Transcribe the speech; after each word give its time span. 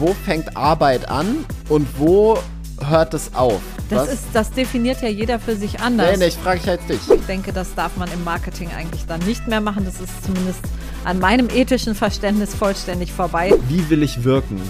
wo 0.00 0.14
fängt 0.24 0.56
Arbeit 0.56 1.08
an 1.10 1.44
und 1.68 1.86
wo 1.98 2.38
hört 2.88 3.12
es 3.14 3.34
auf? 3.34 3.60
Das, 3.90 4.02
Was? 4.06 4.12
ist, 4.14 4.24
das 4.32 4.50
definiert 4.52 5.02
ja 5.02 5.08
jeder 5.08 5.38
für 5.38 5.56
sich 5.56 5.80
anders. 5.80 6.12
Nee, 6.12 6.16
nee, 6.18 6.26
ich 6.28 6.36
frage 6.36 6.60
ich 6.62 6.66
halt 6.68 6.80
dich. 6.88 7.00
Ich 7.12 7.26
denke, 7.26 7.52
das 7.52 7.74
darf 7.74 7.96
man 7.96 8.10
im 8.12 8.22
Marketing 8.24 8.70
eigentlich 8.76 9.04
dann 9.06 9.20
nicht 9.26 9.46
mehr 9.48 9.60
machen. 9.60 9.84
Das 9.84 10.00
ist 10.00 10.24
zumindest 10.24 10.60
an 11.04 11.18
meinem 11.18 11.48
ethischen 11.50 11.94
Verständnis 11.94 12.54
vollständig 12.54 13.12
vorbei. 13.12 13.52
Wie 13.68 13.90
will 13.90 14.02
ich 14.02 14.22
wirken? 14.24 14.60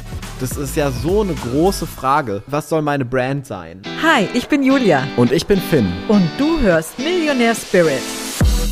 Das 0.40 0.52
ist 0.56 0.74
ja 0.74 0.90
so 0.90 1.20
eine 1.20 1.34
große 1.34 1.86
Frage. 1.86 2.42
Was 2.46 2.68
soll 2.70 2.80
meine 2.82 3.04
Brand 3.04 3.46
sein? 3.46 3.82
Hi, 4.02 4.26
ich 4.32 4.48
bin 4.48 4.62
Julia 4.62 5.06
Und 5.16 5.32
ich 5.32 5.46
bin 5.46 5.60
Finn. 5.60 5.92
und 6.08 6.26
du 6.38 6.58
hörst 6.60 6.98
Millionär 6.98 7.54
Spirit 7.54 8.00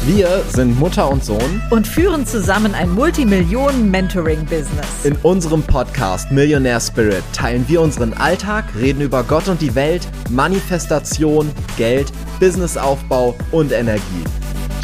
Wir 0.05 0.43
sind 0.49 0.79
Mutter 0.79 1.11
und 1.11 1.25
Sohn. 1.25 1.61
und 1.71 1.87
führen 1.87 2.27
zusammen 2.27 2.75
ein 2.75 2.91
Multimillionen-Mentoring-Business. 2.91 5.05
In 5.05 5.17
unserem 5.23 5.63
Podcast 5.63 6.31
Millionaire 6.31 6.81
Spirit 6.81 7.23
teilen 7.33 7.65
wir 7.69 7.81
unseren 7.83 8.15
Alltag, 8.15 8.65
reden 8.79 9.03
über 9.03 9.23
Gott 9.25 9.49
und 9.49 9.61
die 9.61 9.75
Welt, 9.75 10.07
Manifestation, 10.31 11.51
Geld, 11.77 12.11
Businessaufbau 12.41 13.35
und 13.51 13.73
Energie. 13.73 14.25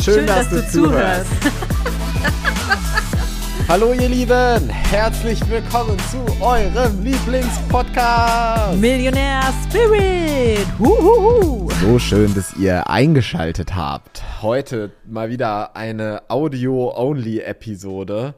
Schön, 0.02 0.26
dass, 0.26 0.50
du 0.50 0.66
zuhörst. 0.68 1.30
Hallo 3.66 3.94
ihr 3.94 4.10
Lieben, 4.10 4.68
herzlich 4.68 5.40
willkommen 5.48 5.96
zu 6.10 6.18
eurem 6.42 7.02
Lieblingspodcast. 7.02 8.78
Millionär 8.78 9.40
Spirit. 9.66 10.66
Huhuhu. 10.78 11.70
So 11.80 11.98
schön, 11.98 12.34
dass 12.34 12.54
ihr 12.56 12.90
eingeschaltet 12.90 13.74
habt. 13.74 14.22
Heute 14.42 14.92
mal 15.06 15.30
wieder 15.30 15.74
eine 15.74 16.24
Audio-Only-Episode. 16.28 18.34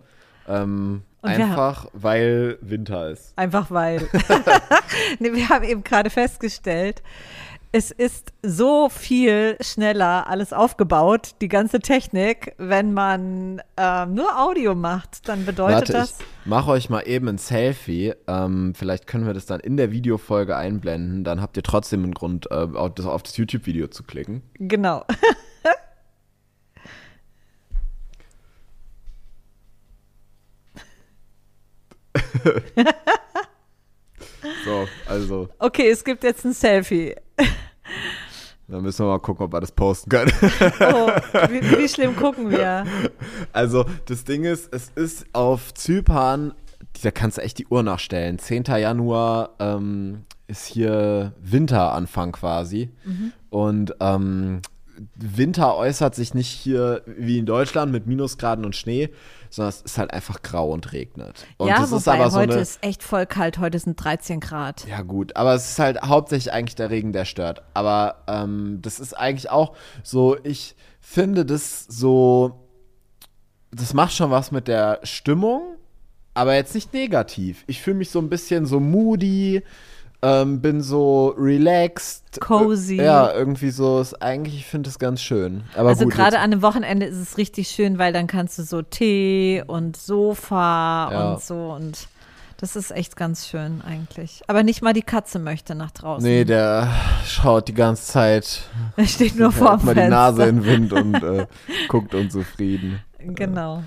Ähm, 0.49 1.02
einfach, 1.23 1.87
weil 1.93 2.59
Winter 2.61 3.11
ist. 3.11 3.37
Einfach 3.37 3.69
weil. 3.73 3.97
nee, 5.19 5.33
wir 5.33 5.49
haben 5.49 5.65
eben 5.65 5.83
gerade 5.83 6.09
festgestellt, 6.09 7.02
es 7.77 7.91
ist 7.91 8.32
so 8.43 8.88
viel 8.88 9.59
schneller 9.60 10.29
alles 10.29 10.55
aufgebaut, 10.55 11.32
die 11.43 11.49
ganze 11.49 11.80
Technik, 11.80 12.55
wenn 12.57 12.95
man 12.95 13.60
ähm, 13.77 14.15
nur 14.15 14.41
Audio 14.41 14.74
macht, 14.74 15.29
dann 15.29 15.45
bedeutet 15.45 15.74
Warte, 15.74 15.93
das. 15.93 16.19
ich 16.19 16.47
mache 16.47 16.71
euch 16.71 16.88
mal 16.88 17.02
eben 17.02 17.29
ein 17.29 17.37
Selfie. 17.37 18.15
Ähm, 18.27 18.73
vielleicht 18.74 19.07
können 19.07 19.27
wir 19.27 19.35
das 19.35 19.45
dann 19.45 19.60
in 19.60 19.77
der 19.77 19.93
Videofolge 19.93 20.57
einblenden. 20.57 21.23
Dann 21.23 21.43
habt 21.43 21.59
ihr 21.59 21.63
trotzdem 21.63 22.02
einen 22.02 22.15
Grund, 22.15 22.51
äh, 22.51 22.54
auf 22.54 22.95
das, 22.95 23.04
auf 23.04 23.23
das 23.23 23.37
YouTube-Video 23.37 23.88
zu 23.88 24.04
klicken. 24.04 24.41
Genau. 24.54 25.04
So, 34.65 34.88
also, 35.07 35.49
Okay, 35.59 35.91
es 35.91 36.04
gibt 36.04 36.24
jetzt 36.24 36.45
ein 36.45 36.52
Selfie. 36.52 37.15
dann 38.69 38.83
müssen 38.83 39.05
wir 39.05 39.11
mal 39.11 39.19
gucken, 39.19 39.47
ob 39.47 39.53
wir 39.53 39.61
das 39.61 39.73
posten 39.73 40.11
können. 40.11 40.33
Oh, 40.81 41.09
wie, 41.51 41.79
wie 41.79 41.89
schlimm 41.89 42.17
gucken 42.17 42.51
wir? 42.51 42.85
Also, 43.53 43.85
das 44.07 44.25
Ding 44.25 44.45
ist, 44.45 44.73
es 44.73 44.91
ist 44.95 45.27
auf 45.33 45.73
Zypern, 45.75 46.53
da 47.03 47.11
kannst 47.11 47.39
du 47.39 47.43
echt 47.43 47.59
die 47.59 47.67
Uhr 47.67 47.83
nachstellen. 47.83 48.39
10. 48.39 48.65
Januar 48.65 49.51
ähm, 49.59 50.25
ist 50.47 50.67
hier 50.67 51.33
Winteranfang 51.41 52.33
quasi. 52.33 52.91
Und 53.51 53.95
ähm, 54.01 54.61
Winter 55.15 55.77
äußert 55.77 56.15
sich 56.15 56.35
nicht 56.35 56.49
hier 56.49 57.03
wie 57.07 57.39
in 57.39 57.47
Deutschland 57.47 57.93
mit 57.93 58.07
Minusgraden 58.07 58.65
und 58.65 58.75
Schnee, 58.75 59.11
sondern 59.57 59.71
es 59.71 59.80
ist 59.80 59.99
halt 59.99 60.12
einfach 60.12 60.43
grau 60.43 60.71
und 60.71 60.93
regnet. 60.93 61.46
Und 61.57 61.68
ja, 61.68 61.80
das 61.80 61.90
ist 61.90 62.07
wobei 62.07 62.18
aber 62.21 62.30
so 62.30 62.38
heute 62.38 62.52
eine, 62.52 62.62
ist 62.62 62.79
echt 62.82 63.02
voll 63.02 63.24
kalt. 63.24 63.59
Heute 63.59 63.79
sind 63.79 63.96
13 63.96 64.41
Grad. 64.41 64.87
ja, 64.87 65.00
gut, 65.00 65.34
aber 65.34 65.54
es 65.54 65.71
ist 65.71 65.78
halt 65.78 66.03
hauptsächlich 66.03 66.53
eigentlich 66.53 66.76
der 66.76 66.91
Regen, 66.91 67.12
der 67.12 67.25
stört. 67.25 67.62
Aber 67.72 68.22
ähm, 68.28 68.81
das 68.82 69.00
ist 69.00 69.15
eigentlich 69.15 69.50
auch 69.50 69.75
so, 70.03 70.37
ich 70.44 70.76
finde 71.00 71.47
das 71.47 71.86
so, 71.88 72.66
das 73.70 73.94
macht 73.94 74.12
schon 74.12 74.31
was 74.31 74.53
mit 74.53 74.69
der 74.69 75.00
Stimmung, 75.04 75.62
aber 76.34 76.54
jetzt 76.54 76.75
nicht 76.75 76.92
negativ. 76.92 77.64
Ich 77.66 77.81
fühle 77.81 77.97
mich 77.97 78.10
so 78.10 78.19
ein 78.19 78.28
bisschen 78.28 78.66
so 78.66 78.78
moody, 78.78 79.62
ähm, 80.26 80.60
bin 80.60 80.82
so 80.82 81.34
relaxed. 81.38 82.41
Cozy. 82.41 82.98
Äh, 82.98 83.04
Ja, 83.04 83.32
irgendwie 83.32 83.70
so, 83.70 84.00
ist 84.00 84.20
eigentlich, 84.22 84.56
ich 84.56 84.66
finde 84.66 84.88
es 84.91 84.98
ganz 84.98 85.20
schön. 85.20 85.62
Aber 85.76 85.91
Also 85.91 86.06
gerade 86.09 86.38
an 86.38 86.53
einem 86.53 86.62
Wochenende 86.62 87.06
ist 87.06 87.16
es 87.19 87.38
richtig 87.38 87.69
schön, 87.69 87.98
weil 87.98 88.12
dann 88.12 88.26
kannst 88.26 88.59
du 88.59 88.62
so 88.64 88.82
Tee 88.82 89.62
und 89.66 89.97
Sofa 89.97 91.10
Ja. 91.12 91.31
und 91.32 91.42
so 91.42 91.72
und 91.72 92.09
das 92.59 92.75
ist 92.75 92.91
echt 92.91 93.16
ganz 93.16 93.47
schön 93.47 93.82
eigentlich. 93.87 94.42
Aber 94.47 94.62
nicht 94.62 94.81
mal 94.81 94.94
die 94.94 95.03
Katze 95.03 95.38
möchte 95.38 95.75
nach 95.75 95.91
draußen. 95.91 96.26
Nee, 96.26 96.44
der 96.44 96.88
schaut 97.26 97.69
die 97.69 97.75
ganze 97.75 98.06
Zeit, 98.06 98.62
er 98.97 99.06
steht 99.06 99.37
nur 99.37 99.53
vorm 99.53 99.81
hält 99.81 99.84
mal 99.84 99.94
die 99.94 100.00
Fenster. 100.00 100.16
Nase 100.16 100.43
in 100.47 100.56
den 100.62 100.64
Wind 100.64 100.93
und 100.93 101.14
äh, 101.22 101.47
guckt 101.88 102.14
unzufrieden. 102.14 103.00
Genau. 103.19 103.82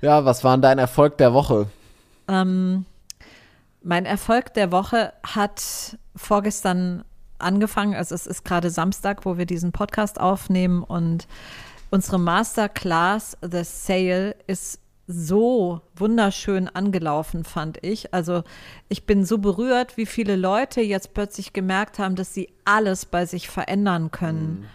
Ja, 0.00 0.24
was 0.24 0.42
war 0.44 0.56
denn 0.56 0.62
dein 0.62 0.78
Erfolg 0.78 1.18
der 1.18 1.34
Woche? 1.34 1.66
Ähm, 2.28 2.86
mein 3.82 4.06
Erfolg 4.06 4.54
der 4.54 4.72
Woche 4.72 5.12
hat 5.22 5.98
vorgestern 6.14 7.04
angefangen. 7.38 7.94
Also 7.94 8.14
es 8.14 8.26
ist 8.26 8.44
gerade 8.44 8.70
Samstag, 8.70 9.24
wo 9.24 9.38
wir 9.38 9.46
diesen 9.46 9.72
Podcast 9.72 10.20
aufnehmen 10.20 10.82
und 10.82 11.26
unsere 11.90 12.18
Masterclass 12.18 13.36
The 13.42 13.64
Sale 13.64 14.36
ist 14.46 14.80
so 15.06 15.80
wunderschön 15.96 16.68
angelaufen, 16.68 17.44
fand 17.44 17.82
ich. 17.82 18.14
Also 18.14 18.44
ich 18.88 19.06
bin 19.06 19.24
so 19.24 19.38
berührt, 19.38 19.96
wie 19.96 20.06
viele 20.06 20.36
Leute 20.36 20.80
jetzt 20.80 21.14
plötzlich 21.14 21.52
gemerkt 21.52 21.98
haben, 21.98 22.14
dass 22.14 22.32
sie 22.32 22.48
alles 22.64 23.06
bei 23.06 23.26
sich 23.26 23.48
verändern 23.48 24.10
können. 24.12 24.66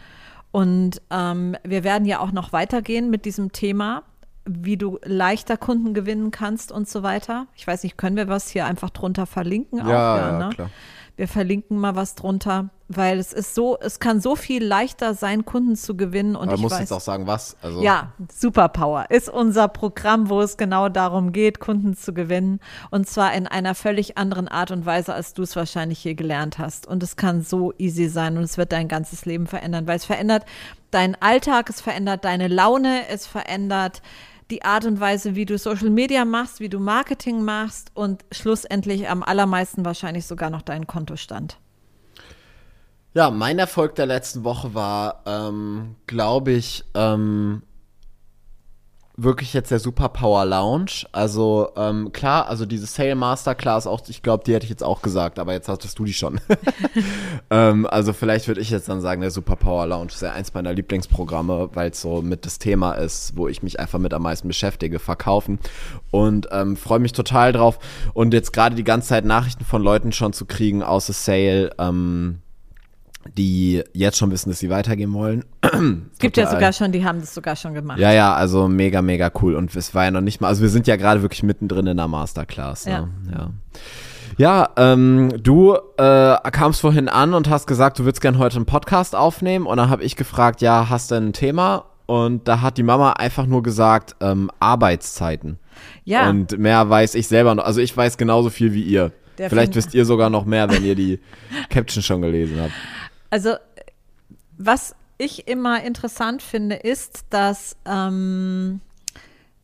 Und 0.52 1.02
ähm, 1.10 1.56
wir 1.64 1.84
werden 1.84 2.06
ja 2.06 2.20
auch 2.20 2.32
noch 2.32 2.54
weitergehen 2.54 3.10
mit 3.10 3.26
diesem 3.26 3.52
Thema, 3.52 4.04
wie 4.46 4.78
du 4.78 5.00
leichter 5.04 5.58
Kunden 5.58 5.94
gewinnen 5.94 6.32
kannst 6.32 6.72
und 6.72 6.88
so 6.88 7.04
weiter. 7.04 7.48
Ich 7.56 7.66
weiß 7.66 7.84
nicht, 7.84 7.98
können 7.98 8.16
wir 8.16 8.28
was 8.28 8.50
hier 8.50 8.66
einfach 8.66 8.92
drunter 8.92 9.26
verlinken? 9.26 9.82
auch? 9.82 9.88
ne? 10.40 10.50
klar. 10.54 10.70
Wir 11.18 11.30
verlinken 11.30 11.78
mal 11.78 11.96
was 11.96 12.16
drunter, 12.16 12.72
weil 12.90 13.20
es 13.20 13.32
ist 13.32 13.56
so, 13.56 13.78
es 13.80 14.02
kann 14.02 14.20
so 14.20 14.36
viel 14.36 14.62
leichter 14.62 15.14
sein, 15.14 15.46
Kunden 15.46 15.78
zu 15.78 15.96
gewinnen. 15.96 16.36
Und 16.36 16.50
Aber 16.50 16.56
ich 16.56 16.62
muss 16.62 16.74
weiß, 16.74 16.82
jetzt 16.82 16.92
auch 16.92 17.00
sagen, 17.00 17.26
was? 17.26 17.56
Also, 17.62 17.82
ja, 17.82 18.12
Superpower 18.30 19.06
ist 19.10 19.30
unser 19.30 19.70
Programm, 19.70 20.30
wo 20.30 20.42
es 20.42 20.58
genau 20.58 20.90
darum 20.90 21.32
geht, 21.32 21.62
Kunden 21.62 21.96
zu 21.96 22.14
gewinnen. 22.14 22.60
Und 22.92 23.08
zwar 23.08 23.34
in 23.34 23.48
einer 23.48 23.76
völlig 23.76 24.18
anderen 24.18 24.50
Art 24.50 24.72
und 24.72 24.86
Weise, 24.86 25.14
als 25.14 25.34
du 25.34 25.44
es 25.44 25.56
wahrscheinlich 25.56 26.00
hier 26.00 26.16
gelernt 26.16 26.60
hast. 26.60 26.86
Und 26.86 27.02
es 27.02 27.16
kann 27.16 27.44
so 27.44 27.74
easy 27.78 28.10
sein 28.10 28.36
und 28.38 28.44
es 28.44 28.58
wird 28.58 28.74
dein 28.74 28.90
ganzes 28.90 29.26
Leben 29.26 29.48
verändern, 29.48 29.88
weil 29.88 29.96
es 29.96 30.06
verändert 30.06 30.44
deinen 30.92 31.16
Alltag, 31.22 31.70
es 31.70 31.80
verändert 31.80 32.26
deine 32.26 32.50
Laune, 32.50 33.08
es 33.08 33.26
verändert 33.26 34.02
die 34.52 34.64
Art 34.64 34.86
und 34.86 35.00
Weise, 35.00 35.36
wie 35.36 35.46
du 35.46 35.58
Social 35.58 35.90
Media 35.90 36.26
machst, 36.26 36.60
wie 36.60 36.70
du 36.70 36.80
Marketing 36.80 37.44
machst 37.44 37.92
und 37.94 38.24
schlussendlich 38.32 39.10
am 39.10 39.24
allermeisten 39.24 39.86
wahrscheinlich 39.86 40.28
sogar 40.28 40.50
noch 40.50 40.62
deinen 40.62 40.88
Kontostand. 40.88 41.58
Ja, 43.14 43.32
mein 43.32 43.60
Erfolg 43.60 43.96
der 43.96 44.06
letzten 44.06 44.44
Woche 44.44 44.74
war, 44.74 45.24
ähm, 45.26 45.96
glaube 46.06 46.52
ich, 46.52 46.84
ähm, 46.96 47.64
wirklich 49.18 49.54
jetzt 49.54 49.72
der 49.72 49.80
Superpower 49.80 50.46
Lounge. 50.46 51.06
Also 51.12 51.70
ähm, 51.76 52.12
klar, 52.12 52.48
also 52.48 52.66
diese 52.66 52.86
Sale 52.86 53.16
Masterclass 53.16 53.88
auch, 53.88 54.02
ich 54.08 54.22
glaube, 54.22 54.44
die 54.44 54.54
hätte 54.54 54.66
ich 54.66 54.70
jetzt 54.70 54.84
auch 54.84 55.02
gesagt, 55.02 55.40
aber 55.40 55.54
jetzt 55.54 55.70
hattest 55.70 55.98
du 55.98 56.06
die 56.06 56.14
schon. 56.14 56.40
ähm, 57.50 57.86
also 57.86 58.14
vielleicht 58.14 58.48
würde 58.48 58.62
ich 58.62 58.70
jetzt 58.70 58.90
dann 58.90 59.02
sagen, 59.02 59.22
der 59.22 59.32
Superpower 59.32 59.88
Lounge 59.88 60.08
ist 60.08 60.22
ja 60.22 60.34
eins 60.34 60.54
meiner 60.54 60.74
Lieblingsprogramme, 60.74 61.70
weil 61.74 61.92
es 61.92 62.02
so 62.02 62.22
mit 62.22 62.46
das 62.46 62.60
Thema 62.60 62.94
ist, 62.94 63.38
wo 63.38 63.48
ich 63.48 63.64
mich 63.64 63.80
einfach 63.80 64.00
mit 64.00 64.14
am 64.14 64.24
meisten 64.24 64.48
beschäftige, 64.48 65.00
verkaufen. 65.00 65.60
Und 66.12 66.48
ähm, 66.52 66.76
freue 66.76 67.00
mich 67.00 67.14
total 67.14 67.54
drauf. 67.54 67.80
Und 68.14 68.34
jetzt 68.34 68.54
gerade 68.54 68.76
die 68.76 68.84
ganze 68.84 69.10
Zeit 69.10 69.26
Nachrichten 69.26 69.66
von 69.66 69.82
Leuten 69.82 70.12
schon 70.12 70.34
zu 70.34 70.46
kriegen 70.46 70.84
aus 70.84 71.08
der 71.08 71.16
Sale, 71.16 71.72
ähm, 71.80 72.42
die 73.38 73.84
jetzt 73.94 74.18
schon 74.18 74.32
wissen, 74.32 74.50
dass 74.50 74.60
sie 74.60 74.70
weitergehen 74.70 75.14
wollen. 75.14 75.46
Es 76.14 76.20
gibt 76.20 76.38
ja 76.38 76.50
sogar 76.50 76.74
schon, 76.74 76.92
die 76.92 77.04
haben 77.04 77.20
das 77.20 77.34
sogar 77.34 77.56
schon 77.56 77.74
gemacht. 77.74 78.00
Ja, 78.00 78.12
ja, 78.12 78.34
also 78.34 78.68
mega, 78.68 79.02
mega 79.02 79.32
cool. 79.42 79.56
Und 79.56 79.76
es 79.76 79.94
war 79.94 80.06
ja 80.06 80.12
noch 80.12 80.22
nicht 80.22 80.42
mal, 80.42 80.48
also 80.48 80.62
wir 80.62 80.70
sind 80.70 80.88
ja 80.88 80.96
gerade 80.96 81.22
wirklich 81.22 81.44
mittendrin 81.44 81.88
in 81.88 81.98
der 81.98 82.08
Masterclass. 82.08 82.86
Ne? 82.86 83.10
Ja. 83.32 83.52
Ja, 84.38 84.70
ähm, 84.76 85.32
du 85.42 85.76
äh, 85.98 86.36
kamst 86.52 86.82
vorhin 86.82 87.08
an 87.08 87.34
und 87.34 87.50
hast 87.50 87.68
gesagt, 87.68 88.00
du 88.00 88.04
würdest 88.06 88.22
gern 88.22 88.38
heute 88.38 88.58
einen 88.58 88.66
Podcast 88.66 89.16
aufnehmen. 89.16 89.66
Und 89.66 89.78
dann 89.78 89.90
habe 89.90 90.04
ich 90.04 90.16
gefragt, 90.16 90.62
ja, 90.62 90.90
hast 90.90 91.12
du 91.12 91.16
ein 91.16 91.34
Thema? 91.34 91.86
Und 92.06 92.48
da 92.48 92.62
hat 92.62 92.78
die 92.78 92.84
Mama 92.84 93.14
einfach 93.14 93.46
nur 93.46 93.64
gesagt, 93.64 94.16
ähm, 94.22 94.52
Arbeitszeiten. 94.60 95.58
Ja. 96.04 96.30
Und 96.30 96.58
mehr 96.58 96.90
weiß 96.90 97.16
ich 97.16 97.28
selber 97.28 97.56
noch. 97.56 97.66
Also 97.66 97.82
ich 97.82 97.96
weiß 97.96 98.18
genauso 98.18 98.50
viel 98.50 98.74
wie 98.74 98.84
ihr. 98.84 99.12
Der 99.38 99.50
Vielleicht 99.50 99.76
wisst 99.76 99.94
ihr 99.94 100.06
sogar 100.06 100.30
noch 100.30 100.46
mehr, 100.46 100.70
wenn 100.70 100.84
ihr 100.84 100.96
die 100.96 101.20
Caption 101.70 102.04
schon 102.04 102.22
gelesen 102.22 102.60
habt. 102.62 102.72
Also, 103.30 103.56
was 104.58 104.96
ich 105.18 105.48
immer 105.48 105.84
interessant 105.84 106.42
finde, 106.42 106.76
ist, 106.76 107.26
dass 107.30 107.78
ähm, 107.86 108.82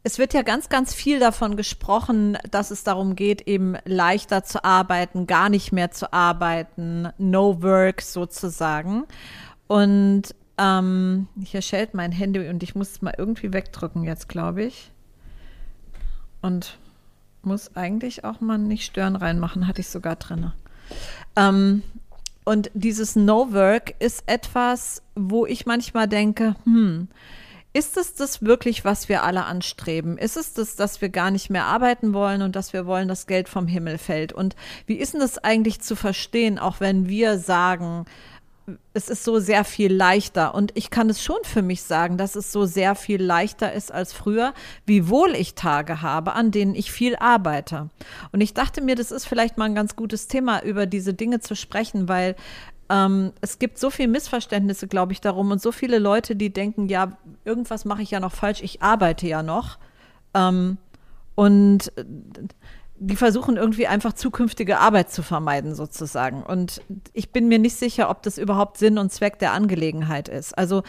es 0.03 0.17
wird 0.17 0.33
ja 0.33 0.41
ganz, 0.41 0.69
ganz 0.69 0.93
viel 0.93 1.19
davon 1.19 1.55
gesprochen, 1.55 2.37
dass 2.49 2.71
es 2.71 2.83
darum 2.83 3.15
geht, 3.15 3.47
eben 3.47 3.77
leichter 3.85 4.43
zu 4.43 4.63
arbeiten, 4.63 5.27
gar 5.27 5.49
nicht 5.49 5.71
mehr 5.71 5.91
zu 5.91 6.11
arbeiten, 6.11 7.09
no 7.17 7.61
work 7.61 8.01
sozusagen. 8.01 9.03
Und 9.67 10.33
ähm, 10.57 11.27
hier 11.43 11.61
schellt 11.61 11.93
mein 11.93 12.11
Handy 12.11 12.47
und 12.47 12.63
ich 12.63 12.73
muss 12.75 12.91
es 12.91 13.01
mal 13.01 13.13
irgendwie 13.17 13.53
wegdrücken 13.53 14.03
jetzt, 14.03 14.27
glaube 14.27 14.63
ich. 14.63 14.91
Und 16.41 16.79
muss 17.43 17.75
eigentlich 17.75 18.23
auch 18.23 18.41
mal 18.41 18.57
nicht 18.57 18.85
stören 18.85 19.15
reinmachen, 19.15 19.67
hatte 19.67 19.81
ich 19.81 19.89
sogar 19.89 20.15
drin. 20.15 20.51
Ähm, 21.35 21.83
und 22.43 22.71
dieses 22.73 23.15
No 23.15 23.53
Work 23.53 23.95
ist 23.99 24.23
etwas, 24.25 25.01
wo 25.15 25.45
ich 25.45 25.65
manchmal 25.65 26.07
denke, 26.07 26.55
hm, 26.63 27.07
ist 27.73 27.95
es 27.95 28.15
das 28.15 28.41
wirklich, 28.41 28.83
was 28.83 29.07
wir 29.07 29.23
alle 29.23 29.45
anstreben? 29.45 30.17
Ist 30.17 30.35
es 30.35 30.53
das, 30.53 30.75
dass 30.75 30.99
wir 30.99 31.07
gar 31.07 31.31
nicht 31.31 31.49
mehr 31.49 31.65
arbeiten 31.65 32.13
wollen 32.13 32.41
und 32.41 32.55
dass 32.55 32.73
wir 32.73 32.85
wollen, 32.85 33.07
dass 33.07 33.27
Geld 33.27 33.47
vom 33.47 33.65
Himmel 33.65 33.97
fällt? 33.97 34.33
Und 34.33 34.57
wie 34.87 34.95
ist 34.95 35.13
denn 35.13 35.21
das 35.21 35.37
eigentlich 35.37 35.79
zu 35.79 35.95
verstehen, 35.95 36.59
auch 36.59 36.81
wenn 36.81 37.07
wir 37.07 37.37
sagen, 37.37 38.05
es 38.93 39.09
ist 39.09 39.23
so 39.23 39.39
sehr 39.39 39.63
viel 39.63 39.93
leichter. 39.93 40.53
Und 40.53 40.71
ich 40.75 40.89
kann 40.89 41.09
es 41.09 41.23
schon 41.23 41.37
für 41.43 41.61
mich 41.61 41.83
sagen, 41.83 42.17
dass 42.17 42.35
es 42.35 42.51
so 42.51 42.65
sehr 42.65 42.95
viel 42.95 43.21
leichter 43.21 43.73
ist 43.73 43.91
als 43.91 44.13
früher, 44.13 44.53
wiewohl 44.85 45.35
ich 45.35 45.55
Tage 45.55 46.01
habe, 46.01 46.33
an 46.33 46.51
denen 46.51 46.75
ich 46.75 46.91
viel 46.91 47.15
arbeite. 47.15 47.89
Und 48.31 48.41
ich 48.41 48.53
dachte 48.53 48.81
mir, 48.81 48.95
das 48.95 49.11
ist 49.11 49.25
vielleicht 49.25 49.57
mal 49.57 49.65
ein 49.65 49.75
ganz 49.75 49.95
gutes 49.95 50.27
Thema, 50.27 50.63
über 50.63 50.85
diese 50.85 51.13
Dinge 51.13 51.39
zu 51.39 51.55
sprechen, 51.55 52.07
weil 52.07 52.35
ähm, 52.89 53.31
es 53.41 53.57
gibt 53.57 53.77
so 53.77 53.89
viele 53.89 54.09
Missverständnisse, 54.09 54.87
glaube 54.87 55.13
ich, 55.13 55.21
darum 55.21 55.51
und 55.51 55.61
so 55.61 55.71
viele 55.71 55.97
Leute, 55.97 56.35
die 56.35 56.51
denken, 56.51 56.89
ja, 56.89 57.17
irgendwas 57.45 57.85
mache 57.85 58.01
ich 58.01 58.11
ja 58.11 58.19
noch 58.19 58.33
falsch, 58.33 58.61
ich 58.61 58.81
arbeite 58.81 59.27
ja 59.27 59.43
noch. 59.43 59.79
Ähm, 60.33 60.77
und 61.35 61.97
äh, 61.97 62.03
die 63.03 63.15
versuchen 63.15 63.57
irgendwie 63.57 63.87
einfach 63.87 64.13
zukünftige 64.13 64.77
Arbeit 64.77 65.11
zu 65.11 65.23
vermeiden, 65.23 65.73
sozusagen. 65.73 66.43
Und 66.43 66.83
ich 67.13 67.31
bin 67.31 67.47
mir 67.47 67.57
nicht 67.57 67.75
sicher, 67.75 68.11
ob 68.11 68.21
das 68.21 68.37
überhaupt 68.37 68.77
Sinn 68.77 68.99
und 68.99 69.11
Zweck 69.11 69.39
der 69.39 69.53
Angelegenheit 69.53 70.29
ist. 70.29 70.55
Also 70.55 70.83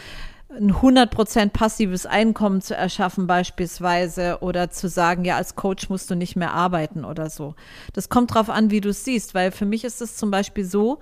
ein 0.51 0.75
100% 0.75 1.49
passives 1.49 2.05
Einkommen 2.05 2.61
zu 2.61 2.77
erschaffen 2.77 3.27
beispielsweise 3.27 4.39
oder 4.43 4.69
zu 4.69 4.91
sagen, 4.91 5.25
ja, 5.25 5.37
als 5.37 5.57
Coach 5.57 5.89
musst 5.89 6.11
du 6.11 6.15
nicht 6.15 6.37
mehr 6.37 6.53
arbeiten 6.53 7.07
oder 7.07 7.31
so. 7.31 7.55
Das 7.95 8.11
kommt 8.11 8.35
drauf 8.35 8.51
an, 8.51 8.71
wie 8.71 8.83
du 8.83 8.91
es 8.91 9.07
siehst, 9.07 9.35
weil 9.35 9.51
für 9.51 9.65
mich 9.65 9.83
ist 9.83 10.03
es 10.03 10.17
zum 10.17 10.31
Beispiel 10.31 10.67
so, 10.67 10.99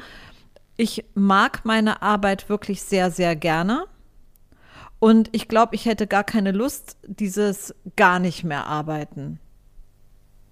ich 0.76 1.04
mag 1.14 1.64
meine 1.64 2.02
Arbeit 2.02 2.48
wirklich 2.48 2.82
sehr, 2.82 3.10
sehr 3.10 3.34
gerne. 3.34 3.86
Und 5.00 5.28
ich 5.32 5.48
glaube, 5.48 5.74
ich 5.74 5.86
hätte 5.86 6.06
gar 6.06 6.24
keine 6.24 6.52
Lust, 6.52 6.98
dieses 7.04 7.74
gar 7.96 8.20
nicht 8.20 8.44
mehr 8.44 8.66
arbeiten. 8.66 9.40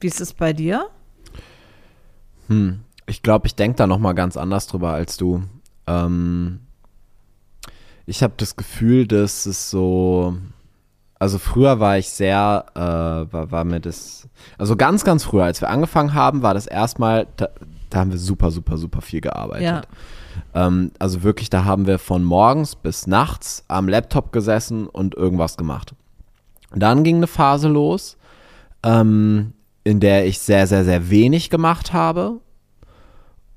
Wie 0.01 0.07
ist 0.07 0.21
es 0.21 0.33
bei 0.33 0.53
dir? 0.53 0.89
Hm, 2.49 2.81
ich 3.07 3.23
glaube, 3.23 3.47
ich 3.47 3.55
denke 3.55 3.77
da 3.77 3.87
noch 3.87 3.99
mal 3.99 4.13
ganz 4.13 4.37
anders 4.37 4.67
drüber 4.67 4.93
als 4.93 5.17
du. 5.17 5.43
Ähm, 5.87 6.61
ich 8.07 8.23
habe 8.23 8.35
das 8.37 8.57
Gefühl, 8.57 9.07
dass 9.07 9.45
es 9.47 9.71
so, 9.71 10.37
also 11.19 11.39
früher 11.39 11.81
war 11.81 11.99
ich 11.99 12.09
sehr, 12.09 12.67
äh, 12.75 13.33
war, 13.33 13.51
war 13.51 13.65
mir 13.65 13.81
das, 13.81 14.29
also 14.57 14.77
ganz, 14.77 15.05
ganz 15.05 15.25
früher, 15.25 15.45
als 15.45 15.61
wir 15.61 15.69
angefangen 15.69 16.15
haben, 16.15 16.43
war 16.43 16.55
das 16.55 16.67
erstmal, 16.67 17.27
da, 17.37 17.49
da 17.91 17.99
haben 17.99 18.11
wir 18.11 18.19
super, 18.19 18.51
super, 18.51 18.79
super 18.79 19.01
viel 19.01 19.21
gearbeitet. 19.21 19.65
Ja. 19.65 19.83
Ähm, 20.55 20.93
also 20.99 21.23
wirklich, 21.23 21.51
da 21.51 21.65
haben 21.65 21.87
wir 21.87 21.99
von 21.99 22.25
morgens 22.25 22.77
bis 22.77 23.07
nachts 23.07 23.65
am 23.69 23.89
Laptop 23.89 24.33
gesessen 24.33 24.87
und 24.87 25.15
irgendwas 25.15 25.57
gemacht. 25.57 25.95
Dann 26.71 27.03
ging 27.03 27.17
eine 27.17 27.27
Phase 27.27 27.69
los, 27.69 28.17
ähm, 28.83 29.55
in 29.89 30.01
der 30.01 30.27
ich 30.27 30.39
sehr, 30.39 30.67
sehr, 30.67 30.85
sehr 30.85 31.11
wenig 31.11 31.51
gemacht 31.51 31.93
habe. 31.93 32.41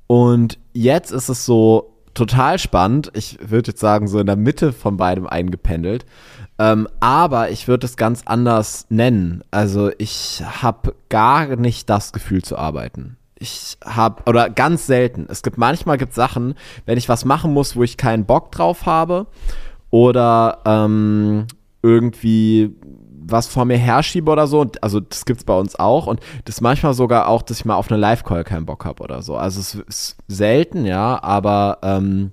Und 0.07 0.57
jetzt 0.74 1.12
ist 1.12 1.30
es 1.30 1.45
so 1.45 1.94
total 2.13 2.57
spannend. 2.57 3.12
Ich 3.13 3.38
würde 3.42 3.72
jetzt 3.72 3.80
sagen, 3.80 4.07
so 4.07 4.19
in 4.19 4.28
der 4.28 4.36
Mitte 4.36 4.74
von 4.74 4.98
beidem 4.98 5.28
eingependelt. 5.28 6.06
Ähm, 6.57 6.88
aber 7.00 7.50
ich 7.50 7.68
würde 7.68 7.86
es 7.86 7.98
ganz 7.98 8.24
anders 8.25 8.86
nennen. 8.89 9.44
Also 9.51 9.92
ich 9.98 10.42
habe 10.44 10.95
gar 11.10 11.56
nicht 11.56 11.89
das 11.89 12.13
Gefühl 12.13 12.44
zu 12.44 12.57
arbeiten 12.57 13.18
ich 13.42 13.78
habe, 13.83 14.22
oder 14.28 14.50
ganz 14.50 14.86
selten. 14.86 15.25
Es 15.28 15.42
gibt 15.42 15.57
manchmal 15.57 15.98
gibt 15.98 16.13
Sachen, 16.13 16.54
wenn 16.86 16.98
ich 16.98 17.10
was 17.10 17.25
machen 17.25 17.54
muss, 17.54 17.75
wo 17.75 17.83
ich 17.83 17.98
keinen 17.98 18.25
Bock 18.25 18.51
drauf 18.51 18.86
habe 18.86 19.25
oder 19.89 20.60
ähm, 20.66 21.48
irgendwie 21.81 22.75
was 23.31 23.48
vor 23.48 23.66
mir 23.66 23.78
herschiebe 23.78 24.31
oder 24.31 24.48
so. 24.48 24.66
Also 24.81 25.00
das 25.00 25.25
gibt 25.25 25.39
es 25.39 25.45
bei 25.45 25.57
uns 25.57 25.75
auch. 25.78 26.07
Und 26.07 26.19
das 26.45 26.62
manchmal 26.62 26.94
sogar 26.94 27.28
auch, 27.28 27.42
dass 27.42 27.60
ich 27.60 27.66
mal 27.66 27.75
auf 27.75 27.89
eine 27.89 28.00
Live-Call 28.00 28.44
keinen 28.44 28.66
Bock 28.66 28.86
habe 28.86 29.04
oder 29.04 29.22
so. 29.22 29.36
Also 29.36 29.60
es 29.60 29.75
ist 29.75 30.18
selten, 30.28 30.86
ja, 30.86 31.22
aber 31.24 31.80
ähm, 31.83 32.31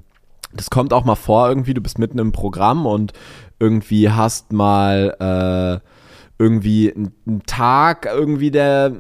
das 0.53 0.71
kommt 0.71 0.93
auch 0.93 1.05
mal 1.05 1.15
vor, 1.15 1.49
irgendwie, 1.49 1.75
du 1.75 1.81
bist 1.81 1.99
mitten 1.99 2.19
im 2.19 2.33
Programm 2.33 2.87
und 2.87 3.13
irgendwie 3.59 4.11
hast 4.11 4.53
mal 4.53 5.81
äh, 5.81 5.87
irgendwie 6.39 6.95
ein 7.27 7.43
Tag, 7.47 8.07
irgendwie 8.07 8.51
der, 8.51 8.93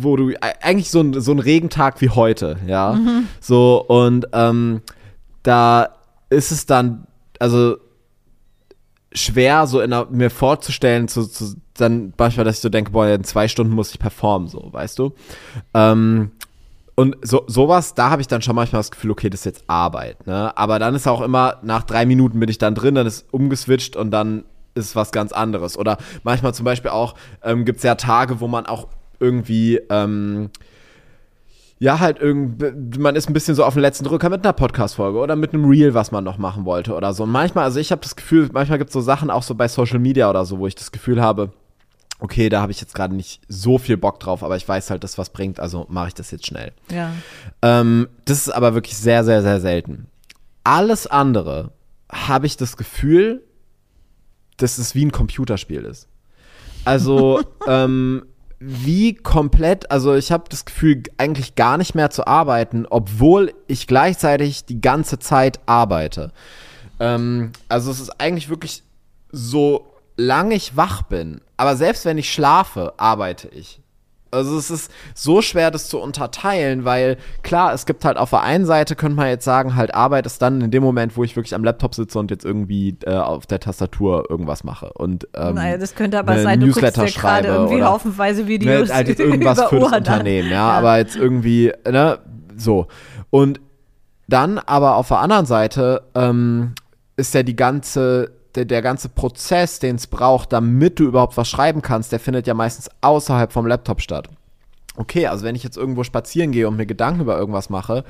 wo 0.00 0.16
du, 0.16 0.32
eigentlich 0.40 0.90
so 0.90 1.00
ein, 1.00 1.20
so 1.20 1.32
ein 1.32 1.40
Regentag 1.40 2.00
wie 2.00 2.10
heute, 2.10 2.58
ja. 2.66 2.92
Mhm. 2.92 3.26
So, 3.40 3.84
und 3.86 4.26
ähm, 4.32 4.82
da 5.42 5.88
ist 6.28 6.52
es 6.52 6.66
dann, 6.66 7.06
also 7.40 7.76
schwer, 9.12 9.66
so 9.66 9.80
in 9.80 9.90
der, 9.90 10.06
mir 10.10 10.30
vorzustellen, 10.30 11.08
zu, 11.08 11.26
zu, 11.26 11.56
dann 11.74 12.12
manchmal, 12.16 12.44
dass 12.44 12.56
ich 12.56 12.62
so 12.62 12.68
denke, 12.68 12.92
boah, 12.92 13.08
in 13.08 13.24
zwei 13.24 13.48
Stunden 13.48 13.74
muss 13.74 13.90
ich 13.92 13.98
performen, 13.98 14.48
so, 14.48 14.68
weißt 14.72 14.98
du. 14.98 15.12
Ähm, 15.74 16.30
und 16.94 17.16
so, 17.22 17.44
sowas, 17.46 17.94
da 17.94 18.10
habe 18.10 18.20
ich 18.20 18.28
dann 18.28 18.42
schon 18.42 18.54
manchmal 18.54 18.80
das 18.80 18.90
Gefühl, 18.90 19.10
okay, 19.10 19.30
das 19.30 19.40
ist 19.40 19.44
jetzt 19.46 19.64
Arbeit, 19.68 20.26
ne? 20.26 20.56
Aber 20.56 20.78
dann 20.78 20.94
ist 20.94 21.08
auch 21.08 21.22
immer, 21.22 21.56
nach 21.62 21.84
drei 21.84 22.04
Minuten 22.04 22.38
bin 22.38 22.48
ich 22.48 22.58
dann 22.58 22.74
drin, 22.74 22.94
dann 22.94 23.06
ist 23.06 23.26
umgeswitcht 23.32 23.96
und 23.96 24.10
dann 24.10 24.44
ist 24.74 24.94
was 24.96 25.10
ganz 25.10 25.32
anderes. 25.32 25.78
Oder 25.78 25.96
manchmal 26.22 26.54
zum 26.54 26.64
Beispiel 26.64 26.90
auch 26.90 27.14
ähm, 27.42 27.64
gibt 27.64 27.78
es 27.78 27.84
ja 27.84 27.94
Tage, 27.94 28.40
wo 28.40 28.48
man 28.48 28.66
auch 28.66 28.88
irgendwie 29.18 29.80
ähm, 29.88 30.50
ja, 31.80 31.98
halt 31.98 32.18
irgendwie, 32.20 32.98
man 32.98 33.16
ist 33.16 33.28
ein 33.28 33.32
bisschen 33.32 33.54
so 33.54 33.64
auf 33.64 33.72
den 33.72 33.80
letzten 33.80 34.04
Drücker 34.04 34.28
mit 34.28 34.44
einer 34.44 34.52
Podcast-Folge 34.52 35.18
oder 35.18 35.34
mit 35.34 35.54
einem 35.54 35.64
Reel, 35.64 35.94
was 35.94 36.12
man 36.12 36.22
noch 36.22 36.36
machen 36.36 36.66
wollte 36.66 36.94
oder 36.94 37.14
so. 37.14 37.22
Und 37.22 37.30
manchmal, 37.30 37.64
also 37.64 37.80
ich 37.80 37.90
habe 37.90 38.02
das 38.02 38.16
Gefühl, 38.16 38.50
manchmal 38.52 38.76
gibt 38.76 38.90
es 38.90 38.94
so 38.94 39.00
Sachen 39.00 39.30
auch 39.30 39.42
so 39.42 39.54
bei 39.54 39.66
Social 39.66 39.98
Media 39.98 40.28
oder 40.28 40.44
so, 40.44 40.58
wo 40.58 40.66
ich 40.66 40.74
das 40.74 40.92
Gefühl 40.92 41.22
habe, 41.22 41.52
okay, 42.18 42.50
da 42.50 42.60
habe 42.60 42.70
ich 42.70 42.82
jetzt 42.82 42.94
gerade 42.94 43.14
nicht 43.14 43.40
so 43.48 43.78
viel 43.78 43.96
Bock 43.96 44.20
drauf, 44.20 44.42
aber 44.42 44.56
ich 44.56 44.68
weiß 44.68 44.90
halt, 44.90 45.04
dass 45.04 45.16
was 45.16 45.30
bringt, 45.30 45.58
also 45.58 45.86
mache 45.88 46.08
ich 46.08 46.14
das 46.14 46.30
jetzt 46.30 46.44
schnell. 46.44 46.72
Ja. 46.92 47.14
Ähm, 47.62 48.08
das 48.26 48.40
ist 48.40 48.50
aber 48.50 48.74
wirklich 48.74 48.98
sehr, 48.98 49.24
sehr, 49.24 49.40
sehr 49.40 49.62
selten. 49.62 50.06
Alles 50.64 51.06
andere 51.06 51.72
habe 52.12 52.44
ich 52.46 52.58
das 52.58 52.76
Gefühl, 52.76 53.42
dass 54.58 54.76
es 54.76 54.94
wie 54.94 55.06
ein 55.06 55.12
Computerspiel 55.12 55.82
ist. 55.84 56.08
Also, 56.84 57.40
ähm, 57.66 58.26
wie 58.60 59.14
komplett, 59.14 59.90
also 59.90 60.14
ich 60.14 60.30
habe 60.30 60.44
das 60.50 60.66
Gefühl, 60.66 61.02
eigentlich 61.16 61.54
gar 61.54 61.78
nicht 61.78 61.94
mehr 61.94 62.10
zu 62.10 62.26
arbeiten, 62.26 62.86
obwohl 62.88 63.54
ich 63.66 63.86
gleichzeitig 63.86 64.66
die 64.66 64.82
ganze 64.82 65.18
Zeit 65.18 65.60
arbeite. 65.64 66.30
Ähm, 67.00 67.52
also 67.68 67.90
es 67.90 68.00
ist 68.00 68.20
eigentlich 68.20 68.50
wirklich 68.50 68.82
so 69.32 69.94
lange 70.16 70.54
ich 70.54 70.76
wach 70.76 71.02
bin, 71.02 71.40
aber 71.56 71.74
selbst 71.74 72.04
wenn 72.04 72.18
ich 72.18 72.30
schlafe, 72.30 72.92
arbeite 72.98 73.48
ich. 73.48 73.80
Also 74.30 74.56
es 74.56 74.70
ist 74.70 74.90
so 75.14 75.42
schwer, 75.42 75.70
das 75.70 75.88
zu 75.88 75.98
unterteilen, 75.98 76.84
weil 76.84 77.16
klar, 77.42 77.74
es 77.74 77.86
gibt 77.86 78.04
halt 78.04 78.16
auf 78.16 78.30
der 78.30 78.42
einen 78.42 78.64
Seite, 78.64 78.94
könnte 78.96 79.16
man 79.16 79.28
jetzt 79.28 79.44
sagen, 79.44 79.76
halt 79.76 79.94
Arbeit 79.94 80.26
ist 80.26 80.40
dann 80.40 80.60
in 80.60 80.70
dem 80.70 80.82
Moment, 80.82 81.16
wo 81.16 81.24
ich 81.24 81.36
wirklich 81.36 81.54
am 81.54 81.64
Laptop 81.64 81.94
sitze 81.94 82.18
und 82.18 82.30
jetzt 82.30 82.44
irgendwie 82.44 82.96
äh, 83.04 83.14
auf 83.14 83.46
der 83.46 83.60
Tastatur 83.60 84.30
irgendwas 84.30 84.64
mache. 84.64 84.92
Und, 84.92 85.28
ähm, 85.34 85.54
naja, 85.54 85.78
das 85.78 85.94
könnte 85.94 86.18
aber 86.18 86.40
sein, 86.40 86.60
du 86.60 86.66
Newsletter 86.66 87.02
guckst 87.02 87.18
gerade 87.18 87.48
irgendwie 87.48 87.76
oder, 87.76 87.90
haufenweise 87.90 88.46
Videos 88.46 88.88
ne, 88.88 88.94
halt 88.94 89.08
jetzt 89.08 89.20
irgendwas 89.20 89.62
für 89.68 89.80
das 89.80 89.92
Unternehmen, 89.92 90.48
ja, 90.48 90.56
ja, 90.56 90.70
aber 90.70 90.98
jetzt 90.98 91.16
irgendwie, 91.16 91.72
ne, 91.90 92.18
so. 92.56 92.86
Und 93.30 93.60
dann 94.28 94.58
aber 94.58 94.96
auf 94.96 95.08
der 95.08 95.18
anderen 95.18 95.46
Seite 95.46 96.02
ähm, 96.14 96.74
ist 97.16 97.34
ja 97.34 97.42
die 97.42 97.56
ganze 97.56 98.30
der, 98.56 98.64
der 98.64 98.82
ganze 98.82 99.08
Prozess, 99.08 99.78
den 99.78 99.96
es 99.96 100.06
braucht, 100.06 100.52
damit 100.52 100.98
du 100.98 101.04
überhaupt 101.04 101.36
was 101.36 101.48
schreiben 101.48 101.82
kannst, 101.82 102.12
der 102.12 102.20
findet 102.20 102.46
ja 102.46 102.54
meistens 102.54 102.90
außerhalb 103.00 103.52
vom 103.52 103.66
Laptop 103.66 104.00
statt. 104.00 104.28
Okay, 104.96 105.26
also 105.26 105.44
wenn 105.44 105.54
ich 105.54 105.62
jetzt 105.62 105.76
irgendwo 105.76 106.04
spazieren 106.04 106.52
gehe 106.52 106.68
und 106.68 106.76
mir 106.76 106.86
Gedanken 106.86 107.20
über 107.20 107.38
irgendwas 107.38 107.70
mache, 107.70 108.04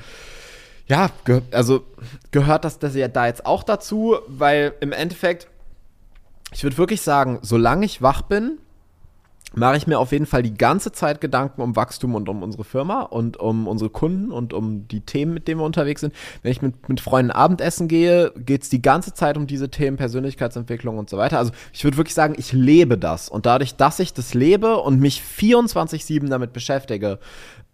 ja, 0.87 1.09
ge 1.25 1.41
also 1.51 1.85
gehört 2.31 2.65
das, 2.65 2.79
das 2.79 2.95
ja 2.95 3.07
da 3.07 3.27
jetzt 3.27 3.45
auch 3.45 3.63
dazu, 3.63 4.17
weil 4.27 4.73
im 4.81 4.91
Endeffekt, 4.91 5.47
ich 6.51 6.63
würde 6.63 6.77
wirklich 6.77 7.01
sagen, 7.01 7.39
solange 7.41 7.85
ich 7.85 8.01
wach 8.01 8.23
bin, 8.23 8.57
mache 9.53 9.75
ich 9.77 9.87
mir 9.87 9.99
auf 9.99 10.11
jeden 10.11 10.25
Fall 10.25 10.43
die 10.43 10.53
ganze 10.53 10.91
Zeit 10.91 11.19
Gedanken 11.19 11.61
um 11.61 11.75
Wachstum 11.75 12.15
und 12.15 12.29
um 12.29 12.41
unsere 12.41 12.63
Firma 12.63 13.01
und 13.01 13.37
um 13.37 13.67
unsere 13.67 13.89
Kunden 13.89 14.31
und 14.31 14.53
um 14.53 14.87
die 14.87 15.01
Themen, 15.01 15.33
mit 15.33 15.47
denen 15.47 15.59
wir 15.59 15.65
unterwegs 15.65 16.01
sind. 16.01 16.13
Wenn 16.41 16.51
ich 16.51 16.61
mit, 16.61 16.87
mit 16.87 17.01
Freunden 17.01 17.31
Abendessen 17.31 17.87
gehe, 17.87 18.31
geht 18.37 18.63
es 18.63 18.69
die 18.69 18.81
ganze 18.81 19.13
Zeit 19.13 19.37
um 19.37 19.47
diese 19.47 19.69
Themen, 19.69 19.97
Persönlichkeitsentwicklung 19.97 20.97
und 20.97 21.09
so 21.09 21.17
weiter. 21.17 21.37
Also 21.37 21.51
ich 21.73 21.83
würde 21.83 21.97
wirklich 21.97 22.15
sagen, 22.15 22.35
ich 22.37 22.53
lebe 22.53 22.97
das. 22.97 23.27
Und 23.27 23.45
dadurch, 23.45 23.75
dass 23.75 23.99
ich 23.99 24.13
das 24.13 24.33
lebe 24.33 24.77
und 24.77 24.99
mich 24.99 25.21
24-7 25.21 26.29
damit 26.29 26.53
beschäftige, 26.53 27.19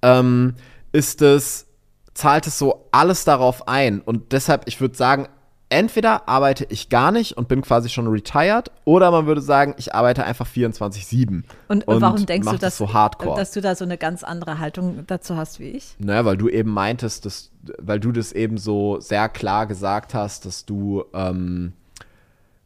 ähm, 0.01 0.55
ist 0.91 1.21
es, 1.21 1.67
zahlt 2.15 2.47
es 2.47 2.57
so 2.57 2.87
alles 2.91 3.23
darauf 3.23 3.67
ein. 3.67 4.01
Und 4.01 4.31
deshalb, 4.31 4.63
ich 4.65 4.81
würde 4.81 4.95
sagen, 4.95 5.27
entweder 5.69 6.27
arbeite 6.27 6.65
ich 6.69 6.89
gar 6.89 7.11
nicht 7.11 7.37
und 7.37 7.47
bin 7.47 7.61
quasi 7.61 7.89
schon 7.89 8.07
retired, 8.07 8.71
oder 8.85 9.11
man 9.11 9.25
würde 9.25 9.41
sagen, 9.41 9.75
ich 9.77 9.93
arbeite 9.93 10.23
einfach 10.23 10.47
24-7. 10.47 11.43
Und, 11.67 11.87
und 11.87 12.01
warum 12.01 12.25
denkst 12.25 12.49
du, 12.49 12.57
dass, 12.57 12.77
so 12.77 12.93
hardcore? 12.93 13.37
dass 13.37 13.51
du 13.51 13.61
da 13.61 13.75
so 13.75 13.85
eine 13.85 13.97
ganz 13.97 14.23
andere 14.23 14.59
Haltung 14.59 15.03
dazu 15.07 15.35
hast 15.35 15.59
wie 15.59 15.69
ich? 15.69 15.95
Naja, 15.99 16.25
weil 16.25 16.37
du 16.37 16.49
eben 16.49 16.71
meintest, 16.71 17.25
dass, 17.25 17.51
weil 17.79 17.99
du 17.99 18.11
das 18.11 18.31
eben 18.31 18.57
so 18.57 18.99
sehr 18.99 19.29
klar 19.29 19.67
gesagt 19.67 20.13
hast, 20.13 20.45
dass 20.45 20.65
du, 20.65 21.03
ähm, 21.13 21.73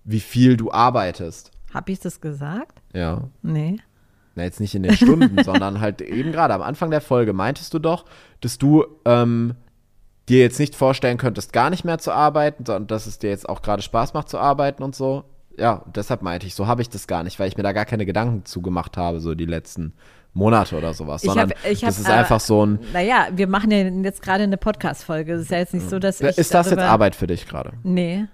wie 0.04 0.20
viel 0.20 0.58
du 0.58 0.72
arbeitest. 0.72 1.52
Hab 1.74 1.90
ich 1.90 2.00
das 2.00 2.22
gesagt? 2.22 2.82
Ja. 2.94 3.30
Nee. 3.42 3.78
Na, 4.36 4.44
jetzt 4.44 4.60
nicht 4.60 4.76
in 4.76 4.84
den 4.84 4.96
Stunden, 4.96 5.44
sondern 5.44 5.80
halt 5.80 6.02
eben 6.02 6.32
gerade 6.32 6.54
am 6.54 6.62
Anfang 6.62 6.92
der 6.92 7.02
Folge 7.02 7.34
meintest 7.34 7.74
du 7.74 7.80
doch, 7.80 8.06
dass 8.42 8.58
du 8.58 8.86
ähm, 9.06 9.56
dir 10.32 10.40
jetzt 10.40 10.60
nicht 10.60 10.76
vorstellen 10.76 11.18
könntest, 11.18 11.54
gar 11.54 11.70
nicht 11.70 11.84
mehr 11.84 12.00
zu 12.00 12.12
arbeiten, 12.12 12.66
sondern 12.66 12.88
dass 12.88 13.06
es 13.06 13.20
dir 13.20 13.30
jetzt 13.30 13.48
auch 13.48 13.62
gerade 13.62 13.82
Spaß 13.82 14.14
macht 14.14 14.30
zu 14.30 14.40
arbeiten 14.40 14.82
und 14.82 14.96
so. 14.96 15.26
Ja, 15.58 15.84
deshalb 15.94 16.22
meinte 16.22 16.48
ich, 16.48 16.56
so 16.56 16.68
habe 16.68 16.82
ich 16.82 16.90
das 16.90 17.08
gar 17.08 17.24
nicht, 17.24 17.40
weil 17.40 17.50
ich 17.50 17.58
mir 17.58 17.64
da 17.64 17.74
gar 17.74 17.86
keine 17.86 18.06
Gedanken 18.06 18.46
zugemacht 18.46 18.98
habe, 18.98 19.20
so 19.20 19.36
die 19.36 19.46
letzten 19.46 19.94
Monate 20.34 20.78
oder 20.78 20.94
sowas, 20.94 21.24
sondern 21.24 21.50
ich 21.50 21.56
hab, 21.58 21.72
ich 21.72 21.82
das 21.82 21.96
hab, 21.98 22.02
ist 22.02 22.10
einfach 22.10 22.40
so 22.40 22.66
ein. 22.66 22.80
Naja, 22.94 23.28
wir 23.34 23.48
machen 23.48 23.70
ja 23.70 23.80
jetzt 23.80 24.22
gerade 24.22 24.44
eine 24.44 24.56
Podcast-Folge. 24.56 25.34
Es 25.34 25.42
ist 25.42 25.52
ja 25.52 25.58
jetzt 25.58 25.74
nicht 25.74 25.90
so, 25.90 26.00
dass 26.00 26.22
ich. 26.22 26.38
Ist 26.38 26.54
das 26.54 26.70
jetzt 26.70 26.80
Arbeit 26.80 27.16
für 27.16 27.28
dich 27.28 27.48
gerade? 27.48 27.74
Nee. 27.84 28.28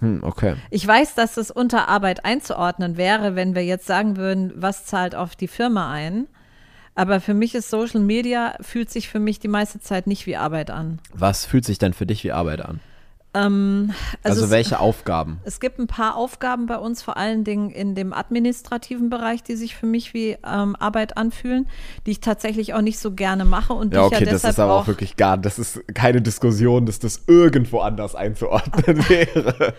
Hm, 0.00 0.24
okay. 0.24 0.56
Ich 0.70 0.84
weiß, 0.84 1.14
dass 1.14 1.36
es 1.36 1.52
unter 1.52 1.88
Arbeit 1.88 2.24
einzuordnen 2.24 2.96
wäre, 2.96 3.36
wenn 3.36 3.54
wir 3.54 3.64
jetzt 3.64 3.86
sagen 3.86 4.16
würden, 4.16 4.52
was 4.56 4.84
zahlt 4.84 5.14
auf 5.14 5.36
die 5.36 5.46
Firma 5.46 5.92
ein. 5.92 6.26
Aber 6.94 7.20
für 7.20 7.34
mich 7.34 7.54
ist 7.54 7.70
Social 7.70 8.00
Media, 8.00 8.56
fühlt 8.60 8.90
sich 8.90 9.08
für 9.08 9.18
mich 9.18 9.40
die 9.40 9.48
meiste 9.48 9.80
Zeit 9.80 10.06
nicht 10.06 10.26
wie 10.26 10.36
Arbeit 10.36 10.70
an. 10.70 11.00
Was 11.12 11.44
fühlt 11.44 11.64
sich 11.64 11.78
denn 11.78 11.92
für 11.92 12.06
dich 12.06 12.22
wie 12.22 12.32
Arbeit 12.32 12.60
an? 12.60 12.80
Ähm, 13.34 13.92
also, 14.22 14.34
Also, 14.34 14.44
es, 14.46 14.50
welche 14.50 14.78
Aufgaben? 14.80 15.40
es 15.44 15.60
gibt 15.60 15.78
ein 15.78 15.86
paar 15.86 16.16
Aufgaben 16.16 16.66
bei 16.66 16.76
uns, 16.78 17.02
vor 17.02 17.16
allen 17.16 17.44
Dingen 17.44 17.70
in 17.70 17.94
dem 17.94 18.12
administrativen 18.12 19.10
Bereich, 19.10 19.42
die 19.42 19.56
sich 19.56 19.74
für 19.76 19.86
mich 19.86 20.14
wie 20.14 20.36
ähm, 20.46 20.76
Arbeit 20.78 21.16
anfühlen, 21.16 21.66
die 22.06 22.12
ich 22.12 22.20
tatsächlich 22.20 22.74
auch 22.74 22.80
nicht 22.80 22.98
so 22.98 23.12
gerne 23.12 23.44
mache 23.44 23.72
und 23.72 23.92
die 23.92 23.96
Ja, 23.96 24.06
ich 24.06 24.12
ja 24.12 24.16
okay, 24.18 24.26
das 24.26 24.44
ist 24.44 24.60
aber 24.60 24.74
auch 24.74 24.80
auch 24.82 24.86
wirklich 24.86 25.16
gar, 25.16 25.36
das 25.38 25.58
ist 25.58 25.80
keine 25.94 26.20
Diskussion, 26.22 26.86
dass 26.86 26.98
das 26.98 27.22
irgendwo 27.26 27.80
anders 27.80 28.14
einzuordnen 28.14 29.08
wäre. 29.08 29.74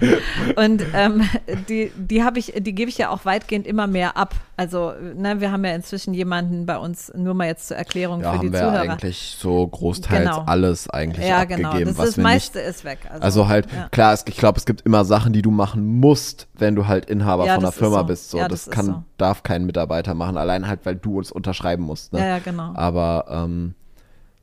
Und 0.56 0.84
ähm, 0.94 1.28
die, 1.70 1.92
die 1.98 2.24
habe 2.24 2.40
ich, 2.40 2.54
die 2.58 2.74
gebe 2.74 2.90
ich 2.90 2.98
ja 2.98 3.10
auch 3.10 3.26
weitgehend 3.26 3.68
immer 3.68 3.88
mehr 3.88 4.18
ab. 4.18 4.36
Also, 4.58 4.94
ne, 5.16 5.42
wir 5.42 5.52
haben 5.52 5.66
ja 5.66 5.76
inzwischen 5.76 6.14
jemanden 6.14 6.66
bei 6.66 6.78
uns, 6.78 7.12
nur 7.16 7.34
mal 7.34 7.48
jetzt 7.48 7.68
zur 7.68 7.78
Erklärung 7.78 8.22
Ja, 8.22 8.34
für 8.34 8.40
die 8.40 8.46
haben 8.48 8.54
wir 8.54 8.60
Zuhörer. 8.60 8.80
eigentlich 8.94 9.36
so 9.38 9.68
großteils 9.68 10.30
Genau. 10.30 10.44
alles 10.46 10.90
eigentlich 10.90 11.28
ja, 11.28 11.40
abgegeben, 11.42 11.70
genau. 11.72 11.86
Das, 11.86 11.98
was 11.98 12.06
das 12.08 12.18
wir 12.18 12.24
meiste 12.24 12.60
nicht. 12.60 12.68
ist 12.70 12.86
weg. 12.86 13.00
Also 13.20 13.45
halt, 13.48 13.72
ja. 13.72 13.90
klar, 13.90 14.14
es, 14.14 14.24
ich 14.28 14.38
glaube, 14.38 14.58
es 14.58 14.66
gibt 14.66 14.82
immer 14.82 15.06
Sachen, 15.06 15.34
die 15.34 15.42
du 15.42 15.52
machen 15.52 16.00
musst, 16.00 16.48
wenn 16.54 16.76
du 16.76 16.88
halt 16.88 17.06
Inhaber 17.06 17.46
Ja, 17.46 17.56
von 17.56 17.64
einer 17.64 17.72
Firma 17.72 18.00
so. 18.00 18.04
bist. 18.06 18.30
So, 18.32 18.38
Ja, 18.38 18.48
das, 18.48 18.66
das 18.66 18.74
kann, 18.74 18.86
so. 18.86 19.04
darf 19.18 19.44
kein 19.44 19.66
Mitarbeiter 19.66 20.14
machen, 20.14 20.38
allein 20.38 20.68
halt, 20.68 20.86
weil 20.86 20.96
du 20.96 21.18
uns 21.18 21.32
unterschreiben 21.32 21.84
musst. 21.84 22.14
Ne? 22.14 22.20
Ja, 22.20 22.26
ja, 22.26 22.40
genau. 22.40 22.72
Aber 22.76 23.26
ähm, 23.30 23.76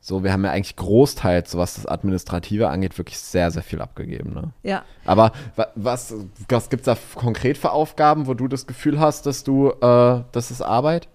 so, 0.01 0.23
wir 0.23 0.33
haben 0.33 0.43
ja 0.43 0.51
eigentlich 0.51 0.75
großteils, 0.75 1.51
so 1.51 1.57
was 1.59 1.75
das 1.75 1.85
Administrative 1.85 2.67
angeht, 2.67 2.97
wirklich 2.97 3.17
sehr, 3.19 3.51
sehr 3.51 3.63
viel 3.63 3.81
abgegeben. 3.81 4.33
Ne? 4.33 4.51
Ja. 4.61 4.83
Aber 5.05 5.31
wa- 5.55 5.67
was, 5.75 6.13
was 6.49 6.69
gibt 6.69 6.81
es 6.81 6.85
da 6.85 6.97
konkret 7.17 7.57
für 7.57 7.71
Aufgaben, 7.71 8.27
wo 8.27 8.33
du 8.33 8.47
das 8.49 8.67
Gefühl 8.67 8.99
hast, 8.99 9.25
dass 9.25 9.43
du, 9.45 9.69
äh, 9.69 10.21
das 10.33 10.51
ist 10.51 10.61
Arbeit? 10.61 11.07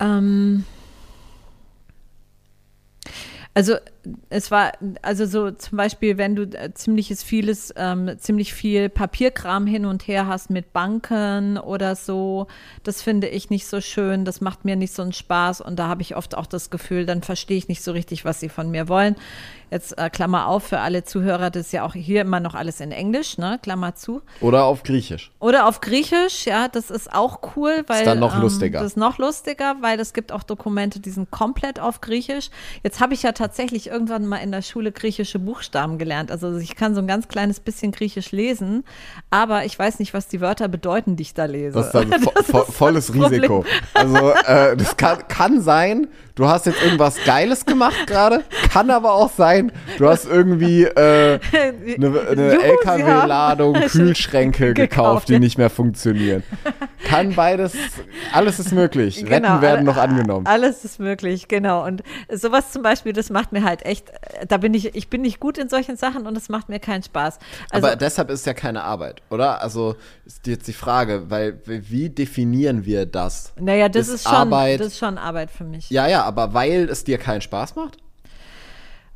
Ähm, 0.00 0.64
also 3.54 3.74
es 4.28 4.50
war, 4.50 4.72
also 5.02 5.26
so 5.26 5.50
zum 5.50 5.78
Beispiel, 5.78 6.18
wenn 6.18 6.36
du 6.36 6.42
äh, 6.42 6.72
ziemliches 6.74 7.22
vieles, 7.22 7.72
ähm, 7.76 8.18
ziemlich 8.18 8.54
viel 8.54 8.88
Papierkram 8.88 9.66
hin 9.66 9.86
und 9.86 10.06
her 10.06 10.26
hast 10.26 10.50
mit 10.50 10.72
Banken 10.72 11.58
oder 11.58 11.96
so, 11.96 12.46
das 12.82 13.02
finde 13.02 13.28
ich 13.28 13.50
nicht 13.50 13.66
so 13.66 13.80
schön, 13.80 14.24
das 14.24 14.40
macht 14.40 14.64
mir 14.64 14.76
nicht 14.76 14.92
so 14.92 15.02
einen 15.02 15.12
Spaß 15.12 15.60
und 15.60 15.76
da 15.78 15.88
habe 15.88 16.02
ich 16.02 16.16
oft 16.16 16.36
auch 16.36 16.46
das 16.46 16.70
Gefühl, 16.70 17.06
dann 17.06 17.22
verstehe 17.22 17.56
ich 17.56 17.68
nicht 17.68 17.82
so 17.82 17.92
richtig, 17.92 18.24
was 18.24 18.40
sie 18.40 18.48
von 18.48 18.70
mir 18.70 18.88
wollen. 18.88 19.16
Jetzt 19.70 19.98
äh, 19.98 20.10
Klammer 20.10 20.46
auf 20.46 20.62
für 20.62 20.78
alle 20.78 21.02
Zuhörer, 21.02 21.50
das 21.50 21.66
ist 21.66 21.72
ja 21.72 21.84
auch 21.84 21.94
hier 21.94 22.20
immer 22.20 22.38
noch 22.38 22.54
alles 22.54 22.80
in 22.80 22.92
Englisch, 22.92 23.36
ne? 23.36 23.58
Klammer 23.60 23.96
zu. 23.96 24.22
Oder 24.40 24.64
auf 24.64 24.84
Griechisch? 24.84 25.32
Oder 25.40 25.66
auf 25.66 25.80
Griechisch, 25.80 26.46
ja, 26.46 26.68
das 26.68 26.90
ist 26.90 27.12
auch 27.12 27.40
cool, 27.56 27.82
weil 27.88 28.04
dann 28.04 28.20
noch 28.20 28.36
ähm, 28.36 28.42
lustiger. 28.42 28.78
Das 28.78 28.92
ist 28.92 28.96
noch 28.96 29.18
lustiger, 29.18 29.76
weil 29.80 29.98
es 29.98 30.12
gibt 30.12 30.30
auch 30.30 30.44
Dokumente, 30.44 31.00
die 31.00 31.10
sind 31.10 31.32
komplett 31.32 31.80
auf 31.80 32.00
Griechisch. 32.00 32.50
Jetzt 32.84 33.00
habe 33.00 33.14
ich 33.14 33.24
ja 33.24 33.32
tatsächlich 33.32 33.88
irgendwann 33.96 34.26
mal 34.26 34.36
in 34.36 34.52
der 34.52 34.60
Schule 34.62 34.92
griechische 34.92 35.38
Buchstaben 35.38 35.96
gelernt. 35.98 36.30
Also 36.30 36.56
ich 36.58 36.76
kann 36.76 36.94
so 36.94 37.00
ein 37.00 37.06
ganz 37.06 37.28
kleines 37.28 37.60
bisschen 37.60 37.92
Griechisch 37.92 38.30
lesen, 38.30 38.84
aber 39.30 39.64
ich 39.64 39.78
weiß 39.78 39.98
nicht, 39.98 40.12
was 40.12 40.28
die 40.28 40.40
Wörter 40.42 40.68
bedeuten, 40.68 41.16
die 41.16 41.22
ich 41.22 41.34
da 41.34 41.46
lese. 41.46 41.72
Das 41.78 41.86
ist 41.86 41.92
dann 41.94 42.10
vo 42.22 42.30
Das 42.34 42.46
vo 42.50 42.60
ist 42.62 42.72
volles. 42.74 43.14
Risiko. 43.14 43.64
Also, 43.94 44.32
äh, 44.46 44.76
das 44.76 44.96
kann, 44.98 45.26
kann 45.28 45.60
sein, 45.62 46.08
du 46.34 46.46
hast 46.46 46.66
jetzt 46.66 46.82
irgendwas 46.82 47.16
Geiles 47.24 47.64
gemacht 47.64 48.06
gerade, 48.06 48.44
kann 48.70 48.90
aber 48.90 49.14
auch 49.14 49.30
sein, 49.32 49.72
du 49.96 50.06
hast 50.08 50.26
irgendwie 50.26 50.84
äh, 50.84 51.40
eine, 51.96 52.58
LKW-Ladung 52.62 53.74
Kühlschränke 53.88 54.74
gekauft, 54.74 55.28
die 55.28 55.38
nicht 55.38 55.58
mehr 55.58 55.70
funktionieren. 55.70 56.42
Kann 57.04 57.34
beides, 57.34 57.72
alles 58.32 58.58
ist 58.58 58.72
möglich. 58.72 59.18
Retten 59.22 59.44
Genau, 59.46 59.60
werden 59.62 59.76
alle- 59.76 59.84
noch 59.84 59.96
angenommen. 59.96 60.46
Alles 60.46 60.84
ist 60.84 60.98
möglich, 61.00 61.48
genau. 61.48 61.84
Und 61.86 62.02
sowas 62.32 62.72
zum 62.72 62.82
Beispiel, 62.82 63.12
das 63.12 63.30
macht 63.30 63.52
mir 63.52 63.62
halt 63.64 63.85
echt, 63.86 64.12
da 64.48 64.56
bin 64.58 64.74
ich, 64.74 64.94
ich 64.94 65.08
bin 65.08 65.22
nicht 65.22 65.40
gut 65.40 65.58
in 65.58 65.68
solchen 65.68 65.96
Sachen 65.96 66.26
und 66.26 66.36
es 66.36 66.48
macht 66.48 66.68
mir 66.68 66.80
keinen 66.80 67.02
Spaß. 67.02 67.38
Also, 67.70 67.86
aber 67.86 67.96
deshalb 67.96 68.30
ist 68.30 68.44
ja 68.46 68.54
keine 68.54 68.82
Arbeit, 68.82 69.22
oder? 69.30 69.62
Also 69.62 69.96
ist 70.24 70.46
jetzt 70.46 70.68
die 70.68 70.72
Frage, 70.72 71.30
weil 71.30 71.60
wie 71.64 72.10
definieren 72.10 72.84
wir 72.84 73.06
das? 73.06 73.52
naja, 73.58 73.88
das 73.88 74.08
ist 74.08 74.14
ist, 74.14 74.22
schon, 74.24 74.32
Arbeit- 74.32 74.80
das 74.80 74.88
ist 74.88 74.98
schon 74.98 75.18
Arbeit 75.18 75.50
für 75.50 75.64
mich. 75.64 75.88
Ja, 75.90 76.06
ja, 76.06 76.22
aber 76.24 76.52
weil 76.54 76.88
es 76.88 77.04
dir 77.04 77.18
keinen 77.18 77.40
Spaß 77.40 77.76
macht? 77.76 77.98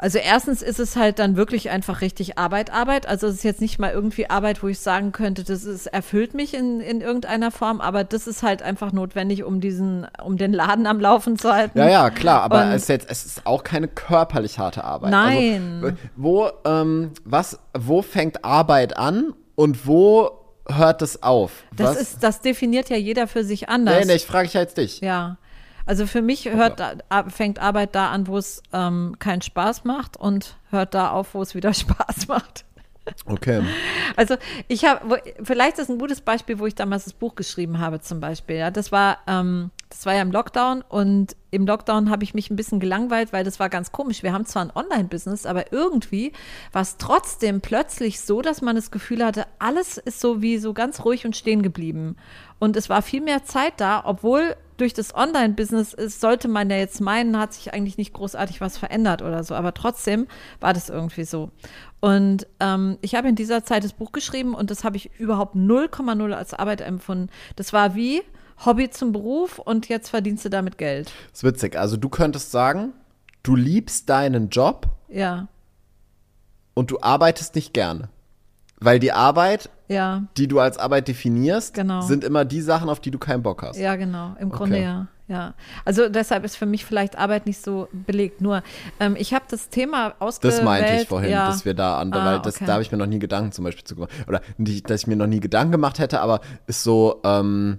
Also 0.03 0.17
erstens 0.17 0.63
ist 0.63 0.81
es 0.81 0.97
halt 0.97 1.19
dann 1.19 1.37
wirklich 1.37 1.69
einfach 1.69 2.01
richtig 2.01 2.39
Arbeit, 2.39 2.73
Arbeit. 2.73 3.07
Also 3.07 3.27
es 3.27 3.35
ist 3.35 3.43
jetzt 3.45 3.61
nicht 3.61 3.79
mal 3.79 3.93
irgendwie 3.93 4.31
Arbeit, 4.31 4.63
wo 4.63 4.69
ich 4.69 4.79
sagen 4.79 5.13
könnte, 5.13 5.45
das 5.45 5.65
ist, 5.65 5.89
erfüllt 5.89 6.33
mich 6.33 6.55
in, 6.55 6.81
in 6.81 7.03
irgendeiner 7.03 7.51
Form, 7.51 7.83
aber 7.83 8.03
das 8.03 8.27
ist 8.27 8.43
halt 8.43 8.63
einfach 8.63 8.93
notwendig, 8.93 9.45
um 9.45 9.61
diesen, 9.61 10.07
um 10.25 10.39
den 10.39 10.55
Laden 10.55 10.87
am 10.87 11.01
Laufen 11.01 11.39
zu 11.39 11.53
halten. 11.53 11.79
Ja, 11.79 11.91
ja, 11.91 12.11
klar, 12.11 12.41
aber 12.41 12.63
Und- 12.63 12.69
es 12.71 12.83
ist, 12.85 12.89
jetzt, 12.89 13.11
es 13.11 13.27
ist 13.27 13.47
auch 13.47 13.63
keine 13.63 13.89
körperlich 13.89 14.59
harte 14.59 14.85
Arbeit. 14.85 15.11
Nein. 15.11 15.81
Also, 15.85 15.97
wo, 16.17 16.49
ähm, 16.65 17.11
was, 17.27 17.59
wo 17.79 18.01
fängt 18.01 18.43
Arbeit 18.43 18.97
an 18.97 19.35
und 19.55 19.87
wo 19.87 20.31
hört 20.67 21.03
es 21.03 21.23
auf? 21.23 21.65
Das 21.77 21.91
was? 21.91 22.01
ist, 22.01 22.23
das 22.23 22.41
definiert 22.41 22.89
ja 22.89 22.97
jeder 22.97 23.27
für 23.27 23.45
sich 23.45 23.69
anders. 23.69 23.99
nee, 23.99 24.07
nee, 24.07 24.15
ich 24.17 24.25
frage 24.25 24.47
ich 24.47 24.55
jetzt 24.55 24.79
dich. 24.79 25.03
Ja. 25.03 25.37
Also 25.87 26.07
für 26.07 26.23
mich 26.23 26.47
hört 26.47 26.83
fängt 27.29 27.59
Arbeit 27.59 27.95
da 27.95 28.11
an, 28.11 28.27
wo 28.27 28.39
es 28.39 28.63
ähm, 28.73 29.17
keinen 29.19 29.43
Spaß 29.43 29.85
macht 29.85 30.17
und 30.17 30.57
hört 30.71 30.95
da 30.95 31.11
auf, 31.11 31.35
wo 31.35 31.43
es 31.43 31.55
wieder 31.55 31.75
Spaß 31.75 32.29
macht. 32.29 32.65
Okay. 33.27 33.63
Also 34.17 34.37
ich 34.69 34.85
habe, 34.85 35.23
vielleicht 35.43 35.79
ist 35.79 35.91
ein 35.91 35.99
gutes 35.99 36.21
Beispiel, 36.21 36.59
wo 36.59 36.67
ich 36.67 36.75
damals 36.75 37.05
das 37.05 37.13
Buch 37.13 37.35
geschrieben 37.35 37.79
habe 37.79 38.01
zum 38.01 38.21
Beispiel. 38.21 38.57
Ja, 38.57 38.71
das 38.71 38.93
war, 38.93 39.19
ähm, 39.27 39.71
das 39.89 40.07
war 40.07 40.15
ja 40.15 40.23
im 40.23 40.31
Lockdown 40.31 40.83
und 40.89 41.35
im 41.51 41.67
Lockdown 41.67 42.11
habe 42.11 42.25
ich 42.25 42.35
mich 42.35 42.51
ein 42.51 42.57
bisschen 42.57 42.79
gelangweilt, 42.79 43.33
weil 43.33 43.45
das 43.45 43.59
war 43.59 43.69
ganz 43.69 43.91
komisch. 43.91 44.23
Wir 44.23 44.33
haben 44.33 44.47
zwar 44.47 44.63
ein 44.63 44.73
Online-Business, 44.75 45.47
aber 45.47 45.73
irgendwie 45.73 46.33
war 46.73 46.83
es 46.83 46.97
trotzdem 46.97 47.61
plötzlich 47.61 48.21
so, 48.21 48.43
dass 48.43 48.63
man 48.63 48.77
das 48.77 48.91
Gefühl 48.91 49.25
hatte, 49.25 49.47
alles 49.59 49.99
ist 49.99 50.21
so 50.21 50.43
wie 50.43 50.59
so 50.59 50.73
ganz 50.73 51.05
ruhig 51.05 51.27
und 51.27 51.37
stehen 51.37 51.63
geblieben. 51.63 52.17
Und 52.59 52.77
es 52.77 52.89
war 52.89 53.03
viel 53.03 53.23
mehr 53.23 53.45
Zeit 53.45 53.75
da, 53.79 54.03
obwohl 54.05 54.57
durch 54.81 54.95
das 54.95 55.15
Online-Business 55.15 55.93
ist, 55.93 56.21
sollte 56.21 56.49
man 56.49 56.71
ja 56.71 56.77
jetzt 56.77 57.01
meinen, 57.01 57.39
hat 57.39 57.53
sich 57.53 57.73
eigentlich 57.75 57.99
nicht 57.99 58.13
großartig 58.13 58.61
was 58.61 58.79
verändert 58.79 59.23
oder 59.23 59.45
so. 59.45 59.55
Aber 59.55 59.75
trotzdem 59.75 60.27
war 60.61 60.73
das 60.73 60.89
irgendwie 60.89 61.25
so. 61.25 61.51
Und 62.01 62.47
ähm, 62.61 62.97
ich 63.03 63.15
habe 63.15 63.29
in 63.29 63.35
dieser 63.37 63.63
Zeit 63.65 63.85
das 63.85 63.93
Buch 63.93 64.13
geschrieben 64.13 64.55
und 64.55 64.71
das 64.71 64.85
habe 64.85 64.97
ich 64.97 65.11
überhaupt 65.19 65.55
0,0 65.55 66.33
als 66.33 66.55
Arbeit 66.55 66.81
empfunden. 66.81 67.29
Das 67.57 67.73
war 67.73 67.95
wie 67.95 68.23
Hobby 68.65 68.91
zum 68.91 69.13
Beruf 69.13 69.59
und 69.59 69.89
jetzt 69.89 70.09
verdienst 70.09 70.45
du 70.45 70.49
damit 70.51 70.79
Geld. 70.79 71.13
ist 71.33 71.45
witzig. 71.45 71.77
Also 71.79 71.97
du 71.97 72.09
könntest 72.09 72.51
sagen, 72.51 72.93
du 73.43 73.57
liebst 73.57 74.09
deinen 74.09 74.49
Job 74.49 74.87
Ja. 75.09 75.49
und 76.75 76.91
du 76.91 76.99
arbeitest 77.01 77.55
nicht 77.55 77.73
gerne. 77.75 78.09
Weil 78.81 78.99
die 78.99 79.13
Arbeit, 79.13 79.69
Ja, 79.89 80.25
die 80.37 80.49
du 80.49 80.59
als 80.61 80.79
Arbeit 80.79 81.07
definierst, 81.09 81.75
Genau. 81.75 82.01
sind 82.01 82.25
immer 82.25 82.45
die 82.45 82.61
Sachen, 82.63 82.89
auf 82.89 83.01
die 83.01 83.11
du 83.11 83.19
keinen 83.19 83.43
Bock 83.43 83.63
hast. 83.63 83.79
ja, 83.79 83.97
genau. 83.97 84.35
Im 84.41 84.51
Grunde 84.51 84.77
Okay. 84.77 84.85
ja. 84.85 85.07
Ja, 85.29 85.55
also 85.85 86.09
deshalb 86.09 86.43
ist 86.45 86.57
für 86.57 86.67
mich 86.67 86.85
vielleicht 86.85 87.17
Arbeit 87.17 87.47
nicht 87.47 87.63
so 87.63 87.87
belegt. 87.93 88.41
Nur, 88.41 88.65
ähm, 88.99 89.15
ich 89.17 89.33
habe 89.33 89.45
das 89.49 89.69
Thema 89.69 90.15
ausgewählt. 90.19 90.59
Das 90.59 90.65
meinte 90.65 90.93
ich 90.97 91.07
vorhin, 91.07 91.31
ja. 91.31 91.47
dass 91.47 91.65
wir 91.65 91.75
da 91.75 92.01
andere, 92.01 92.23
Ah, 92.23 92.27
weil 92.27 92.39
das, 92.41 92.57
okay. 92.57 92.65
da 92.67 92.73
habe 92.73 92.83
ich 92.83 92.91
mir 92.91 92.99
noch 92.99 93.07
nie 93.07 93.21
Gedanken 93.21 93.53
zum 93.53 93.65
Beispiel 93.65 93.85
zu 93.85 93.95
gemacht. 93.95 94.11
Oder 94.27 94.41
nicht, 94.59 94.91
dass 94.91 95.03
ich 95.03 95.07
mir 95.07 95.15
noch 95.15 95.29
nie 95.29 95.39
Gedanken 95.39 95.71
gemacht 95.71 96.01
hätte, 96.01 96.21
aber 96.21 96.41
ist 96.67 96.83
so, 96.83 97.21
ähm, 97.23 97.79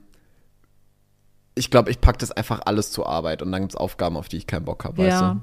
ich 1.56 1.70
glaube, 1.70 1.92
ich 1.92 2.00
packe 2.00 2.20
das 2.20 2.32
einfach 2.32 2.62
alles 2.66 2.92
zur 2.94 3.10
Arbeit 3.10 3.42
und 3.42 3.52
dann 3.52 3.64
gibt 3.64 3.74
es 3.74 3.76
Aufgaben, 3.78 4.16
auf 4.16 4.30
die 4.30 4.38
ich 4.38 4.48
keinen 4.48 4.64
Bock 4.64 4.86
habe, 4.86 5.00
weißt 5.00 5.22
Ja. 5.22 5.34
du? 5.34 5.42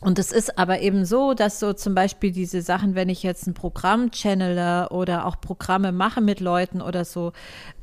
Und 0.00 0.18
es 0.18 0.32
ist 0.32 0.58
aber 0.58 0.80
eben 0.80 1.04
so, 1.04 1.34
dass 1.34 1.60
so 1.60 1.74
zum 1.74 1.94
Beispiel 1.94 2.32
diese 2.32 2.62
Sachen, 2.62 2.94
wenn 2.94 3.10
ich 3.10 3.22
jetzt 3.22 3.46
ein 3.46 3.54
Programm 3.54 4.10
channele 4.10 4.88
oder 4.88 5.26
auch 5.26 5.40
Programme 5.40 5.92
mache 5.92 6.22
mit 6.22 6.40
Leuten 6.40 6.80
oder 6.80 7.04
so, 7.04 7.32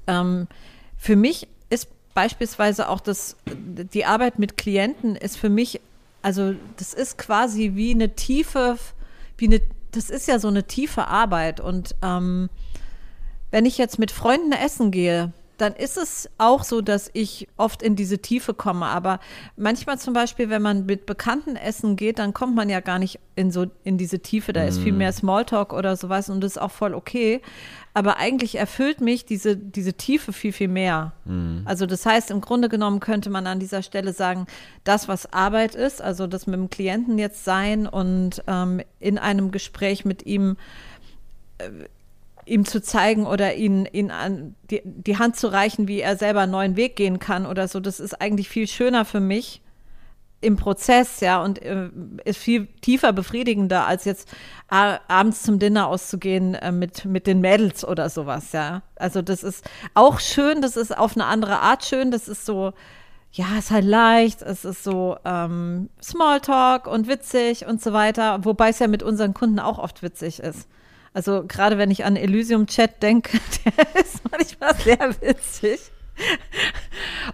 ähm, 0.08 0.48
für 0.98 1.16
mich 1.16 1.48
ist 1.70 1.90
beispielsweise 2.16 2.90
auch 2.90 3.00
das, 3.00 3.38
die 3.46 4.06
Arbeit 4.06 4.40
mit 4.40 4.58
Klienten 4.58 5.16
ist 5.16 5.38
für 5.38 5.50
mich, 5.50 5.80
also 6.24 6.56
das 6.78 6.96
ist 6.96 7.20
quasi 7.20 7.74
wie 7.76 7.92
eine 7.92 8.16
tiefe, 8.16 8.80
wie 9.38 9.46
eine, 9.46 9.62
das 9.92 10.10
ist 10.10 10.28
ja 10.28 10.40
so 10.40 10.48
eine 10.48 10.64
tiefe 10.64 11.06
Arbeit. 11.06 11.60
Und 11.60 11.94
ähm, 12.02 12.50
wenn 13.52 13.68
ich 13.68 13.78
jetzt 13.78 14.00
mit 14.00 14.10
Freunden 14.10 14.54
essen 14.54 14.90
gehe, 14.90 15.32
dann 15.58 15.74
ist 15.74 15.98
es 15.98 16.30
auch 16.38 16.64
so, 16.64 16.82
dass 16.82 17.10
ich 17.14 17.48
oft 17.58 17.82
in 17.82 17.96
diese 17.96 18.20
Tiefe 18.20 18.54
komme. 18.54 18.86
Aber 18.86 19.20
manchmal 19.56 19.98
zum 20.00 20.14
Beispiel, 20.14 20.50
wenn 20.50 20.62
man 20.62 20.86
mit 20.86 21.06
Bekannten 21.06 21.56
essen 21.56 21.96
geht, 21.96 22.20
dann 22.20 22.34
kommt 22.34 22.56
man 22.56 22.70
ja 22.70 22.80
gar 22.80 23.00
nicht 23.00 23.20
in 23.36 23.52
so 23.52 23.66
in 23.84 23.98
diese 23.98 24.20
Tiefe. 24.20 24.54
Da 24.54 24.64
ist 24.64 24.80
viel 24.80 24.94
mehr 24.94 25.12
Smalltalk 25.12 25.74
oder 25.74 25.96
sowas 25.96 26.30
und 26.30 26.42
das 26.42 26.54
ist 26.54 26.58
auch 26.62 26.72
voll 26.72 26.94
okay. 26.94 27.42
Aber 27.94 28.18
eigentlich 28.18 28.56
erfüllt 28.56 29.02
mich 29.02 29.26
diese, 29.26 29.58
diese 29.58 29.94
Tiefe 29.94 30.32
viel, 30.32 30.54
viel 30.54 30.68
mehr. 30.68 31.14
Also 31.66 31.88
das 31.88 32.06
heißt, 32.06 32.30
im 32.30 32.42
Grunde 32.42 32.70
genommen 32.70 33.00
könnte 33.00 33.32
man 33.32 33.48
an 33.48 33.60
dieser 33.60 33.82
Stelle 33.82 34.14
sagen, 34.14 34.46
das, 34.84 35.08
was 35.08 35.34
Arbeit 35.34 35.74
ist, 35.74 36.02
also 36.02 36.28
das 36.28 36.46
mit 36.46 36.60
dem 36.60 36.70
Klienten 36.70 37.18
jetzt 37.18 37.44
sein 37.44 37.88
und 37.88 38.44
ähm, 38.46 38.82
in 39.00 39.18
einem 39.18 39.50
Gespräch 39.50 40.06
mit 40.06 40.26
ihm 40.28 40.58
ihm 42.48 42.66
zu 42.66 42.82
zeigen 42.82 43.26
oder 43.26 43.56
ihn, 43.56 43.86
ihn 43.92 44.10
an 44.12 44.56
die, 44.72 44.82
die 44.84 45.18
Hand 45.18 45.36
zu 45.36 45.48
reichen, 45.48 45.88
wie 45.88 46.00
er 46.00 46.18
selber 46.18 46.42
einen 46.42 46.52
neuen 46.52 46.76
Weg 46.76 46.96
gehen 46.96 47.20
kann 47.20 47.46
oder 47.46 47.68
so, 47.68 47.80
das 47.80 48.00
ist 48.00 48.22
eigentlich 48.22 48.50
viel 48.50 48.68
schöner 48.68 49.06
für 49.06 49.20
mich 49.20 49.62
im 50.40 50.56
Prozess, 50.56 51.20
ja, 51.20 51.44
und 51.44 51.62
äh, 51.64 51.90
ist 52.24 52.38
viel 52.38 52.68
tiefer 52.82 53.12
befriedigender, 53.12 53.88
als 53.88 54.06
jetzt 54.06 54.30
abends 54.68 55.42
zum 55.42 55.58
Dinner 55.58 55.88
auszugehen 55.88 56.54
äh, 56.54 56.72
mit, 56.72 57.06
mit 57.06 57.26
den 57.26 57.42
Mädels 57.42 57.84
oder 57.84 58.10
sowas, 58.10 58.52
ja. 58.52 58.84
Also 58.96 59.22
das 59.22 59.42
ist 59.44 59.66
auch 59.96 60.20
schön, 60.20 60.62
das 60.62 60.78
ist 60.78 60.96
auf 60.96 61.16
eine 61.16 61.26
andere 61.26 61.60
Art 61.60 61.86
schön, 61.86 62.12
das 62.12 62.28
ist 62.28 62.46
so, 62.46 62.74
ja, 63.32 63.46
ist 63.58 63.72
halt 63.72 63.86
leicht, 63.86 64.44
es 64.44 64.64
ist 64.64 64.84
so 64.84 65.18
ähm, 65.26 65.90
Smalltalk 66.04 66.86
und 66.86 67.08
witzig 67.08 67.66
und 67.66 67.82
so 67.82 67.92
weiter, 67.92 68.46
wobei 68.46 68.70
es 68.70 68.80
ja 68.80 68.88
mit 68.88 69.02
unseren 69.02 69.34
Kunden 69.34 69.60
auch 69.60 69.80
oft 69.80 70.04
witzig 70.04 70.40
ist. 70.40 70.68
Also 71.18 71.46
gerade 71.48 71.80
wenn 71.80 71.90
ich 71.90 72.06
an 72.06 72.16
Elysium 72.16 72.68
Chat 72.68 73.02
denke, 73.02 73.40
der 73.66 74.04
ist 74.04 74.22
manchmal 74.30 74.76
sehr 74.76 75.20
witzig. 75.20 75.80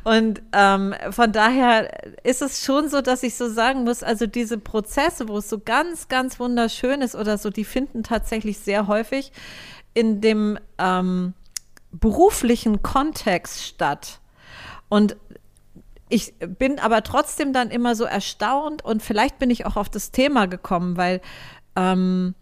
Und 0.06 0.42
ähm, 0.54 0.96
von 1.12 1.34
daher 1.34 1.90
ist 2.24 2.42
es 2.42 2.64
schon 2.64 2.88
so, 2.88 3.02
dass 3.02 3.24
ich 3.24 3.36
so 3.36 3.50
sagen 3.50 3.84
muss, 3.84 4.02
also 4.02 4.26
diese 4.26 4.58
Prozesse, 4.58 5.28
wo 5.28 5.40
es 5.40 5.50
so 5.50 5.60
ganz, 5.60 6.08
ganz 6.08 6.40
wunderschön 6.40 7.02
ist 7.02 7.14
oder 7.14 7.38
so, 7.38 7.50
die 7.50 7.66
finden 7.66 8.04
tatsächlich 8.04 8.58
sehr 8.60 8.88
häufig 8.88 9.34
in 9.94 10.22
dem 10.22 10.58
ähm, 10.78 11.34
beruflichen 11.92 12.84
Kontext 12.84 13.64
statt. 13.64 14.22
Und 14.88 15.18
ich 16.08 16.36
bin 16.40 16.80
aber 16.80 17.04
trotzdem 17.04 17.52
dann 17.52 17.70
immer 17.70 17.96
so 17.96 18.06
erstaunt 18.06 18.82
und 18.86 19.04
vielleicht 19.04 19.40
bin 19.40 19.50
ich 19.50 19.66
auch 19.66 19.76
auf 19.76 19.90
das 19.90 20.12
Thema 20.12 20.46
gekommen, 20.46 20.96
weil 20.96 21.20
ähm, 21.76 22.34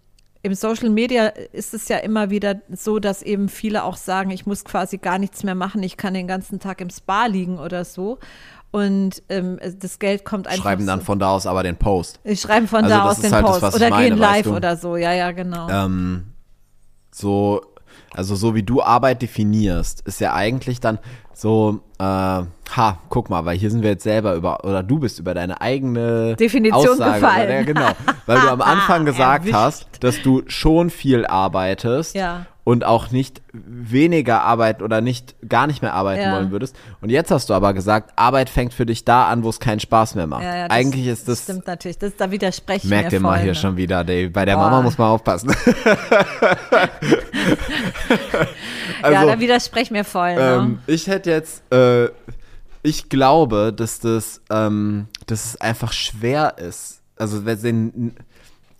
im 0.43 0.53
Social 0.55 0.89
Media 0.89 1.27
ist 1.27 1.73
es 1.73 1.87
ja 1.87 1.97
immer 1.97 2.29
wieder 2.29 2.55
so, 2.71 2.99
dass 2.99 3.21
eben 3.21 3.47
viele 3.47 3.83
auch 3.83 3.95
sagen, 3.95 4.31
ich 4.31 4.45
muss 4.45 4.63
quasi 4.63 4.97
gar 4.97 5.19
nichts 5.19 5.43
mehr 5.43 5.55
machen, 5.55 5.83
ich 5.83 5.97
kann 5.97 6.13
den 6.13 6.27
ganzen 6.27 6.59
Tag 6.59 6.81
im 6.81 6.89
Spa 6.89 7.27
liegen 7.27 7.59
oder 7.59 7.85
so. 7.85 8.17
Und 8.71 9.21
ähm, 9.27 9.59
das 9.79 9.99
Geld 9.99 10.23
kommt 10.23 10.47
einfach. 10.47 10.63
Schreiben 10.63 10.87
dann 10.87 10.99
so. 10.99 11.05
von 11.05 11.19
da 11.19 11.31
aus 11.31 11.45
aber 11.45 11.61
den 11.61 11.75
Post. 11.75 12.21
Ich 12.23 12.39
schreiben 12.39 12.67
von 12.67 12.85
Also 12.85 12.95
da 12.95 13.03
das 13.03 13.17
aus 13.17 13.21
den 13.21 13.33
halt 13.33 13.45
das, 13.45 13.59
Post 13.59 13.75
ich 13.75 13.81
oder 13.81 13.89
meine, 13.89 14.09
gehen 14.09 14.19
weißt 14.19 14.31
live 14.31 14.45
du? 14.45 14.55
oder 14.55 14.77
so. 14.77 14.95
Ja, 14.95 15.13
ja, 15.13 15.31
genau. 15.31 15.69
Ähm, 15.69 16.27
so, 17.11 17.61
also 18.13 18.35
so 18.35 18.55
wie 18.55 18.63
du 18.63 18.81
Arbeit 18.81 19.21
definierst, 19.21 20.01
ist 20.01 20.19
ja 20.19 20.33
eigentlich 20.33 20.79
dann 20.79 20.99
so, 21.33 21.79
äh, 21.97 22.03
ha, 22.03 22.97
guck 23.09 23.29
mal, 23.29 23.45
weil 23.45 23.57
hier 23.57 23.71
sind 23.71 23.81
wir 23.83 23.91
jetzt 23.91 24.03
selber 24.03 24.35
über, 24.35 24.63
oder 24.63 24.83
du 24.83 24.99
bist 24.99 25.17
über 25.19 25.33
deine 25.33 25.59
eigene 25.61 26.35
Definition 26.35 26.87
Aussage, 26.87 27.19
gefallen. 27.21 27.49
Ja, 27.49 27.63
genau, 27.63 27.91
weil 28.25 28.39
du 28.41 28.51
am 28.51 28.61
Anfang 28.61 29.05
gesagt 29.05 29.45
Erwischt. 29.45 29.55
hast, 29.55 29.87
dass 30.01 30.21
du 30.21 30.43
schon 30.47 30.89
viel 30.89 31.25
arbeitest 31.25 32.15
Ja. 32.15 32.45
Und 32.63 32.83
auch 32.85 33.09
nicht 33.11 33.41
weniger 33.53 34.43
arbeiten 34.43 34.83
oder 34.83 35.01
nicht 35.01 35.35
gar 35.49 35.65
nicht 35.67 35.81
mehr 35.81 35.93
arbeiten 35.93 36.21
Ja. 36.21 36.35
wollen 36.35 36.51
würdest. 36.51 36.75
Und 37.01 37.09
jetzt 37.09 37.31
hast 37.31 37.49
du 37.49 37.53
aber 37.55 37.73
gesagt, 37.73 38.11
Arbeit 38.17 38.49
fängt 38.49 38.73
für 38.73 38.85
dich 38.85 39.03
da 39.03 39.27
an, 39.27 39.43
wo 39.43 39.49
es 39.49 39.59
keinen 39.59 39.79
Spaß 39.79 40.13
mehr 40.15 40.27
macht. 40.27 40.43
ja, 40.43 40.55
ja, 40.55 40.67
das, 40.67 40.77
eigentlich 40.77 41.07
ist 41.07 41.27
das, 41.27 41.43
Stimmt 41.43 41.65
natürlich. 41.65 41.97
Das, 41.97 42.15
da 42.15 42.29
widerspreche 42.29 42.85
ich 42.85 42.89
merk 42.89 43.05
mir 43.05 43.09
dir 43.09 43.19
mal 43.19 43.33
voll, 43.33 43.39
hier 43.43 43.51
ne? 43.53 43.55
schon 43.55 43.77
wieder, 43.77 44.03
Dave. 44.03 44.29
Bei 44.29 44.45
der 44.45 44.55
Boah. 44.55 44.69
Mama 44.69 44.81
muss 44.83 44.97
man 44.97 45.09
aufpassen. 45.09 45.49
ja, 49.01 49.07
Also, 49.07 49.27
da 49.27 49.39
widerspreche 49.39 49.83
ich 49.85 49.91
mir 49.91 50.03
voll. 50.03 50.35
Ne? 50.35 50.41
Ähm, 50.61 50.79
ich 50.87 51.07
hätte 51.07 51.31
jetzt, 51.31 51.63
äh, 51.73 52.09
ich 52.83 53.09
glaube, 53.09 53.73
dass 53.75 53.99
das, 53.99 54.41
ähm, 54.49 55.07
dass 55.27 55.45
es 55.45 55.61
einfach 55.61 55.93
schwer 55.93 56.57
ist. 56.57 57.01
Also, 57.17 57.45
wenn 57.45 58.15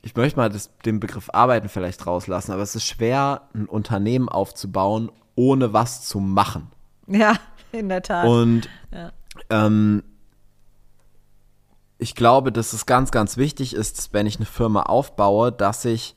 ich 0.02 0.16
möchte 0.16 0.38
mal 0.40 0.50
das, 0.50 0.72
den 0.86 1.00
Begriff 1.00 1.30
Arbeiten 1.34 1.70
vielleicht 1.70 2.06
rauslassen, 2.08 2.52
aber 2.52 2.62
es 2.64 2.76
ist 2.76 2.86
schwer, 2.88 3.44
ein 3.54 3.66
Unternehmen 3.68 4.30
aufzubauen, 4.30 5.12
ohne 5.36 5.74
was 5.74 6.08
zu 6.08 6.20
machen. 6.20 6.72
Ja, 7.08 7.36
in 7.72 7.90
der 7.90 8.02
Tat. 8.02 8.28
Und 8.28 8.70
Ja. 8.92 9.12
ähm, 9.50 10.04
ich 11.98 12.16
glaube, 12.16 12.52
dass 12.52 12.74
es 12.74 12.88
ganz, 12.88 13.12
ganz 13.12 13.38
wichtig 13.38 13.76
ist, 13.76 14.12
wenn 14.12 14.26
ich 14.26 14.38
eine 14.38 14.48
Firma 14.48 14.84
aufbaue, 14.84 15.52
dass 15.52 15.86
ich 15.86 16.16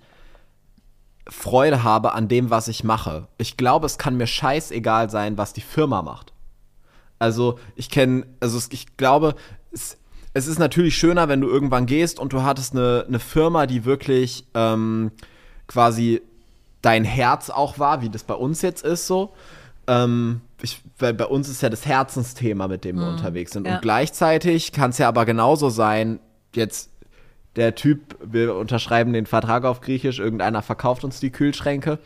Freude 1.28 1.82
habe 1.82 2.12
an 2.14 2.28
dem, 2.28 2.50
was 2.50 2.68
ich 2.68 2.84
mache. 2.84 3.28
Ich 3.38 3.56
glaube, 3.56 3.86
es 3.86 3.98
kann 3.98 4.16
mir 4.16 4.26
scheißegal 4.26 5.10
sein, 5.10 5.36
was 5.36 5.52
die 5.52 5.60
Firma 5.60 6.02
macht. 6.02 6.32
Also 7.18 7.58
ich 7.76 7.90
kenne, 7.90 8.26
also 8.40 8.58
ich 8.70 8.96
glaube, 8.96 9.34
es, 9.72 9.98
es 10.34 10.48
ist 10.48 10.58
natürlich 10.58 10.96
schöner, 10.96 11.28
wenn 11.28 11.40
du 11.40 11.48
irgendwann 11.48 11.86
gehst 11.86 12.18
und 12.18 12.32
du 12.32 12.42
hattest 12.42 12.74
eine, 12.74 13.04
eine 13.06 13.20
Firma, 13.20 13.66
die 13.66 13.84
wirklich 13.84 14.44
ähm, 14.54 15.12
quasi 15.68 16.20
dein 16.82 17.04
Herz 17.04 17.50
auch 17.50 17.78
war, 17.78 18.02
wie 18.02 18.10
das 18.10 18.24
bei 18.24 18.34
uns 18.34 18.60
jetzt 18.60 18.84
ist 18.84 19.06
so. 19.06 19.32
Ähm, 19.86 20.40
ich, 20.60 20.82
weil 20.98 21.14
bei 21.14 21.26
uns 21.26 21.48
ist 21.48 21.62
ja 21.62 21.70
das 21.70 21.86
Herzensthema, 21.86 22.68
mit 22.68 22.84
dem 22.84 22.96
wir 22.96 23.08
unterwegs 23.08 23.52
sind. 23.52 23.66
ja. 23.66 23.76
Und 23.76 23.82
gleichzeitig 23.82 24.72
kann 24.72 24.90
es 24.90 24.98
ja 24.98 25.08
aber 25.08 25.24
genauso 25.24 25.70
sein, 25.70 26.18
jetzt 26.54 26.90
der 27.56 27.76
Typ, 27.76 28.16
wir 28.24 28.56
unterschreiben 28.56 29.12
den 29.12 29.26
Vertrag 29.26 29.64
auf 29.64 29.80
Griechisch, 29.80 30.18
irgendeiner 30.18 30.62
verkauft 30.62 31.04
uns 31.04 31.20
die 31.20 31.30
Kühlschränke. 31.30 32.00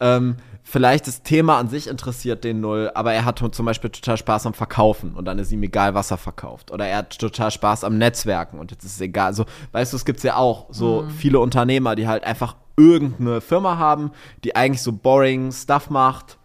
Ähm, 0.00 0.36
vielleicht 0.66 1.06
das 1.06 1.22
Thema 1.22 1.58
an 1.58 1.68
sich 1.68 1.86
interessiert 1.88 2.42
den 2.42 2.60
null, 2.60 2.90
aber 2.94 3.12
er 3.12 3.24
hat 3.26 3.38
zum 3.52 3.66
Beispiel 3.66 3.90
total 3.90 4.16
Spaß 4.16 4.46
am 4.46 4.54
Verkaufen 4.54 5.14
und 5.14 5.26
dann 5.26 5.38
ist 5.38 5.52
ihm 5.52 5.62
egal, 5.62 5.94
was 5.94 6.10
er 6.10 6.16
verkauft. 6.16 6.70
Oder 6.70 6.86
er 6.86 6.98
hat 6.98 7.18
total 7.18 7.50
Spaß 7.50 7.84
am 7.84 7.98
Netzwerken 7.98 8.58
und 8.58 8.70
jetzt 8.70 8.84
ist 8.84 8.94
es 8.94 9.00
egal. 9.00 9.26
Also, 9.26 9.44
weißt 9.72 9.92
du, 9.92 9.96
es 9.96 10.04
gibt 10.04 10.22
ja 10.22 10.36
auch 10.36 10.66
so 10.70 11.04
viele 11.18 11.38
Unternehmer, 11.38 11.94
die 11.94 12.08
halt 12.08 12.24
einfach 12.24 12.56
irgendeine 12.76 13.40
Firma 13.40 13.78
haben, 13.78 14.10
die 14.42 14.56
eigentlich 14.56 14.82
so 14.82 14.92
boring 14.92 15.52
Stuff 15.52 15.90
macht. 15.90 16.38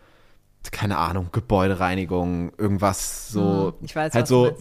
Keine 0.72 0.98
Ahnung, 0.98 1.30
Gebäudereinigung, 1.32 2.52
irgendwas 2.58 3.30
so. 3.32 3.74
Hm, 3.80 3.86
ich 3.86 3.96
weiß, 3.96 4.14
halt 4.14 4.28
so 4.28 4.52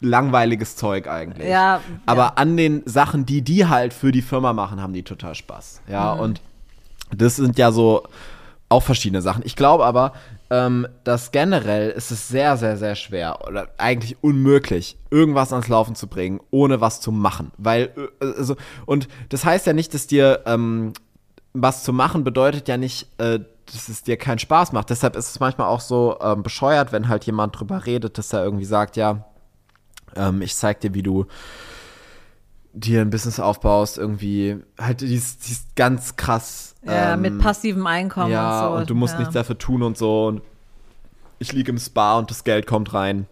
langweiliges 0.00 0.76
Zeug 0.76 1.08
eigentlich. 1.08 1.48
Ja, 1.48 1.80
Aber 2.06 2.22
ja. 2.22 2.32
an 2.36 2.56
den 2.56 2.82
Sachen, 2.86 3.26
die 3.26 3.42
die 3.42 3.66
halt 3.66 3.92
für 3.92 4.12
die 4.12 4.22
Firma 4.22 4.52
machen, 4.52 4.80
haben 4.80 4.92
die 4.92 5.02
total 5.02 5.34
Spaß. 5.34 5.82
Ja, 5.88 6.14
Mhm. 6.14 6.20
und 6.20 6.40
das 7.14 7.36
sind 7.36 7.58
ja 7.58 7.72
so 7.72 8.04
auch 8.70 8.82
verschiedene 8.82 9.20
Sachen. 9.20 9.42
Ich 9.44 9.56
glaube 9.56 9.84
aber, 9.84 10.12
ähm, 10.48 10.86
dass 11.04 11.32
generell 11.32 11.90
ist 11.90 12.10
es 12.10 12.28
sehr, 12.28 12.56
sehr, 12.56 12.76
sehr 12.76 12.94
schwer 12.94 13.46
oder 13.46 13.68
eigentlich 13.76 14.16
unmöglich, 14.22 14.96
irgendwas 15.10 15.52
ans 15.52 15.68
Laufen 15.68 15.94
zu 15.94 16.06
bringen, 16.06 16.40
ohne 16.50 16.80
was 16.80 17.00
zu 17.00 17.12
machen. 17.12 17.52
Weil, 17.58 17.92
äh, 18.20 18.24
also, 18.38 18.56
und 18.86 19.08
das 19.28 19.44
heißt 19.44 19.66
ja 19.66 19.72
nicht, 19.72 19.92
dass 19.92 20.06
dir 20.06 20.42
ähm, 20.46 20.92
was 21.52 21.82
zu 21.82 21.92
machen 21.92 22.24
bedeutet 22.24 22.68
ja 22.68 22.76
nicht, 22.76 23.08
äh, 23.18 23.40
dass 23.66 23.88
es 23.88 24.02
dir 24.04 24.16
keinen 24.16 24.38
Spaß 24.38 24.72
macht. 24.72 24.90
Deshalb 24.90 25.16
ist 25.16 25.30
es 25.30 25.40
manchmal 25.40 25.66
auch 25.66 25.80
so 25.80 26.18
ähm, 26.20 26.42
bescheuert, 26.42 26.92
wenn 26.92 27.08
halt 27.08 27.24
jemand 27.24 27.58
drüber 27.58 27.86
redet, 27.86 28.18
dass 28.18 28.32
er 28.32 28.44
irgendwie 28.44 28.64
sagt, 28.64 28.96
ja, 28.96 29.24
ähm, 30.16 30.42
ich 30.42 30.54
zeig 30.56 30.80
dir, 30.80 30.94
wie 30.94 31.02
du 31.02 31.26
dir 32.72 33.00
ein 33.00 33.10
Business 33.10 33.40
aufbaust, 33.40 33.98
irgendwie 33.98 34.58
halt 34.78 35.00
dies, 35.00 35.38
dies 35.38 35.66
ganz 35.76 36.16
krass. 36.16 36.74
Ja, 36.84 37.14
ähm, 37.14 37.22
mit 37.22 37.38
passivem 37.38 37.86
Einkommen 37.86 38.30
ja, 38.30 38.66
und 38.66 38.72
so. 38.72 38.78
und 38.80 38.90
du 38.90 38.94
musst 38.94 39.14
ja. 39.14 39.20
nichts 39.20 39.34
dafür 39.34 39.58
tun 39.58 39.82
und 39.82 39.98
so. 39.98 40.26
Und 40.28 40.42
ich 41.38 41.52
liege 41.52 41.70
im 41.70 41.78
Spa 41.78 42.18
und 42.18 42.30
das 42.30 42.44
Geld 42.44 42.66
kommt 42.66 42.94
rein. 42.94 43.26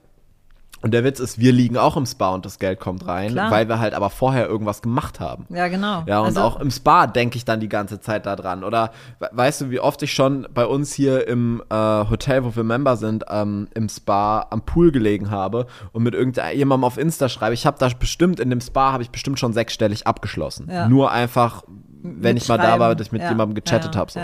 Und 0.80 0.92
der 0.92 1.02
Witz 1.02 1.18
ist, 1.18 1.38
wir 1.38 1.52
liegen 1.52 1.76
auch 1.76 1.96
im 1.96 2.06
Spa 2.06 2.34
und 2.34 2.44
das 2.44 2.58
Geld 2.60 2.78
kommt 2.78 3.06
rein, 3.06 3.32
Klar. 3.32 3.50
weil 3.50 3.68
wir 3.68 3.80
halt 3.80 3.94
aber 3.94 4.10
vorher 4.10 4.46
irgendwas 4.46 4.80
gemacht 4.80 5.18
haben. 5.18 5.44
Ja, 5.48 5.66
genau. 5.68 6.04
Ja, 6.06 6.20
und 6.20 6.26
Also- 6.26 6.40
auch 6.42 6.60
im 6.60 6.70
Spa 6.70 7.06
denke 7.08 7.36
ich 7.36 7.44
dann 7.44 7.58
die 7.58 7.68
ganze 7.68 8.00
Zeit 8.00 8.26
da 8.26 8.36
dran. 8.36 8.62
Oder 8.62 8.92
we- 9.18 9.28
weißt 9.32 9.62
du, 9.62 9.70
wie 9.70 9.80
oft 9.80 10.00
ich 10.04 10.12
schon 10.12 10.46
bei 10.54 10.64
uns 10.66 10.92
hier 10.92 11.26
im 11.26 11.62
äh, 11.68 11.74
Hotel, 11.74 12.44
wo 12.44 12.54
wir 12.54 12.62
Member 12.62 12.96
sind, 12.96 13.24
ähm, 13.28 13.66
im 13.74 13.88
Spa 13.88 14.46
am 14.50 14.62
Pool 14.62 14.92
gelegen 14.92 15.30
habe 15.32 15.66
und 15.92 16.04
mit 16.04 16.14
irgendjemandem 16.14 16.84
auf 16.84 16.96
Insta 16.96 17.28
schreibe. 17.28 17.54
Ich 17.54 17.66
habe 17.66 17.76
da 17.80 17.88
bestimmt, 17.98 18.38
in 18.38 18.48
dem 18.50 18.60
Spa 18.60 18.92
habe 18.92 19.02
ich 19.02 19.10
bestimmt 19.10 19.40
schon 19.40 19.52
sechsstellig 19.52 20.06
abgeschlossen. 20.06 20.68
Ja. 20.70 20.88
Nur 20.88 21.10
einfach, 21.10 21.64
wenn 22.02 22.36
ich 22.36 22.46
mal 22.48 22.56
da 22.58 22.78
war, 22.78 22.94
dass 22.94 23.08
ich 23.08 23.12
mit 23.12 23.22
Ja, 23.22 23.30
jemandem 23.30 23.56
gechattet 23.56 23.96
ja, 23.96 24.00
habe. 24.00 24.12
So. 24.12 24.20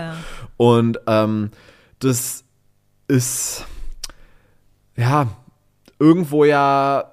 Und 0.55 0.99
ähm, 1.07 1.51
das 1.99 2.45
ist, 3.09 3.65
ja, 4.95 5.27
irgendwo 5.99 6.43
ja, 6.45 7.11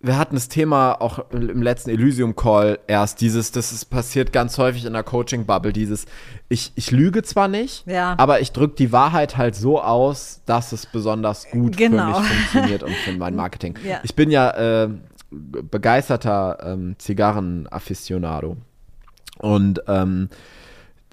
wir 0.00 0.18
hatten 0.18 0.34
das 0.34 0.48
Thema 0.48 1.00
auch 1.00 1.30
im 1.30 1.62
letzten 1.62 1.88
Elysium-Call 1.90 2.78
erst, 2.86 3.22
dieses, 3.22 3.52
das 3.52 3.72
ist 3.72 3.86
passiert 3.86 4.34
ganz 4.34 4.58
häufig 4.58 4.84
in 4.84 4.92
der 4.92 5.02
Coaching-Bubble, 5.02 5.72
dieses, 5.72 6.04
ich, 6.50 6.72
ich 6.74 6.90
lüge 6.90 7.22
zwar 7.22 7.48
nicht, 7.48 7.86
Ja. 7.86 8.14
aber 8.18 8.40
ich 8.40 8.52
drücke 8.52 8.74
die 8.76 8.92
Wahrheit 8.92 9.38
halt 9.38 9.54
so 9.56 9.80
aus, 9.80 10.42
dass 10.44 10.72
es 10.72 10.84
besonders 10.84 11.48
gut 11.50 11.76
Genau. 11.78 12.12
für 12.14 12.20
mich 12.20 12.28
funktioniert 12.28 12.82
und 12.82 12.92
für 12.96 13.12
mein 13.12 13.34
Marketing. 13.36 13.78
Ja. 13.82 14.00
Ich 14.02 14.14
bin 14.14 14.30
ja 14.30 14.50
äh, 14.84 14.88
begeisterter 15.30 16.58
ähm, 16.64 16.96
Zigarren-Afficionado. 16.98 18.56
Und 19.38 19.82
ähm, 19.88 20.28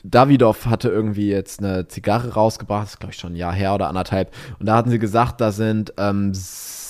Davidoff 0.03 0.65
hatte 0.65 0.89
irgendwie 0.89 1.29
jetzt 1.29 1.59
eine 1.59 1.87
Zigarre 1.87 2.33
rausgebracht, 2.33 2.83
das 2.83 2.89
ist 2.91 2.99
glaube 2.99 3.13
ich 3.13 3.19
schon 3.19 3.33
ein 3.33 3.37
Jahr 3.37 3.53
her 3.53 3.73
oder 3.73 3.87
anderthalb. 3.87 4.33
Und 4.59 4.65
da 4.65 4.75
hatten 4.75 4.89
sie 4.89 4.99
gesagt, 4.99 5.39
da 5.41 5.51
sind 5.51 5.93
ähm, 5.97 6.31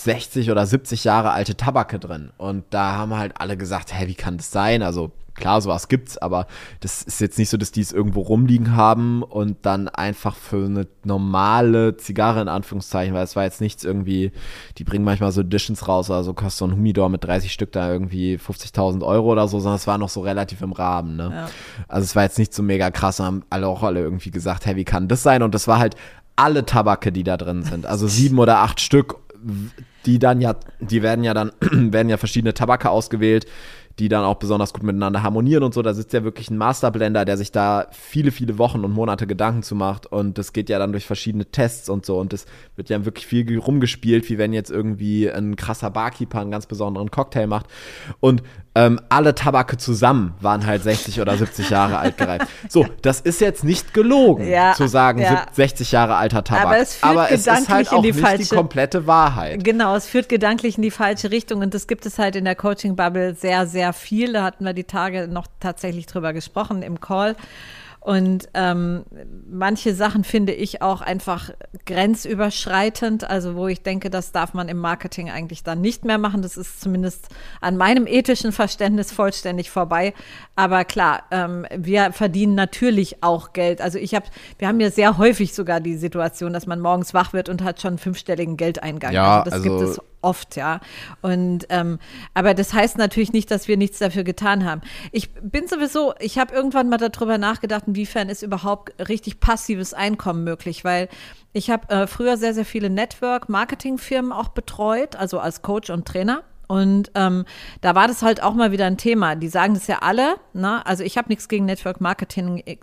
60 0.04 0.52
oder 0.52 0.66
70 0.66 1.04
Jahre 1.04 1.32
alte 1.32 1.56
Tabake 1.56 2.00
drin. 2.00 2.32
Und 2.38 2.66
da 2.70 2.94
haben 2.94 3.16
halt 3.16 3.34
alle 3.40 3.58
gesagt, 3.58 3.94
hä, 3.94 4.08
wie 4.08 4.16
kann 4.16 4.38
das 4.38 4.52
sein? 4.52 4.84
Also 4.84 5.12
klar, 5.36 5.62
sowas 5.62 5.88
gibt's, 5.88 6.18
aber 6.18 6.46
das 6.82 7.02
ist 7.04 7.22
jetzt 7.22 7.38
nicht 7.38 7.50
so, 7.50 7.58
dass 7.58 7.72
die 7.72 7.82
es 7.82 7.92
irgendwo 7.92 8.22
rumliegen 8.22 8.76
haben 8.76 9.24
und 9.24 9.58
dann 9.64 9.88
einfach 9.88 10.36
für 10.36 10.66
eine 10.66 10.88
normale 11.04 11.98
Zigarre 11.98 12.42
in 12.42 12.48
Anführungszeichen, 12.48 13.14
weil 13.14 13.24
es 13.24 13.36
war 13.36 13.44
jetzt 13.44 13.62
nichts 13.62 13.84
irgendwie, 13.84 14.32
die 14.78 14.84
bringen 14.84 15.06
manchmal 15.06 15.32
so 15.32 15.42
Editions 15.42 15.88
raus, 15.88 16.12
also 16.12 16.34
kostet 16.34 16.60
so 16.60 16.66
ein 16.66 16.74
Humidor 16.74 17.10
mit 17.10 17.24
30 17.24 17.52
Stück 17.52 17.72
da 17.72 17.92
irgendwie 17.92 18.38
50.000 18.38 19.06
Euro 19.06 19.32
oder 19.32 19.48
so, 19.48 19.60
sondern 19.60 19.78
es 19.78 19.88
war 19.88 19.98
noch 19.98 20.10
so 20.10 20.22
relativ 20.22 20.62
im 20.62 20.74
Rahmen, 20.74 21.16
ne? 21.16 21.32
Ja. 21.34 21.50
Also 21.88 22.06
es 22.06 22.16
war 22.16 22.24
jetzt 22.24 22.38
nicht 22.38 22.54
so 22.54 22.62
mega 22.64 22.92
krass, 22.92 23.20
haben 23.20 23.44
alle 23.50 23.68
auch 23.68 23.84
alle 23.84 24.02
irgendwie 24.02 24.32
gesagt, 24.32 24.66
hey, 24.66 24.76
wie 24.76 24.86
kann 24.86 25.08
das 25.08 25.24
sein? 25.24 25.44
Und 25.44 25.56
das 25.56 25.68
war 25.68 25.80
halt 25.80 25.96
alle 26.36 26.66
Tabake, 26.66 27.12
die 27.12 27.24
da 27.24 27.38
drin 27.38 27.64
sind, 27.64 27.86
also 27.86 28.08
sieben 28.08 28.40
oder 28.40 28.60
acht 28.60 28.80
Stück, 28.80 29.16
die 30.06 30.20
dann 30.20 30.42
ja, 30.42 30.56
die 30.80 31.02
werden 31.02 31.24
ja 31.24 31.34
dann, 31.34 31.52
werden 31.62 32.10
ja 32.10 32.18
verschiedene 32.18 32.54
Tabake 32.54 32.90
ausgewählt, 32.90 33.46
die 34.00 34.10
dann 34.10 34.24
auch 34.24 34.36
besonders 34.36 34.74
gut 34.74 34.84
miteinander 34.84 35.24
harmonieren 35.24 35.64
und 35.64 35.74
so. 35.74 35.82
Da 35.82 35.94
sitzt 35.94 36.14
ja 36.14 36.24
wirklich 36.24 36.50
ein 36.50 36.58
Masterblender, 36.58 37.26
der 37.26 37.38
sich 37.38 37.52
da 37.52 37.88
viele, 37.92 38.32
viele 38.32 38.58
Wochen 38.58 38.84
und 38.86 38.92
Monate 38.92 39.28
Gedanken 39.28 39.64
zu 39.64 39.76
macht. 39.76 40.08
Und 40.08 40.38
das 40.38 40.54
geht 40.54 40.70
ja 40.70 40.80
dann 40.80 40.92
durch 40.92 41.06
verschiedene 41.06 41.46
Tests 41.46 41.90
und 41.90 42.06
so. 42.06 42.20
Und 42.20 42.34
das 42.34 42.46
wird 42.76 42.90
ja 42.90 43.06
wirklich 43.06 43.28
viel 43.28 43.60
rumgespielt, 43.60 44.30
wie 44.30 44.38
wenn 44.38 44.54
jetzt 44.54 44.72
irgendwie 44.72 45.30
ein 45.30 45.56
krasser 45.56 45.90
Barkeeper 45.90 46.40
einen 46.42 46.52
ganz 46.52 46.66
besonderen 46.66 47.12
Cocktail 47.12 47.48
macht. 47.48 47.68
Und 48.20 48.44
ähm, 48.74 49.02
alle 49.10 49.36
Tabake 49.36 49.76
zusammen 49.78 50.34
waren 50.40 50.66
halt 50.66 50.82
60 50.84 51.20
oder 51.20 51.36
70 51.36 51.70
Jahre 51.70 51.98
alt 51.98 52.18
gereift. 52.18 52.48
So, 52.70 52.86
das 53.02 53.20
ist 53.20 53.42
jetzt 53.42 53.66
nicht 53.66 53.94
gelogen, 53.94 54.48
Ja, 54.48 54.74
zu 54.76 54.88
sagen, 54.88 55.20
ja. 55.20 55.46
60 55.52 55.92
Jahre 55.92 56.16
alter 56.16 56.46
Tabak. 56.46 56.66
Aber 56.66 56.78
es 56.80 56.96
führt 56.96 57.18
es 57.32 57.40
ist 57.40 57.46
gedanklich 57.48 57.70
halt 57.70 57.92
in 57.92 57.98
auch 57.98 58.02
die 58.02 58.12
nicht 58.14 58.22
falsche- 58.26 58.50
die 58.50 58.56
komplette 58.56 59.08
Wahrheit. 59.08 59.62
Genau, 59.66 59.94
es 59.98 60.06
führt 60.06 60.30
gedanklich 60.30 60.78
in 60.78 60.84
die 60.84 60.92
falsche 60.92 61.32
Richtung 61.32 61.60
und 61.60 61.74
das 61.74 61.86
gibt 61.88 62.06
es 62.06 62.18
halt 62.18 62.38
in 62.38 62.46
der 62.46 62.56
Coaching-Bubble 62.56 63.36
sehr, 63.36 63.68
sehr 63.68 63.81
viel. 63.92 64.34
Da 64.34 64.44
hatten 64.44 64.66
wir 64.66 64.74
die 64.74 64.84
Tage 64.84 65.28
noch 65.28 65.48
tatsächlich 65.60 66.06
drüber 66.06 66.34
gesprochen 66.34 66.84
im 66.84 67.00
Call. 67.00 67.36
Und 68.04 68.50
ähm, 68.56 69.06
manche 69.48 69.94
Sachen 69.94 70.24
finde 70.24 70.54
ich 70.54 70.82
auch 70.82 71.02
einfach 71.02 71.52
grenzüberschreitend, 71.86 73.30
also 73.30 73.56
wo 73.56 73.68
ich 73.68 73.84
denke, 73.84 74.10
das 74.10 74.32
darf 74.32 74.56
man 74.56 74.70
im 74.70 74.78
Marketing 74.80 75.30
eigentlich 75.30 75.62
dann 75.64 75.82
nicht 75.82 76.04
mehr 76.04 76.18
machen. 76.18 76.42
Das 76.42 76.58
ist 76.58 76.82
zumindest 76.82 77.28
an 77.62 77.78
meinem 77.78 78.08
ethischen 78.08 78.54
Verständnis 78.54 79.12
vollständig 79.12 79.70
vorbei. 79.70 80.16
Aber 80.56 80.84
klar, 80.84 81.26
ähm, 81.30 81.68
wir 81.78 82.12
verdienen 82.12 82.56
natürlich 82.56 83.22
auch 83.22 83.54
Geld. 83.54 83.82
Also 83.82 84.00
ich 84.00 84.16
habe, 84.16 84.26
wir 84.58 84.68
haben 84.68 84.80
ja 84.80 84.90
sehr 84.90 85.20
häufig 85.20 85.54
sogar 85.54 85.80
die 85.80 85.96
Situation, 85.96 86.54
dass 86.54 86.66
man 86.66 86.80
morgens 86.80 87.14
wach 87.14 87.34
wird 87.34 87.50
und 87.50 87.64
hat 87.64 87.82
schon 87.82 87.90
einen 87.90 87.98
fünfstelligen 88.00 88.58
Geldeingang. 88.58 89.14
Ja, 89.14 89.44
also 89.44 89.52
das 89.52 89.62
gibt 89.62 89.76
also- 89.76 89.92
es 89.92 90.11
oft, 90.22 90.56
ja. 90.56 90.80
Und 91.22 91.66
ähm, 91.70 92.00
aber 92.34 92.54
das 92.54 92.74
heißt 92.74 92.98
natürlich 92.98 93.34
nicht, 93.34 93.52
dass 93.52 93.68
wir 93.68 93.78
nichts 93.78 94.00
dafür 94.00 94.24
getan 94.24 94.66
haben. 94.66 94.82
Ich 95.12 95.32
bin 95.34 95.68
sowieso, 95.68 96.14
ich 96.20 96.38
habe 96.38 96.54
irgendwann 96.54 96.90
mal 96.90 96.98
darüber 96.98 97.38
nachgedacht, 97.38 97.86
inwiefern 97.88 98.30
ist 98.30 98.44
überhaupt 98.44 98.94
richtig 99.08 99.40
passives 99.40 99.94
Einkommen 99.94 100.44
möglich, 100.44 100.84
weil 100.84 101.10
ich 101.54 101.70
habe 101.70 101.90
äh, 101.94 102.08
früher 102.08 102.38
sehr, 102.38 102.54
sehr 102.54 102.66
viele 102.66 102.90
Network-Marketing-Firmen 102.90 104.32
auch 104.32 104.50
betreut, 104.50 105.16
also 105.16 105.40
als 105.40 105.62
Coach 105.62 105.90
und 105.90 106.08
Trainer. 106.08 106.44
Und 106.72 107.12
ähm, 107.16 107.44
da 107.82 107.96
war 107.96 108.08
das 108.08 108.22
halt 108.22 108.42
auch 108.42 108.54
mal 108.54 108.72
wieder 108.72 108.86
ein 108.86 108.96
Thema. 108.96 109.36
Die 109.36 109.50
sagen 109.50 109.74
das 109.74 109.88
ja 109.88 109.98
alle. 110.04 110.36
Ne? 110.54 110.86
Also 110.86 111.04
ich 111.04 111.18
habe 111.18 111.28
nichts 111.28 111.50
gegen 111.50 111.66
Network 111.66 112.00
Marketing, 112.00 112.64
äh, 112.66 112.78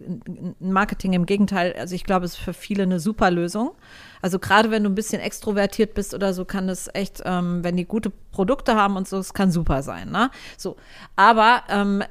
Marketing 0.61 1.15
im 1.15 1.25
Gegenteil. 1.25 1.75
Also 1.79 1.95
ich 1.95 2.05
glaube, 2.05 2.27
es 2.27 2.33
ist 2.33 2.39
für 2.39 2.53
viele 2.53 2.83
eine 2.83 3.01
super 3.01 3.31
Lösung. 3.31 3.71
Also 4.21 4.39
gerade 4.39 4.71
wenn 4.71 4.85
du 4.85 4.91
ein 4.91 4.95
bisschen 4.95 5.23
extrovertiert 5.23 5.95
bist 5.95 6.13
oder 6.13 6.35
so, 6.35 6.45
kann 6.45 6.67
das 6.67 6.91
echt, 6.93 7.23
ähm, 7.25 7.65
wenn 7.65 7.79
die 7.79 7.87
gute 7.87 8.11
Produkte 8.31 8.75
haben 8.75 8.95
und 8.97 9.09
so, 9.09 9.17
es 9.17 9.33
kann 9.33 9.51
super 9.51 9.83
sein. 9.83 10.11
Ne? 10.11 10.31
So, 10.59 10.77
aber 11.17 11.63
ähm, 11.71 12.05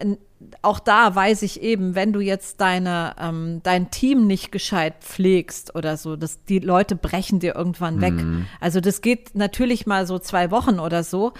auch 0.61 0.79
da 0.79 1.15
weiß 1.15 1.41
ich 1.41 1.61
eben, 1.61 1.95
wenn 1.95 2.13
du 2.13 2.19
jetzt 2.19 2.61
deine, 2.61 3.15
ähm, 3.19 3.61
dein 3.63 3.89
Team 3.89 4.27
nicht 4.27 4.51
gescheit 4.51 4.95
pflegst 4.99 5.75
oder 5.75 5.97
so, 5.97 6.15
dass 6.15 6.43
die 6.43 6.59
Leute 6.59 6.95
brechen 6.95 7.39
dir 7.39 7.55
irgendwann 7.55 8.01
weg. 8.01 8.13
Also 8.59 8.79
das 8.79 9.01
geht 9.01 9.35
natürlich 9.35 9.87
mal 9.87 10.05
so 10.05 10.19
zwei 10.19 10.51
Wochen 10.51 10.79
oder 10.79 11.03
so. 11.03 11.33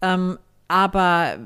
Ähm, 0.00 0.38
aber 0.70 1.38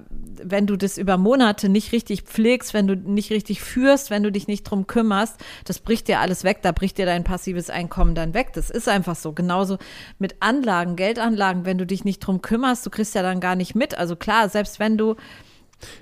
wenn 0.42 0.66
du 0.66 0.76
das 0.76 0.98
über 0.98 1.16
Monate 1.16 1.68
nicht 1.68 1.92
richtig 1.92 2.22
pflegst, 2.22 2.74
wenn 2.74 2.88
du 2.88 2.96
nicht 2.96 3.30
richtig 3.30 3.62
führst, 3.62 4.10
wenn 4.10 4.24
du 4.24 4.32
dich 4.32 4.48
nicht 4.48 4.64
drum 4.64 4.88
kümmerst, 4.88 5.36
das 5.64 5.78
bricht 5.78 6.08
dir 6.08 6.18
alles 6.18 6.42
weg, 6.42 6.58
da 6.62 6.72
bricht 6.72 6.98
dir 6.98 7.06
dein 7.06 7.22
passives 7.22 7.70
Einkommen 7.70 8.16
dann 8.16 8.34
weg. 8.34 8.52
Das 8.54 8.68
ist 8.68 8.88
einfach 8.88 9.14
so. 9.14 9.32
Genauso 9.32 9.78
mit 10.18 10.36
Anlagen, 10.40 10.96
Geldanlagen, 10.96 11.64
wenn 11.64 11.78
du 11.78 11.86
dich 11.86 12.04
nicht 12.04 12.18
drum 12.18 12.42
kümmerst, 12.42 12.84
du 12.84 12.90
kriegst 12.90 13.14
ja 13.14 13.22
dann 13.22 13.38
gar 13.38 13.54
nicht 13.54 13.76
mit. 13.76 13.96
Also 13.96 14.16
klar, 14.16 14.48
selbst 14.48 14.80
wenn 14.80 14.98
du 14.98 15.14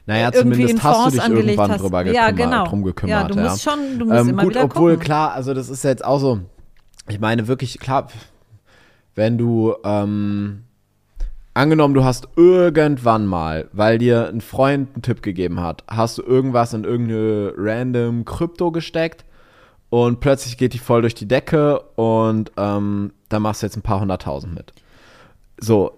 Naja, 0.07 0.31
zumindest 0.33 0.71
in 0.71 0.83
hast 0.83 1.07
du 1.07 1.11
dich 1.19 1.29
irgendwann 1.29 1.71
hast. 1.73 1.81
drüber 1.83 2.05
Ja, 2.07 2.31
gekümmert, 2.31 2.37
genau. 2.53 2.65
drum 2.67 2.83
gekümmert. 2.83 3.23
Ja, 3.23 3.29
du 3.29 3.41
musst 3.41 3.63
schon- 3.63 3.99
du 3.99 4.05
musst 4.07 4.21
ähm, 4.21 4.29
immer 4.31 4.43
gut, 4.43 4.51
wieder 4.53 4.65
obwohl 4.65 4.93
gucken. 4.93 5.05
klar, 5.05 5.33
also 5.33 5.55
das 5.55 5.69
ist 5.69 5.85
jetzt 5.85 6.05
auch 6.05 6.19
so, 6.19 6.41
ich 7.09 7.21
meine 7.21 7.49
wirklich, 7.49 7.79
klar, 7.79 8.09
wenn 9.15 9.39
du, 9.39 9.75
ähm, 9.85 10.65
angenommen, 11.55 11.95
du 11.95 12.05
hast 12.05 12.29
irgendwann 12.37 13.27
mal, 13.27 13.69
weil 13.73 13.99
dir 13.99 14.29
ein 14.29 14.41
Freund 14.41 14.89
einen 14.95 15.03
Tipp 15.03 15.23
gegeben 15.23 15.61
hat, 15.61 15.83
hast 15.89 16.19
du 16.19 16.23
irgendwas 16.23 16.73
in 16.75 16.85
irgendeine 16.85 17.53
random 17.57 18.25
Krypto 18.25 18.71
gesteckt 18.71 19.25
und 19.91 20.21
plötzlich 20.21 20.57
geht 20.59 20.73
die 20.75 20.79
voll 20.79 21.01
durch 21.01 21.15
die 21.15 21.27
Decke 21.27 21.81
und 21.97 22.53
ähm, 22.57 23.13
da 23.29 23.41
machst 23.41 23.63
du 23.63 23.67
jetzt 23.67 23.77
ein 23.77 23.83
paar 23.83 24.01
hunderttausend 24.01 24.55
mit. 24.55 24.73
So. 25.59 25.93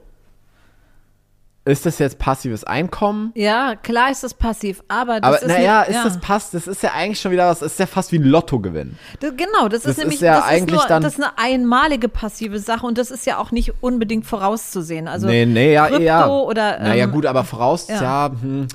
Ist 1.64 1.86
das 1.86 2.00
jetzt 2.00 2.18
passives 2.18 2.64
Einkommen? 2.64 3.30
Ja, 3.36 3.76
klar 3.76 4.10
ist 4.10 4.24
das 4.24 4.34
passiv, 4.34 4.82
aber 4.88 5.20
das 5.20 5.28
Aber 5.28 5.42
ist 5.42 5.46
naja, 5.48 5.82
ist 5.82 5.94
ja. 5.94 6.02
das 6.02 6.18
passt, 6.18 6.54
das 6.54 6.66
ist 6.66 6.82
ja 6.82 6.90
eigentlich 6.92 7.20
schon 7.20 7.30
wieder 7.30 7.46
was, 7.48 7.60
das 7.60 7.72
ist 7.72 7.78
ja 7.78 7.86
fast 7.86 8.10
wie 8.10 8.16
ein 8.18 8.24
Lottogewinn. 8.24 8.98
Das, 9.20 9.30
genau, 9.36 9.68
das, 9.68 9.82
Das 9.82 9.92
ist 9.92 9.98
nämlich 9.98 10.16
ist 10.16 10.22
ja 10.22 10.38
das 10.38 10.44
eigentlich 10.46 10.74
ist 10.74 10.80
nur, 10.82 10.88
dann- 10.88 11.02
das 11.04 11.14
ist 11.14 11.22
eine 11.22 11.38
einmalige 11.38 12.08
passive 12.08 12.58
Sache 12.58 12.84
und 12.84 12.98
das 12.98 13.12
ist 13.12 13.26
ja 13.26 13.38
auch 13.38 13.52
nicht 13.52 13.74
unbedingt 13.80 14.26
vorauszusehen. 14.26 15.06
Also 15.06 15.28
nee, 15.28 15.46
nee, 15.46 15.72
ja, 15.72 15.86
Krypto 15.86 16.02
ja. 16.02 16.26
oder 16.26 16.80
naja, 16.80 17.04
ähm, 17.04 17.12
gut, 17.12 17.26
aber 17.26 17.44
voraus, 17.44 17.86
ja. 17.86 18.02
ja, 18.02 18.30
hm, 18.40 18.66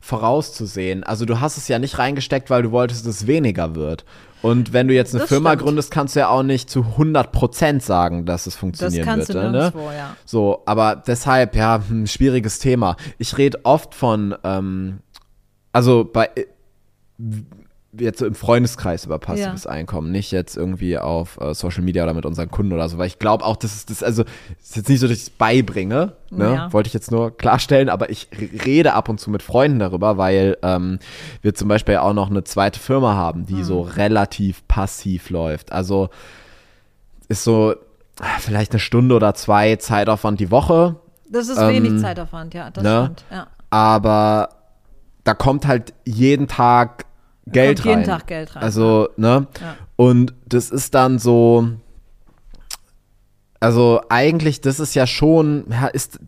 vorauszusehen. 0.00 1.02
Also 1.02 1.24
du 1.24 1.40
hast 1.40 1.56
es 1.56 1.66
ja 1.66 1.80
nicht 1.80 1.98
reingesteckt, 1.98 2.48
weil 2.48 2.62
du 2.62 2.70
wolltest, 2.70 3.06
dass 3.06 3.16
es 3.22 3.26
weniger 3.26 3.74
wird. 3.74 4.04
Und 4.46 4.72
wenn 4.72 4.86
du 4.86 4.94
jetzt 4.94 5.12
eine 5.12 5.22
Das 5.22 5.28
Firma 5.28 5.50
stimmt. 5.50 5.62
gründest, 5.62 5.90
kannst 5.90 6.14
du 6.14 6.20
ja 6.20 6.28
auch 6.28 6.44
nicht 6.44 6.70
zu 6.70 6.82
100% 6.96 7.80
sagen, 7.80 8.26
dass 8.26 8.42
es 8.42 8.54
das 8.54 8.56
funktionieren 8.56 9.04
kannst 9.04 9.34
wird. 9.34 9.44
du 9.44 9.50
ne? 9.50 9.72
ja. 9.96 10.16
So, 10.24 10.62
aber 10.66 10.94
deshalb, 10.94 11.56
ja, 11.56 11.82
hm, 11.88 12.06
schwieriges 12.06 12.60
Thema. 12.60 12.96
Ich 13.18 13.36
rede 13.38 13.58
oft 13.64 13.92
von, 13.92 14.36
ähm, 14.44 15.00
also 15.72 16.04
bei, 16.04 16.30
jetzt 17.98 18.18
so 18.18 18.26
im 18.26 18.34
Freundeskreis 18.34 19.04
über 19.04 19.18
passives 19.18 19.64
ja. 19.64 19.70
Einkommen, 19.70 20.10
nicht 20.10 20.32
jetzt 20.32 20.56
irgendwie 20.56 20.98
auf 20.98 21.38
äh, 21.40 21.54
Social 21.54 21.82
Media 21.82 22.02
oder 22.04 22.14
mit 22.14 22.26
unseren 22.26 22.50
Kunden 22.50 22.72
oder 22.72 22.88
so, 22.88 22.98
weil 22.98 23.06
ich 23.06 23.18
glaube 23.18 23.44
auch, 23.44 23.56
das 23.56 23.74
ist 23.74 23.90
das, 23.90 24.02
also 24.02 24.24
ist 24.62 24.76
jetzt 24.76 24.88
nicht 24.88 25.00
so, 25.00 25.08
dass 25.08 25.16
ich 25.16 25.24
es 25.24 25.30
beibringe, 25.30 26.12
ne? 26.30 26.54
Ja. 26.54 26.72
wollte 26.72 26.88
ich 26.88 26.94
jetzt 26.94 27.10
nur 27.10 27.36
klarstellen, 27.36 27.88
aber 27.88 28.10
ich 28.10 28.28
rede 28.64 28.94
ab 28.94 29.08
und 29.08 29.20
zu 29.20 29.30
mit 29.30 29.42
Freunden 29.42 29.78
darüber, 29.78 30.16
weil 30.18 30.56
ähm, 30.62 30.98
wir 31.42 31.54
zum 31.54 31.68
Beispiel 31.68 31.96
auch 31.96 32.14
noch 32.14 32.30
eine 32.30 32.44
zweite 32.44 32.80
Firma 32.80 33.14
haben, 33.14 33.46
die 33.46 33.54
mhm. 33.54 33.64
so 33.64 33.80
relativ 33.82 34.66
passiv 34.68 35.30
läuft. 35.30 35.72
Also 35.72 36.08
ist 37.28 37.44
so 37.44 37.74
ah, 38.20 38.38
vielleicht 38.38 38.72
eine 38.72 38.80
Stunde 38.80 39.14
oder 39.14 39.34
zwei 39.34 39.76
Zeitaufwand 39.76 40.40
die 40.40 40.50
Woche. 40.50 40.96
Das 41.28 41.48
ist 41.48 41.58
ähm, 41.58 41.68
wenig 41.68 42.00
Zeitaufwand, 42.00 42.54
ja, 42.54 42.70
das 42.70 42.84
ne? 42.84 43.02
stimmt, 43.04 43.24
ja. 43.30 43.46
Aber 43.70 44.50
da 45.24 45.34
kommt 45.34 45.66
halt 45.66 45.92
jeden 46.04 46.46
Tag 46.46 47.04
Geld 47.46 47.84
rein. 47.84 48.00
Jeden 48.00 48.04
Tag 48.04 48.26
Geld 48.26 48.54
rein. 48.56 48.62
Also, 48.62 49.08
ne? 49.16 49.46
Ja. 49.60 49.76
Und 49.96 50.34
das 50.46 50.70
ist 50.70 50.94
dann 50.94 51.18
so, 51.18 51.68
also 53.60 54.00
eigentlich, 54.08 54.60
das 54.60 54.80
ist 54.80 54.94
ja 54.94 55.06
schon, 55.06 55.64
ja, 55.70 55.86
ist, 55.86 56.18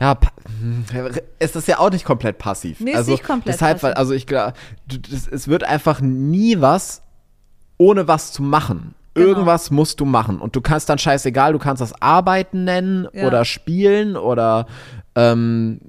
ja, 0.00 0.18
ist 1.38 1.56
das 1.56 1.66
ja 1.66 1.78
auch 1.78 1.90
nicht 1.90 2.04
komplett 2.04 2.38
passiv. 2.38 2.80
Nee, 2.80 2.94
also, 2.94 3.12
ist 3.12 3.18
nicht 3.18 3.26
komplett 3.26 3.54
deshalb, 3.54 3.80
passiv. 3.80 3.96
Also 3.96 4.12
ich 4.14 4.26
glaube, 4.26 4.54
es 5.30 5.48
wird 5.48 5.64
einfach 5.64 6.00
nie 6.00 6.60
was, 6.60 7.02
ohne 7.78 8.08
was 8.08 8.32
zu 8.32 8.42
machen. 8.42 8.94
Genau. 9.14 9.28
Irgendwas 9.28 9.70
musst 9.70 10.00
du 10.00 10.04
machen. 10.04 10.40
Und 10.40 10.56
du 10.56 10.60
kannst 10.60 10.88
dann 10.88 10.98
scheißegal, 10.98 11.52
du 11.52 11.60
kannst 11.60 11.80
das 11.80 12.00
Arbeiten 12.02 12.64
nennen 12.64 13.06
ja. 13.12 13.26
oder 13.26 13.44
spielen 13.44 14.16
oder 14.16 14.66
ähm, 15.14 15.80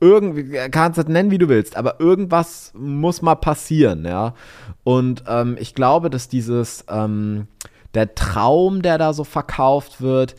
irgendwie, 0.00 0.58
kannst 0.70 0.98
du 0.98 1.02
das 1.02 1.12
nennen, 1.12 1.30
wie 1.30 1.38
du 1.38 1.48
willst, 1.48 1.76
aber 1.76 2.00
irgendwas 2.00 2.72
muss 2.74 3.22
mal 3.22 3.34
passieren, 3.34 4.04
ja. 4.04 4.34
Und 4.82 5.24
ähm, 5.28 5.56
ich 5.60 5.74
glaube, 5.74 6.08
dass 6.10 6.28
dieses, 6.28 6.84
ähm, 6.88 7.46
der 7.94 8.14
Traum, 8.14 8.82
der 8.82 8.98
da 8.98 9.12
so 9.12 9.24
verkauft 9.24 10.00
wird, 10.00 10.36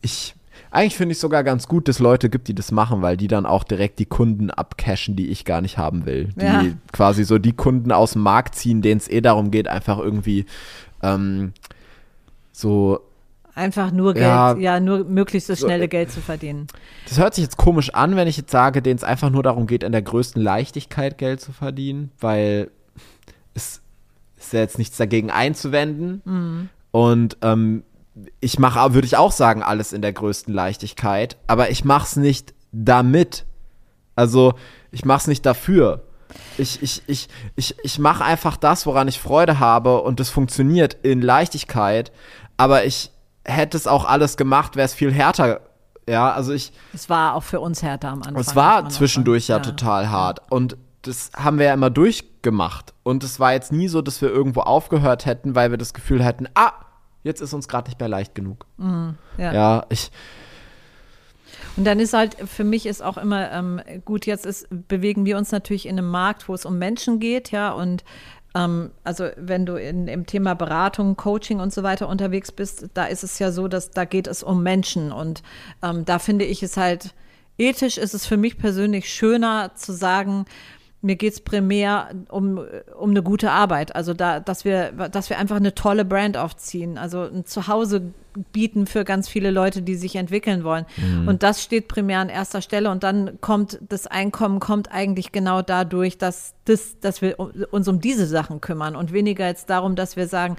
ich, 0.00 0.34
eigentlich 0.70 0.96
finde 0.96 1.12
ich 1.12 1.18
sogar 1.18 1.42
ganz 1.42 1.68
gut, 1.68 1.88
dass 1.88 1.96
es 1.96 2.00
Leute 2.00 2.30
gibt, 2.30 2.48
die 2.48 2.54
das 2.54 2.70
machen, 2.70 3.02
weil 3.02 3.16
die 3.16 3.28
dann 3.28 3.46
auch 3.46 3.64
direkt 3.64 3.98
die 3.98 4.06
Kunden 4.06 4.50
abcashen, 4.50 5.16
die 5.16 5.28
ich 5.28 5.44
gar 5.44 5.60
nicht 5.60 5.78
haben 5.78 6.06
will. 6.06 6.28
Die 6.36 6.44
ja. 6.44 6.64
quasi 6.92 7.24
so 7.24 7.38
die 7.38 7.54
Kunden 7.54 7.92
aus 7.92 8.12
dem 8.12 8.22
Markt 8.22 8.54
ziehen, 8.54 8.82
denen 8.82 8.98
es 8.98 9.08
eh 9.08 9.20
darum 9.20 9.50
geht, 9.50 9.68
einfach 9.68 9.98
irgendwie 9.98 10.46
ähm, 11.02 11.52
so 12.52 13.00
Einfach 13.56 13.90
nur 13.90 14.12
Geld, 14.12 14.26
ja, 14.26 14.54
ja 14.54 14.80
nur 14.80 15.04
möglichst 15.04 15.48
das 15.48 15.60
schnelle 15.60 15.88
Geld 15.88 16.12
zu 16.12 16.20
verdienen. 16.20 16.66
Das 17.08 17.18
hört 17.18 17.34
sich 17.34 17.42
jetzt 17.42 17.56
komisch 17.56 17.88
an, 17.94 18.14
wenn 18.14 18.28
ich 18.28 18.36
jetzt 18.36 18.50
sage, 18.50 18.82
denen 18.82 18.98
es 18.98 19.02
einfach 19.02 19.30
nur 19.30 19.42
darum 19.42 19.66
geht, 19.66 19.82
in 19.82 19.92
der 19.92 20.02
größten 20.02 20.42
Leichtigkeit 20.42 21.16
Geld 21.16 21.40
zu 21.40 21.52
verdienen, 21.52 22.10
weil 22.20 22.70
es 23.54 23.80
ist 24.36 24.52
ja 24.52 24.60
jetzt 24.60 24.76
nichts 24.76 24.98
dagegen 24.98 25.30
einzuwenden. 25.30 26.20
Mhm. 26.26 26.68
Und 26.90 27.38
ähm, 27.40 27.82
ich 28.40 28.58
mache, 28.58 28.92
würde 28.92 29.06
ich 29.06 29.16
auch 29.16 29.32
sagen, 29.32 29.62
alles 29.62 29.94
in 29.94 30.02
der 30.02 30.12
größten 30.12 30.52
Leichtigkeit, 30.52 31.38
aber 31.46 31.70
ich 31.70 31.82
mache 31.82 32.04
es 32.04 32.16
nicht 32.16 32.52
damit. 32.72 33.46
Also 34.16 34.52
ich 34.90 35.06
mache 35.06 35.20
es 35.20 35.26
nicht 35.28 35.46
dafür. 35.46 36.02
Ich, 36.58 36.82
ich, 36.82 37.02
ich, 37.06 37.28
ich, 37.54 37.74
ich 37.82 37.98
mache 37.98 38.22
einfach 38.22 38.58
das, 38.58 38.84
woran 38.84 39.08
ich 39.08 39.18
Freude 39.18 39.60
habe 39.60 40.02
und 40.02 40.20
das 40.20 40.28
funktioniert 40.28 40.98
in 41.02 41.22
Leichtigkeit, 41.22 42.12
aber 42.58 42.84
ich, 42.84 43.12
hätte 43.46 43.76
es 43.76 43.86
auch 43.86 44.04
alles 44.04 44.36
gemacht, 44.36 44.76
wäre 44.76 44.86
es 44.86 44.94
viel 44.94 45.12
härter. 45.12 45.60
Ja, 46.08 46.32
also 46.32 46.52
ich. 46.52 46.72
Es 46.92 47.08
war 47.08 47.34
auch 47.34 47.42
für 47.42 47.60
uns 47.60 47.82
härter 47.82 48.08
am 48.08 48.22
Anfang. 48.22 48.36
Es 48.36 48.54
war 48.54 48.88
zwischendurch 48.88 49.48
ja, 49.48 49.56
ja, 49.56 49.62
total 49.62 50.10
hart. 50.10 50.40
Und 50.50 50.76
das 51.02 51.30
haben 51.36 51.58
wir 51.58 51.66
ja 51.66 51.74
immer 51.74 51.90
durchgemacht. 51.90 52.94
Und 53.02 53.24
es 53.24 53.40
war 53.40 53.52
jetzt 53.52 53.72
nie 53.72 53.88
so, 53.88 54.02
dass 54.02 54.20
wir 54.22 54.28
irgendwo 54.28 54.60
aufgehört 54.60 55.26
hätten, 55.26 55.54
weil 55.54 55.70
wir 55.70 55.78
das 55.78 55.94
Gefühl 55.94 56.24
hätten, 56.24 56.48
ah, 56.54 56.72
jetzt 57.22 57.40
ist 57.40 57.54
uns 57.54 57.68
gerade 57.68 57.88
nicht 57.88 57.98
mehr 57.98 58.08
leicht 58.08 58.34
genug. 58.34 58.66
Mhm, 58.76 59.16
ja. 59.36 59.52
ja, 59.52 59.86
ich. 59.88 60.10
Und 61.76 61.84
dann 61.84 62.00
ist 62.00 62.14
halt, 62.14 62.36
für 62.48 62.64
mich 62.64 62.86
ist 62.86 63.02
auch 63.02 63.18
immer 63.18 63.52
ähm, 63.52 63.80
gut, 64.04 64.26
jetzt 64.26 64.46
ist, 64.46 64.66
bewegen 64.88 65.26
wir 65.26 65.36
uns 65.36 65.52
natürlich 65.52 65.86
in 65.86 65.98
einem 65.98 66.08
Markt, 66.08 66.48
wo 66.48 66.54
es 66.54 66.64
um 66.64 66.78
Menschen 66.78 67.20
geht, 67.20 67.50
ja, 67.50 67.70
und 67.70 68.04
ähm, 68.56 68.90
also 69.04 69.28
wenn 69.36 69.66
du 69.66 69.74
in, 69.76 70.08
im 70.08 70.26
Thema 70.26 70.54
Beratung, 70.54 71.16
Coaching 71.16 71.60
und 71.60 71.72
so 71.72 71.82
weiter 71.82 72.08
unterwegs 72.08 72.50
bist, 72.50 72.88
da 72.94 73.04
ist 73.04 73.22
es 73.22 73.38
ja 73.38 73.52
so, 73.52 73.68
dass 73.68 73.90
da 73.90 74.04
geht 74.04 74.26
es 74.26 74.42
um 74.42 74.62
Menschen 74.62 75.12
und 75.12 75.42
ähm, 75.82 76.04
da 76.04 76.18
finde 76.18 76.44
ich 76.44 76.62
es 76.62 76.76
halt 76.76 77.14
ethisch 77.58 77.98
ist 77.98 78.14
es 78.14 78.26
für 78.26 78.36
mich 78.36 78.58
persönlich 78.58 79.08
schöner 79.12 79.74
zu 79.74 79.92
sagen, 79.92 80.44
mir 81.02 81.16
geht 81.16 81.34
es 81.34 81.40
primär 81.40 82.10
um, 82.28 82.60
um 82.98 83.10
eine 83.10 83.22
gute 83.22 83.50
Arbeit. 83.50 83.94
Also 83.94 84.12
da, 84.12 84.40
dass 84.40 84.64
wir, 84.64 84.92
dass 84.92 85.30
wir 85.30 85.38
einfach 85.38 85.56
eine 85.56 85.74
tolle 85.74 86.04
Brand 86.04 86.36
aufziehen. 86.36 86.98
Also 86.98 87.22
ein 87.22 87.44
Zuhause 87.44 88.12
bieten 88.52 88.86
für 88.86 89.04
ganz 89.04 89.28
viele 89.28 89.50
Leute, 89.50 89.82
die 89.82 89.94
sich 89.94 90.16
entwickeln 90.16 90.64
wollen. 90.64 90.86
Mhm. 90.96 91.28
Und 91.28 91.42
das 91.42 91.62
steht 91.62 91.88
primär 91.88 92.20
an 92.20 92.28
erster 92.28 92.62
Stelle. 92.62 92.90
Und 92.90 93.02
dann 93.02 93.40
kommt 93.40 93.78
das 93.88 94.06
Einkommen 94.06 94.60
kommt 94.60 94.92
eigentlich 94.92 95.32
genau 95.32 95.62
dadurch, 95.62 96.18
dass, 96.18 96.54
das, 96.64 96.98
dass 97.00 97.22
wir 97.22 97.38
uns 97.38 97.88
um 97.88 98.00
diese 98.00 98.26
Sachen 98.26 98.60
kümmern 98.60 98.96
und 98.96 99.12
weniger 99.12 99.46
jetzt 99.46 99.70
darum, 99.70 99.96
dass 99.96 100.16
wir 100.16 100.26
sagen, 100.26 100.56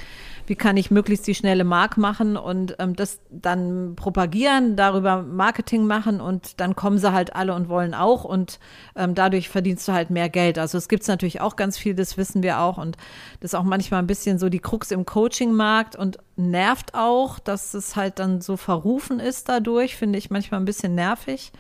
wie 0.48 0.56
kann 0.56 0.78
ich 0.78 0.92
möglichst 0.92 1.28
die 1.28 1.36
schnelle 1.36 1.66
Mark 1.66 1.98
machen 1.98 2.38
und 2.38 2.76
ähm, 2.80 2.96
das 2.96 3.20
dann 3.30 3.96
propagieren, 3.96 4.76
darüber 4.76 5.22
Marketing 5.22 5.86
machen 5.86 6.22
und 6.22 6.60
dann 6.60 6.76
kommen 6.76 6.98
sie 6.98 7.12
halt 7.12 7.36
alle 7.36 7.54
und 7.54 7.68
wollen 7.68 7.94
auch 7.94 8.24
und 8.24 8.60
ähm, 8.96 9.14
dadurch 9.14 9.50
verdienst 9.50 9.88
du 9.88 9.92
halt 9.92 10.10
mehr 10.10 10.30
Geld. 10.30 10.58
Also 10.58 10.78
es 10.78 10.88
gibt 10.88 11.08
natürlich 11.08 11.42
auch 11.42 11.58
ganz 11.58 11.78
viel, 11.78 11.94
das 11.96 12.18
wissen 12.18 12.44
wir 12.44 12.60
auch 12.60 12.78
und 12.78 12.98
das 13.42 13.52
ist 13.52 13.56
auch 13.56 13.64
manchmal 13.64 14.02
ein 14.02 14.08
bisschen 14.08 14.40
so 14.40 14.50
die 14.50 14.60
Krux 14.60 14.92
im 14.92 15.06
Coaching-Markt 15.06 15.96
und 15.96 16.18
nervt 16.38 16.94
auch, 16.94 17.40
dass 17.40 17.74
es 17.74 17.96
halt 17.96 18.20
dann 18.20 18.42
so 18.42 18.58
verrufen 18.58 19.20
ist 19.20 19.50
dadurch, 19.50 19.96
finde 19.96 20.20
ich 20.20 20.30
manchmal 20.30 20.60
ein 20.60 20.66
bisschen 20.66 20.96
nervig. 20.96 21.52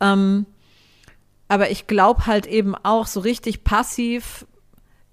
Ähm, 0.00 0.46
aber 1.48 1.70
ich 1.70 1.86
glaube 1.86 2.26
halt 2.26 2.46
eben 2.46 2.74
auch 2.74 3.06
so 3.06 3.20
richtig 3.20 3.64
passiv 3.64 4.46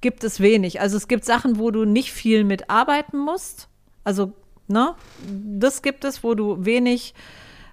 gibt 0.02 0.24
es 0.24 0.40
wenig. 0.40 0.80
Also 0.80 0.98
es 0.98 1.08
gibt 1.08 1.26
Sachen, 1.26 1.58
wo 1.58 1.72
du 1.72 1.86
nicht 1.86 2.12
viel 2.12 2.44
mitarbeiten 2.44 3.18
musst. 3.18 3.70
Also, 4.04 4.34
ne? 4.68 4.96
Das 5.28 5.82
gibt 5.82 6.06
es, 6.06 6.24
wo 6.24 6.36
du 6.36 6.64
wenig, 6.66 7.14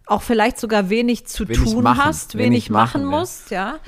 auch 0.06 0.22
vielleicht 0.22 0.58
sogar 0.58 0.90
wenig 0.90 1.26
zu 1.26 1.48
wenig 1.48 1.72
tun 1.72 1.82
machen, 1.82 2.04
hast, 2.04 2.34
wenig, 2.34 2.46
wenig 2.46 2.70
machen, 2.70 3.04
machen, 3.04 3.20
musst, 3.20 3.50
ja. 3.50 3.78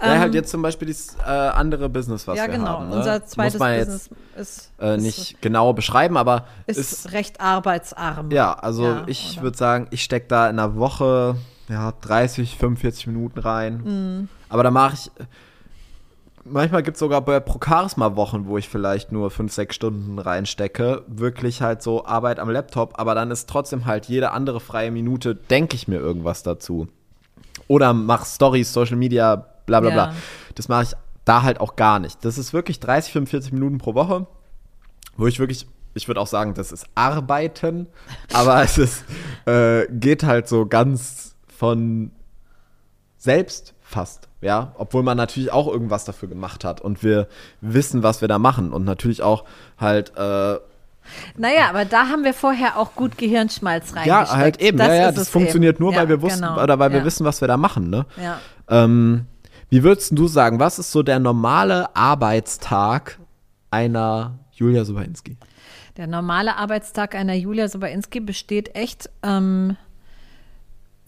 Ja, 0.00 0.14
ähm, 0.14 0.20
halt 0.20 0.34
jetzt 0.34 0.50
zum 0.50 0.62
Beispiel 0.62 0.88
das 0.88 1.16
äh, 1.24 1.28
andere 1.28 1.88
Business, 1.88 2.26
was 2.26 2.38
ja, 2.38 2.46
wir 2.46 2.54
genau. 2.54 2.68
haben. 2.68 2.88
Ne? 2.88 2.96
Unser 2.96 3.24
zweites 3.26 3.54
Muss 3.54 3.60
man 3.60 3.78
Business 3.78 4.10
jetzt, 4.34 4.40
ist, 4.40 4.72
äh, 4.80 4.96
nicht 4.96 5.32
ist, 5.32 5.42
genau 5.42 5.72
beschreiben, 5.72 6.16
aber 6.16 6.46
ist, 6.66 6.78
ist 6.78 7.12
recht 7.12 7.40
arbeitsarm. 7.40 8.30
Ja, 8.30 8.54
also 8.54 8.84
ja, 8.84 9.04
ich 9.06 9.42
würde 9.42 9.58
sagen, 9.58 9.88
ich 9.90 10.02
stecke 10.02 10.26
da 10.28 10.48
in 10.48 10.58
einer 10.58 10.76
Woche 10.76 11.36
ja, 11.68 11.92
30, 12.00 12.56
45 12.56 13.06
Minuten 13.08 13.38
rein. 13.38 13.82
Mhm. 13.84 14.28
Aber 14.48 14.62
da 14.64 14.70
mache 14.70 14.94
ich 14.94 15.10
manchmal 16.44 16.82
gibt 16.82 16.96
es 16.96 17.00
sogar 17.00 17.20
bei 17.22 17.40
Procaris 17.40 17.96
mal 17.96 18.16
Wochen, 18.16 18.46
wo 18.46 18.58
ich 18.58 18.68
vielleicht 18.68 19.12
nur 19.12 19.30
fünf, 19.30 19.52
sechs 19.52 19.76
Stunden 19.76 20.18
reinstecke. 20.18 21.04
Wirklich 21.06 21.62
halt 21.62 21.82
so 21.82 22.04
Arbeit 22.04 22.38
am 22.38 22.50
Laptop, 22.50 22.98
aber 22.98 23.14
dann 23.14 23.30
ist 23.30 23.48
trotzdem 23.48 23.86
halt 23.86 24.06
jede 24.06 24.32
andere 24.32 24.60
freie 24.60 24.90
Minute, 24.90 25.34
denke 25.34 25.76
ich 25.76 25.88
mir 25.88 25.98
irgendwas 25.98 26.42
dazu. 26.42 26.88
Oder 27.68 27.92
mach 27.92 28.26
Stories, 28.26 28.72
Social 28.72 28.96
Media, 28.96 29.36
bla 29.66 29.80
bla 29.80 29.90
ja. 29.90 29.94
bla. 29.94 30.14
Das 30.54 30.68
mache 30.68 30.84
ich 30.84 30.92
da 31.24 31.42
halt 31.42 31.60
auch 31.60 31.76
gar 31.76 31.98
nicht. 31.98 32.24
Das 32.24 32.38
ist 32.38 32.52
wirklich 32.52 32.80
30, 32.80 33.12
45 33.12 33.52
Minuten 33.52 33.78
pro 33.78 33.94
Woche, 33.94 34.26
wo 35.16 35.26
ich 35.26 35.38
wirklich, 35.38 35.66
ich 35.94 36.08
würde 36.08 36.20
auch 36.20 36.26
sagen, 36.26 36.54
das 36.54 36.72
ist 36.72 36.86
Arbeiten, 36.94 37.86
aber 38.32 38.62
es 38.62 38.78
ist, 38.78 39.04
äh, 39.46 39.86
geht 39.90 40.24
halt 40.24 40.48
so 40.48 40.66
ganz 40.66 41.36
von 41.46 42.10
selbst 43.18 43.74
fast, 43.80 44.29
ja, 44.40 44.72
obwohl 44.76 45.02
man 45.02 45.16
natürlich 45.16 45.52
auch 45.52 45.68
irgendwas 45.68 46.04
dafür 46.04 46.28
gemacht 46.28 46.64
hat 46.64 46.80
und 46.80 47.02
wir 47.02 47.28
wissen, 47.60 48.02
was 48.02 48.20
wir 48.20 48.28
da 48.28 48.38
machen 48.38 48.72
und 48.72 48.84
natürlich 48.84 49.22
auch 49.22 49.44
halt 49.78 50.16
äh, 50.16 50.56
naja, 51.36 51.68
aber 51.70 51.84
da 51.84 52.08
haben 52.08 52.24
wir 52.24 52.34
vorher 52.34 52.76
auch 52.76 52.94
gut 52.94 53.18
Gehirnschmalz 53.18 53.96
reingesteckt. 53.96 54.06
Ja, 54.06 54.36
halt 54.36 54.60
eben. 54.60 54.78
Das 54.78 54.88
ja, 54.88 54.94
ja, 54.94 55.12
das 55.12 55.28
funktioniert 55.28 55.76
eben. 55.76 55.84
nur, 55.84 55.94
weil 55.94 56.04
ja, 56.04 56.08
wir 56.08 56.22
wussten 56.22 56.42
genau. 56.42 56.62
oder 56.62 56.78
weil 56.78 56.92
wir 56.92 57.04
wissen, 57.04 57.24
was 57.24 57.40
wir 57.40 57.48
da 57.48 57.56
machen. 57.56 57.90
Ne? 57.90 58.06
Ja. 58.22 58.38
Ähm, 58.68 59.26
wie 59.70 59.82
würdest 59.82 60.16
du 60.16 60.28
sagen, 60.28 60.60
was 60.60 60.78
ist 60.78 60.92
so 60.92 61.02
der 61.02 61.18
normale 61.18 61.94
Arbeitstag 61.96 63.18
einer 63.70 64.38
Julia 64.52 64.84
Sobainski? 64.84 65.36
Der 65.96 66.06
normale 66.06 66.56
Arbeitstag 66.56 67.14
einer 67.14 67.34
Julia 67.34 67.68
Sobainski 67.68 68.20
besteht 68.20 68.74
echt 68.74 69.10
ähm, 69.22 69.76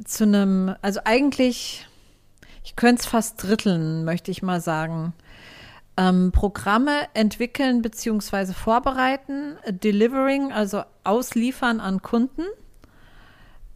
zu 0.04 0.24
einem, 0.24 0.74
also 0.80 1.00
eigentlich 1.04 1.86
ich 2.64 2.76
könnte 2.76 3.00
es 3.00 3.06
fast 3.06 3.42
dritteln, 3.42 4.04
möchte 4.04 4.30
ich 4.30 4.42
mal 4.42 4.60
sagen. 4.60 5.14
Ähm, 5.96 6.32
Programme 6.32 7.08
entwickeln 7.14 7.82
bzw. 7.82 8.52
vorbereiten, 8.52 9.56
Delivering, 9.68 10.52
also 10.52 10.82
ausliefern 11.04 11.80
an 11.80 12.00
Kunden. 12.02 12.44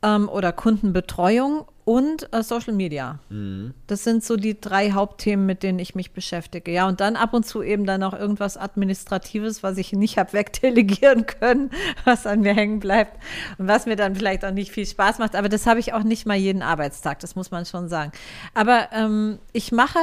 Ähm, 0.07 0.29
oder 0.29 0.53
Kundenbetreuung 0.53 1.67
und 1.85 2.33
äh, 2.33 2.43
Social 2.43 2.73
Media. 2.73 3.19
Mhm. 3.29 3.75
Das 3.87 4.05
sind 4.05 4.25
so 4.25 4.37
die 4.37 4.61
drei 4.61 4.93
Hauptthemen, 4.93 5.45
mit 5.47 5.63
denen 5.63 5.79
ich 5.79 5.95
mich 5.95 6.13
beschäftige. 6.13 6.71
Ja, 6.71 6.87
und 6.87 7.01
dann 7.01 7.17
ab 7.17 7.35
und 7.35 7.45
zu 7.45 7.63
eben 7.63 7.87
dann 7.87 8.03
auch 8.03 8.13
irgendwas 8.13 8.57
Administratives, 8.57 9.63
was 9.63 9.79
ich 9.79 9.93
nicht 9.93 10.17
habe 10.17 10.33
wegdelegieren 10.33 11.27
können, 11.27 11.71
was 12.05 12.27
an 12.27 12.41
mir 12.41 12.55
hängen 12.55 12.79
bleibt 12.79 13.21
und 13.59 13.67
was 13.67 13.87
mir 13.87 13.97
dann 13.97 14.15
vielleicht 14.15 14.45
auch 14.45 14.53
nicht 14.53 14.71
viel 14.71 14.87
Spaß 14.87 15.19
macht. 15.19 15.35
Aber 15.35 15.49
das 15.49 15.67
habe 15.67 15.81
ich 15.81 15.93
auch 15.93 16.05
nicht 16.05 16.25
mal 16.25 16.37
jeden 16.37 16.63
Arbeitstag, 16.63 17.21
das 17.21 17.35
muss 17.35 17.51
man 17.51 17.67
schon 17.67 17.89
sagen. 17.89 18.13
Aber 18.55 18.89
ähm, 18.93 19.39
ich 19.53 19.73
mache 19.73 19.99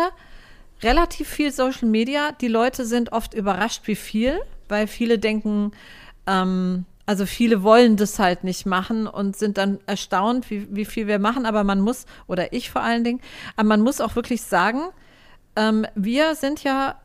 relativ 0.81 1.29
viel 1.29 1.51
Social 1.51 1.87
Media. 1.87 2.33
Die 2.41 2.49
Leute 2.49 2.85
sind 2.85 3.13
oft 3.13 3.33
überrascht, 3.33 3.83
wie 3.85 3.95
viel, 3.95 4.41
weil 4.67 4.87
viele 4.87 5.17
denken, 5.17 5.71
ähm, 6.27 6.85
also 7.05 7.25
viele 7.25 7.63
wollen 7.63 7.97
das 7.97 8.17
halt 8.17 8.43
nicht 8.43 8.65
machen 8.65 9.07
und 9.07 9.35
sind 9.35 9.57
dann 9.57 9.79
erstaunt, 9.85 10.49
wie, 10.49 10.67
wie 10.73 10.85
viel 10.85 11.07
wir 11.07 11.19
machen. 11.19 11.45
Aber 11.45 11.63
man 11.63 11.81
muss, 11.81 12.05
oder 12.27 12.53
ich 12.53 12.71
vor 12.71 12.81
allen 12.81 13.03
Dingen, 13.03 13.19
aber 13.55 13.67
man 13.67 13.81
muss 13.81 13.99
auch 13.99 14.15
wirklich 14.15 14.41
sagen, 14.43 14.81
ähm, 15.55 15.85
wir 15.95 16.35
sind 16.35 16.63
ja, 16.63 16.95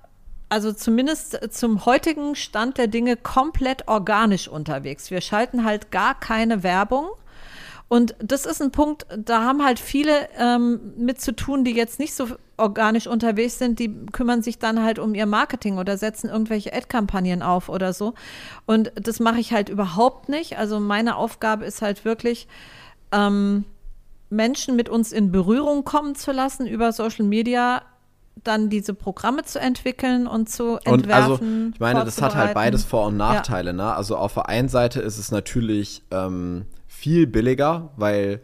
also 0.49 0.73
zumindest 0.73 1.53
zum 1.53 1.85
heutigen 1.85 2.37
Stand 2.37 2.79
der 2.79 2.87
Dinge, 2.87 3.17
komplett 3.17 3.89
organisch 3.89 4.49
unterwegs. 4.49 5.11
Wir 5.11 5.21
schalten 5.21 5.65
halt 5.65 5.91
gar 5.91 6.19
keine 6.19 6.63
Werbung. 6.63 7.09
Und 7.89 8.15
das 8.19 8.47
ist 8.47 8.63
ein 8.63 8.71
Punkt, 8.71 9.07
da 9.17 9.43
haben 9.43 9.65
halt 9.65 9.81
viele 9.81 10.29
ähm, 10.39 10.93
mit 10.97 11.21
zu 11.21 11.35
tun, 11.35 11.65
die 11.65 11.73
jetzt 11.73 11.99
nicht 11.99 12.15
so 12.15 12.29
organisch 12.59 13.07
unterwegs 13.07 13.59
sind, 13.59 13.79
die 13.79 14.07
kümmern 14.13 14.43
sich 14.43 14.59
dann 14.59 14.83
halt 14.83 14.99
um 14.99 15.15
ihr 15.15 15.27
Marketing 15.27 15.79
oder 15.79 15.97
setzen 15.97 16.29
irgendwelche 16.29 16.73
Ad-Kampagnen 16.73 17.43
auf 17.43 17.69
oder 17.69 17.93
so. 17.93 18.15
Und 18.67 18.93
das 18.95 19.21
mache 19.21 19.41
ich 19.41 19.53
halt 19.53 19.69
überhaupt 19.69 20.29
nicht. 20.29 20.59
Also 20.59 20.81
meine 20.81 21.17
Aufgabe 21.17 21.65
ist 21.65 21.83
halt 21.83 22.05
wirklich, 22.05 22.49
ähm, 23.13 23.65
Menschen 24.31 24.77
mit 24.77 24.89
uns 24.89 25.13
in 25.13 25.33
Berührung 25.33 25.85
kommen 25.85 26.15
zu 26.15 26.33
lassen 26.33 26.67
über 26.67 26.93
Social 26.93 27.25
Media, 27.25 27.83
dann 28.45 28.69
diese 28.69 28.95
Programme 28.95 29.45
zu 29.45 29.59
entwickeln 29.59 30.27
und 30.27 30.49
zu 30.49 30.79
entwerfen. 30.85 31.01
Und 31.01 31.11
also, 31.11 31.71
ich 31.75 31.81
meine, 31.81 32.05
das 32.05 32.23
hat 32.23 32.37
halt 32.37 32.55
beides 32.55 32.85
Vor- 32.85 33.07
und 33.07 33.17
Nachteile. 33.17 33.71
Ja. 33.71 33.77
Ne? 33.77 33.95
Also 33.95 34.17
auf 34.17 34.35
der 34.35 34.49
einen 34.49 34.69
Seite 34.69 35.01
ist 35.01 35.19
es 35.19 35.31
natürlich 35.31 36.03
ähm, 36.11 36.67
viel 36.87 37.27
billiger, 37.27 37.91
weil 37.97 38.41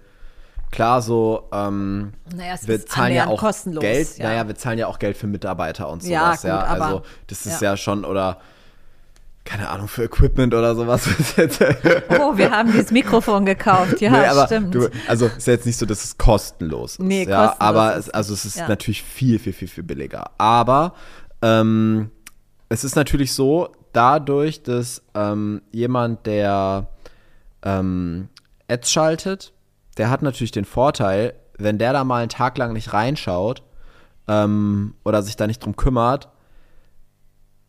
klar 0.75 1.03
so, 1.03 1.49
ähm, 1.53 2.13
naja, 2.35 2.57
wir 2.63 2.85
zahlen 2.85 3.15
ja 3.15 3.29
auch 3.29 3.39
kostenlos, 3.39 3.81
Geld, 3.81 4.19
ja. 4.19 4.29
naja, 4.29 4.49
wir 4.49 4.57
zahlen 4.57 4.79
ja 4.79 4.89
auch 4.89 4.99
Geld 4.99 5.17
für 5.17 5.29
Mitarbeiter 5.29 5.89
und 5.89 6.03
sowas, 6.03 6.43
ja. 6.43 6.61
Gut, 6.61 6.83
also 6.83 7.03
das 7.29 7.47
ist 7.47 7.63
ja. 7.63 7.77
schon, 7.77 8.05
oder 8.05 8.41
keine 9.45 9.69
Ahnung, 9.69 9.89
für 9.89 10.05
Equipment 10.05 10.55
oder 10.55 10.75
sowas. 10.75 11.07
oh, 12.19 12.37
wir 12.37 12.51
haben 12.51 12.73
dieses 12.73 12.91
Mikrofon 12.91 13.45
gekauft, 13.45 14.01
ja, 14.01 14.11
nee, 14.21 14.27
aber 14.27 14.47
stimmt. 14.47 14.75
Du, 14.75 14.89
also 15.07 15.27
ist 15.27 15.47
ja 15.47 15.53
jetzt 15.53 15.67
nicht 15.67 15.77
so, 15.77 15.87
dass 15.87 16.03
es 16.03 16.19
kostenlos 16.19 16.93
ist. 16.93 17.01
Nee, 17.01 17.25
ja, 17.25 17.49
kostenlos 17.49 17.61
aber 17.61 17.97
es, 17.97 18.11
also 18.11 18.35
es 18.35 18.45
ist 18.45 18.57
ja. 18.57 18.69
natürlich 18.69 19.03
viel, 19.03 19.39
viel, 19.39 19.53
viel, 19.53 19.69
viel 19.69 19.85
billiger. 19.85 20.31
Aber 20.39 20.95
ähm, 21.43 22.11
es 22.69 22.85
ist 22.85 22.97
natürlich 22.97 23.33
so, 23.33 23.69
dadurch, 23.93 24.63
dass 24.63 25.03
ähm, 25.15 25.63
jemand, 25.71 26.27
der 26.27 26.89
ähm, 27.63 28.29
Ads 28.67 28.91
schaltet, 28.91 29.54
der 29.95 30.11
hat 30.11 30.23
natürlich 30.23 30.53
den 30.53 30.65
Vorteil, 30.65 31.35
wenn 31.59 31.79
der 31.79 31.93
da 31.93 32.05
mal 32.05 32.23
einen 32.23 32.29
Tag 32.29 32.59
lang 32.59 32.73
nicht 32.73 32.93
reinschaut 32.93 33.63
ähm, 34.29 34.95
oder 35.05 35.23
sich 35.23 35.37
da 35.37 35.47
nicht 35.47 35.65
drum 35.65 35.77
kümmert, 35.77 36.29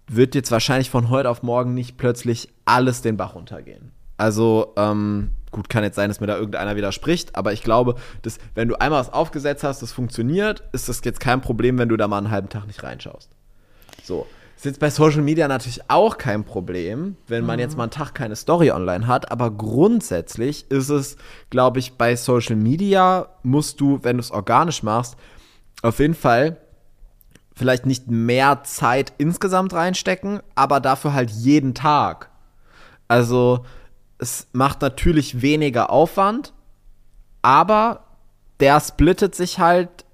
wird 0.07 0.35
jetzt 0.35 0.51
wahrscheinlich 0.51 0.89
von 0.89 1.09
heute 1.09 1.29
auf 1.29 1.43
morgen 1.43 1.73
nicht 1.73 1.97
plötzlich 1.97 2.49
alles 2.65 3.01
den 3.01 3.17
Bach 3.17 3.35
runtergehen. 3.35 3.91
Also, 4.17 4.73
ähm, 4.77 5.31
gut, 5.51 5.67
kann 5.69 5.83
jetzt 5.83 5.95
sein, 5.95 6.09
dass 6.09 6.19
mir 6.19 6.27
da 6.27 6.37
irgendeiner 6.37 6.75
widerspricht, 6.75 7.35
aber 7.35 7.53
ich 7.53 7.63
glaube, 7.63 7.95
dass, 8.21 8.37
wenn 8.53 8.67
du 8.67 8.75
einmal 8.75 8.99
was 8.99 9.11
aufgesetzt 9.11 9.63
hast, 9.63 9.81
das 9.81 9.91
funktioniert, 9.91 10.63
ist 10.71 10.89
das 10.89 11.01
jetzt 11.03 11.19
kein 11.19 11.41
Problem, 11.41 11.77
wenn 11.77 11.89
du 11.89 11.97
da 11.97 12.07
mal 12.07 12.19
einen 12.19 12.31
halben 12.31 12.49
Tag 12.49 12.67
nicht 12.67 12.83
reinschaust. 12.83 13.29
So. 14.03 14.27
Ist 14.55 14.65
jetzt 14.65 14.79
bei 14.79 14.89
Social 14.89 15.21
Media 15.21 15.47
natürlich 15.47 15.81
auch 15.89 16.17
kein 16.17 16.43
Problem, 16.43 17.17
wenn 17.27 17.45
man 17.45 17.57
mhm. 17.57 17.61
jetzt 17.61 17.77
mal 17.77 17.83
einen 17.83 17.91
Tag 17.91 18.15
keine 18.15 18.35
Story 18.35 18.71
online 18.71 19.05
hat, 19.05 19.31
aber 19.31 19.51
grundsätzlich 19.51 20.71
ist 20.71 20.89
es, 20.89 21.17
glaube 21.49 21.79
ich, 21.79 21.93
bei 21.97 22.15
Social 22.15 22.55
Media 22.55 23.27
musst 23.43 23.81
du, 23.81 23.99
wenn 24.03 24.17
du 24.17 24.21
es 24.21 24.31
organisch 24.31 24.81
machst, 24.81 25.17
auf 25.81 25.99
jeden 25.99 26.15
Fall 26.15 26.57
vielleicht 27.55 27.85
nicht 27.85 28.09
mehr 28.09 28.63
Zeit 28.63 29.13
insgesamt 29.17 29.73
reinstecken, 29.73 30.41
aber 30.55 30.79
dafür 30.79 31.13
halt 31.13 31.31
jeden 31.31 31.73
Tag. 31.73 32.29
Also 33.07 33.65
es 34.17 34.47
macht 34.53 34.81
natürlich 34.81 35.41
weniger 35.41 35.89
Aufwand, 35.89 36.53
aber 37.41 38.05
der 38.59 38.79
splittet 38.79 39.35
sich 39.35 39.59
halt 39.59 40.04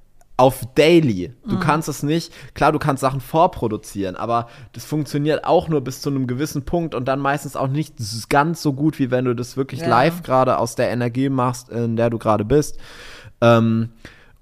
auf 0.41 0.65
Daily. 0.73 1.35
Du 1.47 1.57
mhm. 1.57 1.59
kannst 1.59 1.87
es 1.87 2.01
nicht, 2.01 2.33
klar, 2.55 2.71
du 2.71 2.79
kannst 2.79 3.01
Sachen 3.01 3.21
vorproduzieren, 3.21 4.15
aber 4.15 4.47
das 4.73 4.85
funktioniert 4.85 5.45
auch 5.45 5.69
nur 5.69 5.81
bis 5.81 6.01
zu 6.01 6.09
einem 6.09 6.25
gewissen 6.25 6.65
Punkt 6.65 6.95
und 6.95 7.07
dann 7.07 7.19
meistens 7.19 7.55
auch 7.55 7.67
nicht 7.67 7.93
ganz 8.27 8.63
so 8.63 8.73
gut, 8.73 8.97
wie 8.97 9.11
wenn 9.11 9.25
du 9.25 9.35
das 9.35 9.55
wirklich 9.55 9.81
ja. 9.81 9.87
live 9.87 10.23
gerade 10.23 10.57
aus 10.57 10.73
der 10.73 10.89
Energie 10.89 11.29
machst, 11.29 11.69
in 11.69 11.95
der 11.95 12.09
du 12.09 12.17
gerade 12.17 12.43
bist. 12.43 12.79
Ähm, 13.39 13.89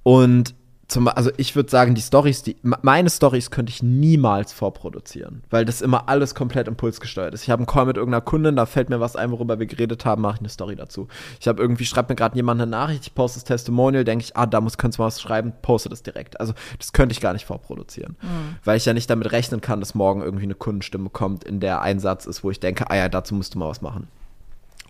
und 0.03 0.55
zum, 0.89 1.07
also 1.07 1.29
ich 1.37 1.55
würde 1.55 1.69
sagen, 1.69 1.93
die 1.93 2.01
Stories, 2.01 2.41
die 2.41 2.57
meine 2.63 3.11
Stories 3.11 3.51
könnte 3.51 3.69
ich 3.69 3.83
niemals 3.83 4.51
vorproduzieren, 4.51 5.43
weil 5.51 5.63
das 5.63 5.81
immer 5.81 6.09
alles 6.09 6.33
komplett 6.33 6.67
impulsgesteuert 6.67 7.33
ist. 7.35 7.43
Ich 7.43 7.51
habe 7.51 7.59
einen 7.59 7.67
Call 7.67 7.85
mit 7.85 7.95
irgendeiner 7.95 8.21
Kundin, 8.21 8.55
da 8.55 8.65
fällt 8.65 8.89
mir 8.89 8.99
was 8.99 9.15
ein, 9.15 9.29
worüber 9.29 9.59
wir 9.59 9.67
geredet 9.67 10.03
haben, 10.05 10.23
mache 10.23 10.35
ich 10.35 10.39
eine 10.39 10.49
Story 10.49 10.75
dazu. 10.75 11.07
Ich 11.39 11.47
habe 11.47 11.61
irgendwie 11.61 11.85
schreibt 11.85 12.09
mir 12.09 12.15
gerade 12.15 12.35
jemand 12.35 12.59
eine 12.59 12.69
Nachricht, 12.69 13.03
ich 13.03 13.13
poste 13.13 13.37
das 13.37 13.43
Testimonial, 13.43 14.03
denke 14.03 14.25
ich, 14.25 14.35
ah, 14.35 14.47
da 14.47 14.61
muss 14.61 14.79
könntest 14.79 14.97
du 14.97 15.03
mal 15.03 15.07
was 15.07 15.21
schreiben, 15.21 15.53
poste 15.61 15.89
das 15.89 16.01
direkt. 16.01 16.39
Also 16.39 16.53
das 16.79 16.91
könnte 16.91 17.13
ich 17.13 17.21
gar 17.21 17.33
nicht 17.33 17.45
vorproduzieren, 17.45 18.17
mhm. 18.19 18.55
weil 18.63 18.77
ich 18.77 18.85
ja 18.85 18.93
nicht 18.93 19.11
damit 19.11 19.31
rechnen 19.31 19.61
kann, 19.61 19.81
dass 19.81 19.93
morgen 19.93 20.23
irgendwie 20.23 20.45
eine 20.45 20.55
Kundenstimme 20.55 21.11
kommt, 21.11 21.43
in 21.43 21.59
der 21.59 21.83
ein 21.83 21.99
Satz 21.99 22.25
ist, 22.25 22.43
wo 22.43 22.49
ich 22.49 22.59
denke, 22.59 22.89
ah 22.89 22.95
ja, 22.95 23.09
dazu 23.09 23.35
musst 23.35 23.53
du 23.53 23.59
mal 23.59 23.69
was 23.69 23.81
machen. 23.81 24.07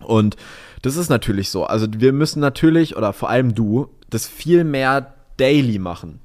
Und 0.00 0.36
das 0.80 0.96
ist 0.96 1.10
natürlich 1.10 1.50
so. 1.50 1.64
Also 1.64 1.86
wir 1.90 2.14
müssen 2.14 2.40
natürlich 2.40 2.96
oder 2.96 3.12
vor 3.12 3.28
allem 3.28 3.54
du 3.54 3.90
das 4.08 4.26
viel 4.26 4.64
mehr 4.64 5.12
daily 5.40 5.78
machen. 5.78 6.20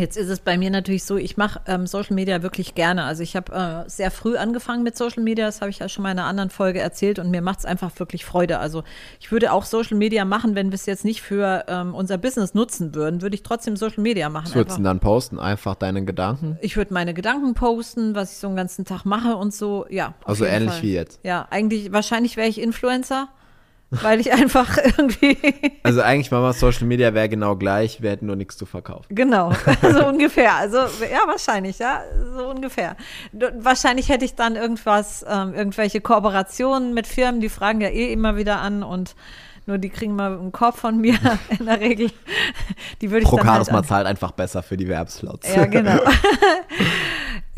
Jetzt 0.00 0.16
ist 0.16 0.30
es 0.30 0.40
bei 0.40 0.56
mir 0.56 0.70
natürlich 0.70 1.04
so, 1.04 1.18
ich 1.18 1.36
mache 1.36 1.60
ähm, 1.66 1.86
Social 1.86 2.14
Media 2.14 2.42
wirklich 2.42 2.74
gerne. 2.74 3.04
Also 3.04 3.22
ich 3.22 3.36
habe 3.36 3.84
äh, 3.86 3.90
sehr 3.90 4.10
früh 4.10 4.38
angefangen 4.38 4.82
mit 4.82 4.96
Social 4.96 5.22
Media, 5.22 5.44
das 5.44 5.60
habe 5.60 5.70
ich 5.70 5.80
ja 5.80 5.90
schon 5.90 6.02
mal 6.02 6.12
in 6.12 6.18
einer 6.18 6.26
anderen 6.26 6.48
Folge 6.48 6.80
erzählt 6.80 7.18
und 7.18 7.30
mir 7.30 7.42
macht 7.42 7.58
es 7.58 7.64
einfach 7.66 7.90
wirklich 7.98 8.24
Freude. 8.24 8.60
Also 8.60 8.82
ich 9.20 9.30
würde 9.30 9.52
auch 9.52 9.66
Social 9.66 9.98
Media 9.98 10.24
machen, 10.24 10.54
wenn 10.54 10.70
wir 10.70 10.76
es 10.76 10.86
jetzt 10.86 11.04
nicht 11.04 11.20
für 11.20 11.66
ähm, 11.68 11.94
unser 11.94 12.16
Business 12.16 12.54
nutzen 12.54 12.94
würden, 12.94 13.20
würde 13.20 13.34
ich 13.34 13.42
trotzdem 13.42 13.76
Social 13.76 14.00
Media 14.00 14.30
machen. 14.30 14.46
Was 14.46 14.54
würdest 14.54 14.78
du 14.78 14.82
dann 14.82 15.00
posten? 15.00 15.38
Einfach 15.38 15.74
deine 15.74 16.02
Gedanken? 16.02 16.56
Ich 16.62 16.78
würde 16.78 16.94
meine 16.94 17.12
Gedanken 17.12 17.52
posten, 17.52 18.14
was 18.14 18.32
ich 18.32 18.38
so 18.38 18.46
einen 18.46 18.56
ganzen 18.56 18.86
Tag 18.86 19.04
mache 19.04 19.36
und 19.36 19.52
so, 19.52 19.84
ja. 19.90 20.14
Also 20.24 20.46
ähnlich 20.46 20.72
Fall. 20.72 20.82
wie 20.82 20.94
jetzt. 20.94 21.20
Ja, 21.24 21.46
eigentlich, 21.50 21.92
wahrscheinlich 21.92 22.38
wäre 22.38 22.48
ich 22.48 22.58
Influencer 22.58 23.28
weil 23.90 24.20
ich 24.20 24.32
einfach 24.32 24.78
irgendwie. 24.98 25.36
Also 25.82 26.02
eigentlich 26.02 26.30
Mama 26.30 26.52
Social 26.52 26.86
Media 26.86 27.12
wäre 27.14 27.28
genau 27.28 27.56
gleich, 27.56 28.00
wir 28.00 28.10
hätten 28.10 28.26
nur 28.26 28.36
nichts 28.36 28.56
zu 28.56 28.66
verkaufen. 28.66 29.14
Genau, 29.14 29.52
so 29.82 30.06
ungefähr. 30.06 30.54
Also 30.54 30.78
ja, 30.78 31.26
wahrscheinlich, 31.26 31.78
ja, 31.78 32.02
so 32.36 32.48
ungefähr. 32.48 32.96
Wahrscheinlich 33.32 34.08
hätte 34.08 34.24
ich 34.24 34.34
dann 34.34 34.56
irgendwas, 34.56 35.24
ähm, 35.28 35.54
irgendwelche 35.54 36.00
Kooperationen 36.00 36.94
mit 36.94 37.06
Firmen, 37.06 37.40
die 37.40 37.48
fragen 37.48 37.80
ja 37.80 37.88
eh 37.88 38.12
immer 38.12 38.36
wieder 38.36 38.60
an 38.60 38.82
und 38.82 39.14
nur 39.66 39.78
die 39.78 39.90
kriegen 39.90 40.16
mal 40.16 40.38
einen 40.38 40.52
Korb 40.52 40.76
von 40.76 40.98
mir 40.98 41.16
in 41.58 41.66
der 41.66 41.80
Regel. 41.80 42.10
Die 43.00 43.10
würde 43.10 43.24
ich 43.24 43.28
Procaris 43.28 43.66
dann 43.66 43.76
halt 43.76 43.84
mal 43.84 43.88
zahlt 43.88 44.06
einfach 44.06 44.32
besser 44.32 44.62
für 44.62 44.76
die 44.76 44.88
Werbslots. 44.88 45.54
Ja, 45.54 45.66
genau. 45.66 46.00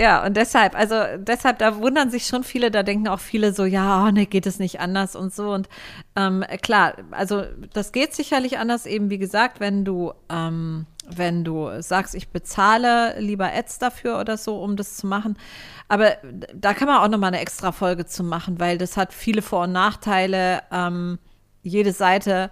Ja, 0.02 0.26
und 0.26 0.36
deshalb, 0.36 0.74
also 0.74 0.96
deshalb, 1.16 1.58
da 1.58 1.76
wundern 1.76 2.10
sich 2.10 2.26
schon 2.26 2.42
viele, 2.42 2.72
da 2.72 2.82
denken 2.82 3.06
auch 3.06 3.20
viele 3.20 3.52
so, 3.52 3.64
ja, 3.64 4.04
oh, 4.04 4.10
ne, 4.10 4.26
geht 4.26 4.46
es 4.46 4.58
nicht 4.58 4.80
anders 4.80 5.14
und 5.14 5.32
so. 5.32 5.52
Und 5.52 5.68
ähm, 6.16 6.44
klar, 6.60 6.94
also 7.12 7.44
das 7.72 7.92
geht 7.92 8.12
sicherlich 8.12 8.58
anders, 8.58 8.84
eben 8.84 9.10
wie 9.10 9.18
gesagt, 9.18 9.60
wenn 9.60 9.84
du 9.84 10.12
ähm, 10.28 10.86
wenn 11.06 11.44
du 11.44 11.80
sagst, 11.80 12.16
ich 12.16 12.30
bezahle 12.30 13.18
lieber 13.20 13.52
Ads 13.52 13.78
dafür 13.78 14.18
oder 14.18 14.36
so, 14.36 14.60
um 14.60 14.74
das 14.74 14.96
zu 14.96 15.06
machen. 15.06 15.38
Aber 15.86 16.16
da 16.52 16.74
kann 16.74 16.88
man 16.88 16.98
auch 16.98 17.08
nochmal 17.08 17.28
eine 17.28 17.40
extra 17.40 17.70
Folge 17.70 18.04
zu 18.04 18.24
machen, 18.24 18.58
weil 18.58 18.78
das 18.78 18.96
hat 18.96 19.12
viele 19.12 19.42
Vor- 19.42 19.64
und 19.64 19.72
Nachteile. 19.72 20.62
Ähm, 20.72 21.20
jede 21.62 21.92
Seite. 21.92 22.50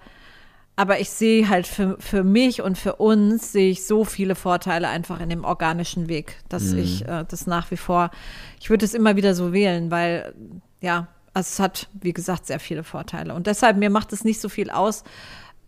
Aber 0.81 0.99
ich 0.99 1.11
sehe 1.11 1.51
halt 1.51 1.67
für, 1.67 1.99
für 2.01 2.25
mich 2.25 2.63
und 2.63 2.79
für 2.79 2.97
uns 2.97 3.53
sehe 3.53 3.71
ich 3.71 3.87
so 3.87 4.07
viele 4.07 4.35
Vorteile 4.35 4.89
einfach 4.89 5.21
in 5.21 5.29
dem 5.29 5.45
organischen 5.45 6.09
Weg, 6.09 6.39
dass 6.49 6.73
mhm. 6.73 6.79
ich 6.79 7.07
äh, 7.07 7.27
das 7.29 7.47
nach 7.47 7.71
wie 7.71 7.77
vor, 7.77 8.11
ich 8.59 8.71
würde 8.71 8.87
es 8.87 8.95
immer 8.95 9.15
wieder 9.15 9.35
so 9.35 9.53
wählen, 9.53 9.91
weil 9.91 10.35
ja, 10.81 11.09
also 11.35 11.49
es 11.49 11.61
hat, 11.61 11.91
wie 11.93 12.15
gesagt, 12.15 12.47
sehr 12.47 12.61
viele 12.61 12.83
Vorteile. 12.83 13.35
Und 13.35 13.47
deshalb, 13.47 13.77
mir 13.77 13.91
macht 13.91 14.15
es 14.15 14.25
nicht 14.25 14.41
so 14.41 14.49
viel 14.49 14.71
aus, 14.71 15.05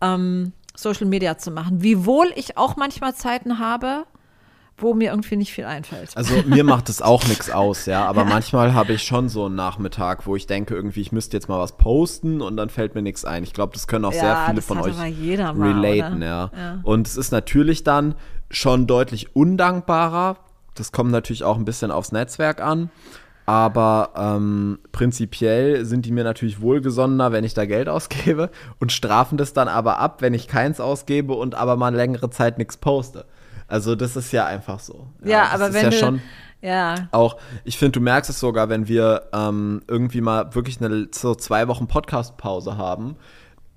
ähm, 0.01 0.51
Social 0.75 1.05
Media 1.05 1.37
zu 1.37 1.51
machen. 1.51 1.83
Wiewohl 1.83 2.33
ich 2.35 2.57
auch 2.57 2.75
manchmal 2.75 3.13
Zeiten 3.13 3.59
habe, 3.59 4.07
wo 4.77 4.93
mir 4.93 5.11
irgendwie 5.11 5.35
nicht 5.35 5.53
viel 5.53 5.65
einfällt. 5.65 6.11
Also 6.15 6.35
mir 6.45 6.63
macht 6.63 6.89
es 6.89 7.01
auch 7.01 7.27
nichts 7.27 7.49
aus, 7.51 7.85
ja, 7.85 8.05
aber 8.05 8.23
ja. 8.23 8.29
manchmal 8.29 8.73
habe 8.73 8.93
ich 8.93 9.03
schon 9.03 9.29
so 9.29 9.45
einen 9.45 9.55
Nachmittag, 9.55 10.25
wo 10.25 10.35
ich 10.35 10.47
denke, 10.47 10.75
irgendwie, 10.75 11.01
ich 11.01 11.11
müsste 11.11 11.37
jetzt 11.37 11.47
mal 11.47 11.59
was 11.59 11.77
posten 11.77 12.41
und 12.41 12.57
dann 12.57 12.69
fällt 12.69 12.95
mir 12.95 13.01
nichts 13.01 13.25
ein. 13.25 13.43
Ich 13.43 13.53
glaube, 13.53 13.73
das 13.73 13.87
können 13.87 14.05
auch 14.05 14.13
ja, 14.13 14.19
sehr 14.19 14.45
viele 14.49 14.61
von 14.61 14.79
euch 14.79 14.99
relaten, 14.99 16.21
ja. 16.21 16.51
ja. 16.55 16.79
Und 16.83 17.07
es 17.07 17.17
ist 17.17 17.31
natürlich 17.31 17.83
dann 17.83 18.15
schon 18.49 18.87
deutlich 18.87 19.35
undankbarer. 19.35 20.37
Das 20.75 20.91
kommt 20.91 21.11
natürlich 21.11 21.43
auch 21.43 21.57
ein 21.57 21.65
bisschen 21.65 21.91
aufs 21.91 22.11
Netzwerk 22.11 22.61
an. 22.61 22.89
Aber 23.45 24.11
ähm, 24.15 24.79
prinzipiell 24.93 25.85
sind 25.85 26.05
die 26.05 26.11
mir 26.11 26.23
natürlich 26.23 26.61
wohlgesonnener, 26.61 27.33
wenn 27.33 27.43
ich 27.43 27.53
da 27.53 27.65
Geld 27.65 27.89
ausgebe 27.89 28.49
und 28.79 28.91
strafen 28.93 29.37
das 29.37 29.51
dann 29.51 29.67
aber 29.67 29.99
ab, 29.99 30.21
wenn 30.21 30.33
ich 30.33 30.47
keins 30.47 30.79
ausgebe 30.79 31.33
und 31.33 31.53
aber 31.53 31.75
mal 31.75 31.93
längere 31.93 32.29
Zeit 32.29 32.57
nichts 32.57 32.77
poste. 32.77 33.25
Also 33.73 33.95
das 33.95 34.15
ist 34.15 34.31
ja 34.31 34.45
einfach 34.45 34.79
so. 34.79 35.07
Ja, 35.23 35.29
ja 35.29 35.43
aber 35.51 35.73
wenn 35.73 35.85
ja 35.85 35.89
du, 35.89 35.97
schon 35.97 36.21
ja. 36.61 37.09
Auch, 37.11 37.37
ich 37.65 37.79
finde, 37.79 37.93
du 37.93 38.01
merkst 38.01 38.29
es 38.29 38.39
sogar, 38.39 38.69
wenn 38.69 38.87
wir 38.87 39.23
ähm, 39.33 39.81
irgendwie 39.87 40.21
mal 40.21 40.53
wirklich 40.53 40.79
eine 40.79 41.07
so 41.11 41.33
zwei 41.33 41.67
Wochen 41.67 41.87
Podcast-Pause 41.87 42.77
haben, 42.77 43.15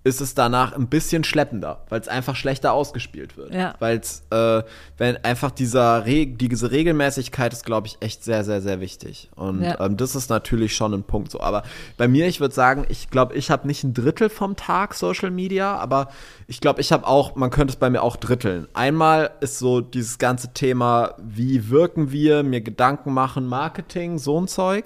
ist 0.07 0.21
es 0.21 0.37
danach 0.37 0.73
ein 0.73 0.87
bisschen 0.87 1.25
schleppender, 1.25 1.83
weil 1.89 2.01
es 2.01 2.07
einfach 2.07 2.37
schlechter 2.37 2.73
ausgespielt 2.73 3.37
wird. 3.37 3.53
Ja. 3.53 3.75
Weil 3.81 3.99
es, 3.99 4.23
äh, 4.31 4.63
wenn 4.99 5.17
einfach 5.25 5.51
dieser 5.51 6.07
Re 6.07 6.27
diese 6.27 6.71
Regelmäßigkeit 6.71 7.53
ist, 7.53 7.67
glaube 7.67 7.89
ich, 7.89 7.97
echt 7.99 8.23
sehr, 8.23 8.45
sehr, 8.45 8.63
sehr 8.63 8.81
wichtig. 8.81 9.31
Und 9.35 9.63
ja. 9.63 9.81
ähm, 9.81 9.97
das 9.97 10.15
ist 10.15 10.31
natürlich 10.31 10.77
schon 10.77 10.95
ein 10.95 11.03
Punkt 11.03 11.33
so. 11.33 11.41
Aber 11.41 11.65
bei 11.97 12.07
mir, 12.07 12.29
ich 12.29 12.39
würde 12.39 12.55
sagen, 12.55 12.87
ich 12.89 13.11
glaube, 13.11 13.35
ich 13.35 13.51
habe 13.51 13.67
nicht 13.67 13.83
ein 13.83 13.95
Drittel 13.95 14.29
vom 14.29 14.55
Tag 14.55 14.95
Social 14.95 15.33
Media, 15.33 15.77
aber 15.77 16.11
ich 16.47 16.61
glaube, 16.61 16.81
ich 16.81 16.93
habe 16.93 17.05
auch, 17.05 17.35
man 17.35 17.51
könnte 17.51 17.73
es 17.73 17.77
bei 17.77 17.91
mir 17.91 18.05
auch 18.05 18.15
dritteln. 18.15 18.69
Einmal 18.75 19.33
ist 19.41 19.59
so 19.59 19.81
dieses 19.81 20.19
ganze 20.19 20.53
Thema, 20.53 21.15
wie 21.19 21.69
wirken 21.69 22.13
wir, 22.13 22.45
mir 22.45 22.61
Gedanken 22.61 23.13
machen, 23.13 23.49
Marketing, 23.49 24.19
so 24.19 24.41
ein 24.41 24.47
Zeug. 24.47 24.85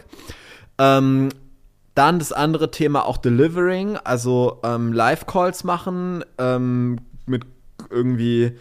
Ähm, 0.78 1.28
dann 2.00 2.18
das 2.18 2.32
andere 2.32 2.70
Thema 2.70 3.04
auch 3.04 3.18
Delivering, 3.18 3.98
also 3.98 4.58
ähm, 4.62 4.94
Live-Calls 4.94 5.64
machen, 5.64 6.24
ähm, 6.38 6.96
mit 7.26 7.42
irgendwie 7.90 8.56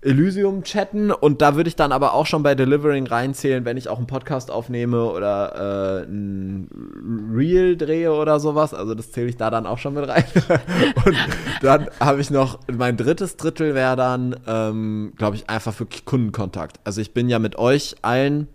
Elysium 0.00 0.62
chatten 0.62 1.10
und 1.10 1.42
da 1.42 1.56
würde 1.56 1.68
ich 1.68 1.76
dann 1.76 1.92
aber 1.92 2.14
auch 2.14 2.24
schon 2.24 2.42
bei 2.42 2.54
Delivering 2.54 3.06
reinzählen, 3.06 3.66
wenn 3.66 3.76
ich 3.76 3.90
auch 3.90 3.98
einen 3.98 4.06
Podcast 4.06 4.50
aufnehme 4.50 5.04
oder 5.10 6.06
äh, 6.06 6.10
ein 6.10 7.30
Reel 7.36 7.76
drehe 7.76 8.14
oder 8.14 8.40
sowas. 8.40 8.72
Also 8.72 8.94
das 8.94 9.12
zähle 9.12 9.28
ich 9.28 9.36
da 9.36 9.50
dann 9.50 9.66
auch 9.66 9.76
schon 9.76 9.92
mit 9.92 10.08
rein. 10.08 10.24
und 11.04 11.16
dann 11.60 11.86
habe 12.00 12.22
ich 12.22 12.30
noch, 12.30 12.60
mein 12.72 12.96
drittes 12.96 13.36
Drittel 13.36 13.74
wäre 13.74 13.96
dann, 13.96 14.36
ähm, 14.46 15.12
glaube 15.18 15.36
ich, 15.36 15.50
einfach 15.50 15.74
für 15.74 15.86
Kundenkontakt. 16.06 16.80
Also 16.84 17.02
ich 17.02 17.12
bin 17.12 17.28
ja 17.28 17.38
mit 17.38 17.56
euch 17.56 17.96
allen, 18.00 18.48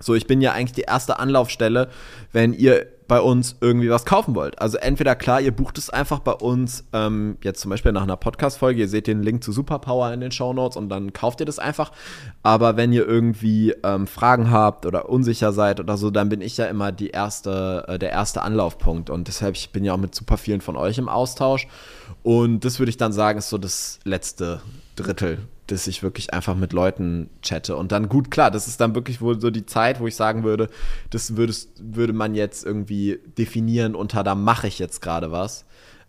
so 0.00 0.16
ich 0.16 0.26
bin 0.26 0.40
ja 0.40 0.50
eigentlich 0.50 0.72
die 0.72 0.82
erste 0.82 1.20
Anlaufstelle, 1.20 1.90
wenn 2.32 2.54
ihr 2.54 2.86
bei 3.12 3.20
uns 3.20 3.56
irgendwie 3.60 3.90
was 3.90 4.06
kaufen 4.06 4.34
wollt. 4.34 4.58
Also 4.58 4.78
entweder 4.78 5.14
klar, 5.14 5.38
ihr 5.38 5.50
bucht 5.50 5.76
es 5.76 5.90
einfach 5.90 6.20
bei 6.20 6.32
uns, 6.32 6.84
ähm, 6.94 7.36
jetzt 7.42 7.60
zum 7.60 7.68
Beispiel 7.68 7.92
nach 7.92 8.04
einer 8.04 8.16
Podcast-Folge, 8.16 8.80
ihr 8.80 8.88
seht 8.88 9.06
den 9.06 9.22
Link 9.22 9.44
zu 9.44 9.52
Superpower 9.52 10.14
in 10.14 10.20
den 10.20 10.32
Show 10.32 10.54
Notes 10.54 10.78
und 10.78 10.88
dann 10.88 11.12
kauft 11.12 11.40
ihr 11.40 11.44
das 11.44 11.58
einfach. 11.58 11.92
Aber 12.42 12.78
wenn 12.78 12.90
ihr 12.90 13.06
irgendwie 13.06 13.74
ähm, 13.82 14.06
Fragen 14.06 14.50
habt 14.50 14.86
oder 14.86 15.10
unsicher 15.10 15.52
seid 15.52 15.78
oder 15.78 15.98
so, 15.98 16.10
dann 16.10 16.30
bin 16.30 16.40
ich 16.40 16.56
ja 16.56 16.64
immer 16.64 16.90
die 16.90 17.10
erste, 17.10 17.84
äh, 17.86 17.98
der 17.98 18.12
erste 18.12 18.40
Anlaufpunkt. 18.40 19.10
Und 19.10 19.28
deshalb, 19.28 19.56
ich 19.56 19.72
bin 19.72 19.84
ja 19.84 19.92
auch 19.92 19.98
mit 19.98 20.14
super 20.14 20.38
vielen 20.38 20.62
von 20.62 20.78
euch 20.78 20.96
im 20.96 21.10
Austausch. 21.10 21.68
Und 22.22 22.64
das 22.64 22.78
würde 22.78 22.88
ich 22.88 22.96
dann 22.96 23.12
sagen, 23.12 23.38
ist 23.38 23.50
so 23.50 23.58
das 23.58 23.98
letzte 24.04 24.62
Drittel 24.96 25.36
dass 25.72 25.86
ich 25.86 26.02
wirklich 26.02 26.32
einfach 26.32 26.54
mit 26.54 26.72
Leuten 26.72 27.30
chatte. 27.42 27.76
Und 27.76 27.92
dann 27.92 28.08
gut, 28.08 28.30
klar, 28.30 28.50
das 28.50 28.68
ist 28.68 28.80
dann 28.80 28.94
wirklich 28.94 29.20
wohl 29.20 29.40
so 29.40 29.50
die 29.50 29.66
Zeit, 29.66 30.00
wo 30.00 30.06
ich 30.06 30.14
sagen 30.14 30.44
würde, 30.44 30.68
das 31.10 31.36
würdest, 31.36 31.70
würde 31.78 32.12
man 32.12 32.34
jetzt 32.34 32.64
irgendwie 32.64 33.18
definieren 33.38 33.94
unter, 33.94 34.22
da 34.22 34.34
mache 34.34 34.68
ich 34.68 34.78
jetzt 34.78 35.00
gerade 35.00 35.32
was. 35.32 35.64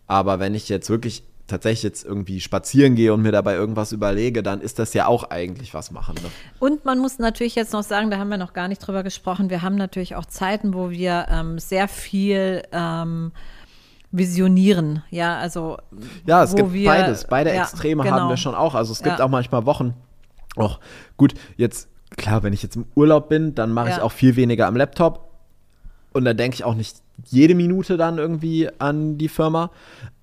Aber 0.06 0.38
wenn 0.38 0.54
ich 0.54 0.68
jetzt 0.68 0.90
wirklich 0.90 1.22
tatsächlich 1.46 1.82
jetzt 1.82 2.04
irgendwie 2.04 2.40
spazieren 2.40 2.94
gehe 2.94 3.12
und 3.12 3.22
mir 3.22 3.32
dabei 3.32 3.54
irgendwas 3.54 3.92
überlege, 3.92 4.42
dann 4.42 4.60
ist 4.60 4.78
das 4.78 4.94
ja 4.94 5.06
auch 5.06 5.24
eigentlich 5.24 5.74
was 5.74 5.90
machen. 5.90 6.14
Ne? 6.16 6.30
Und 6.58 6.84
man 6.84 6.98
muss 6.98 7.18
natürlich 7.18 7.54
jetzt 7.54 7.72
noch 7.72 7.82
sagen, 7.82 8.10
da 8.10 8.18
haben 8.18 8.28
wir 8.28 8.38
noch 8.38 8.52
gar 8.52 8.68
nicht 8.68 8.78
drüber 8.78 9.02
gesprochen, 9.02 9.50
wir 9.50 9.62
haben 9.62 9.76
natürlich 9.76 10.14
auch 10.16 10.26
Zeiten, 10.26 10.74
wo 10.74 10.90
wir 10.90 11.26
ähm, 11.30 11.58
sehr 11.58 11.88
viel 11.88 12.62
ähm, 12.72 13.32
visionieren. 14.16 15.02
Ja, 15.10 15.38
also. 15.38 15.78
Ja, 16.26 16.42
es 16.44 16.54
gibt 16.54 16.72
wir, 16.72 16.88
beides. 16.88 17.26
Beide 17.28 17.54
ja, 17.54 17.62
Extreme 17.62 18.02
genau. 18.02 18.16
haben 18.16 18.28
wir 18.28 18.36
schon 18.36 18.54
auch. 18.54 18.74
Also 18.74 18.92
es 18.92 19.02
gibt 19.02 19.18
ja. 19.18 19.24
auch 19.24 19.28
manchmal 19.28 19.66
Wochen. 19.66 19.94
Auch 20.56 20.78
gut, 21.16 21.34
jetzt, 21.56 21.88
klar, 22.16 22.42
wenn 22.42 22.52
ich 22.52 22.62
jetzt 22.62 22.76
im 22.76 22.86
Urlaub 22.94 23.28
bin, 23.28 23.54
dann 23.54 23.72
mache 23.72 23.90
ja. 23.90 23.96
ich 23.96 24.02
auch 24.02 24.12
viel 24.12 24.36
weniger 24.36 24.66
am 24.66 24.76
Laptop. 24.76 25.30
Und 26.12 26.24
dann 26.24 26.36
denke 26.36 26.54
ich 26.54 26.64
auch 26.64 26.74
nicht 26.74 26.98
jede 27.26 27.56
Minute 27.56 27.96
dann 27.96 28.18
irgendwie 28.18 28.68
an 28.78 29.18
die 29.18 29.28
Firma. 29.28 29.70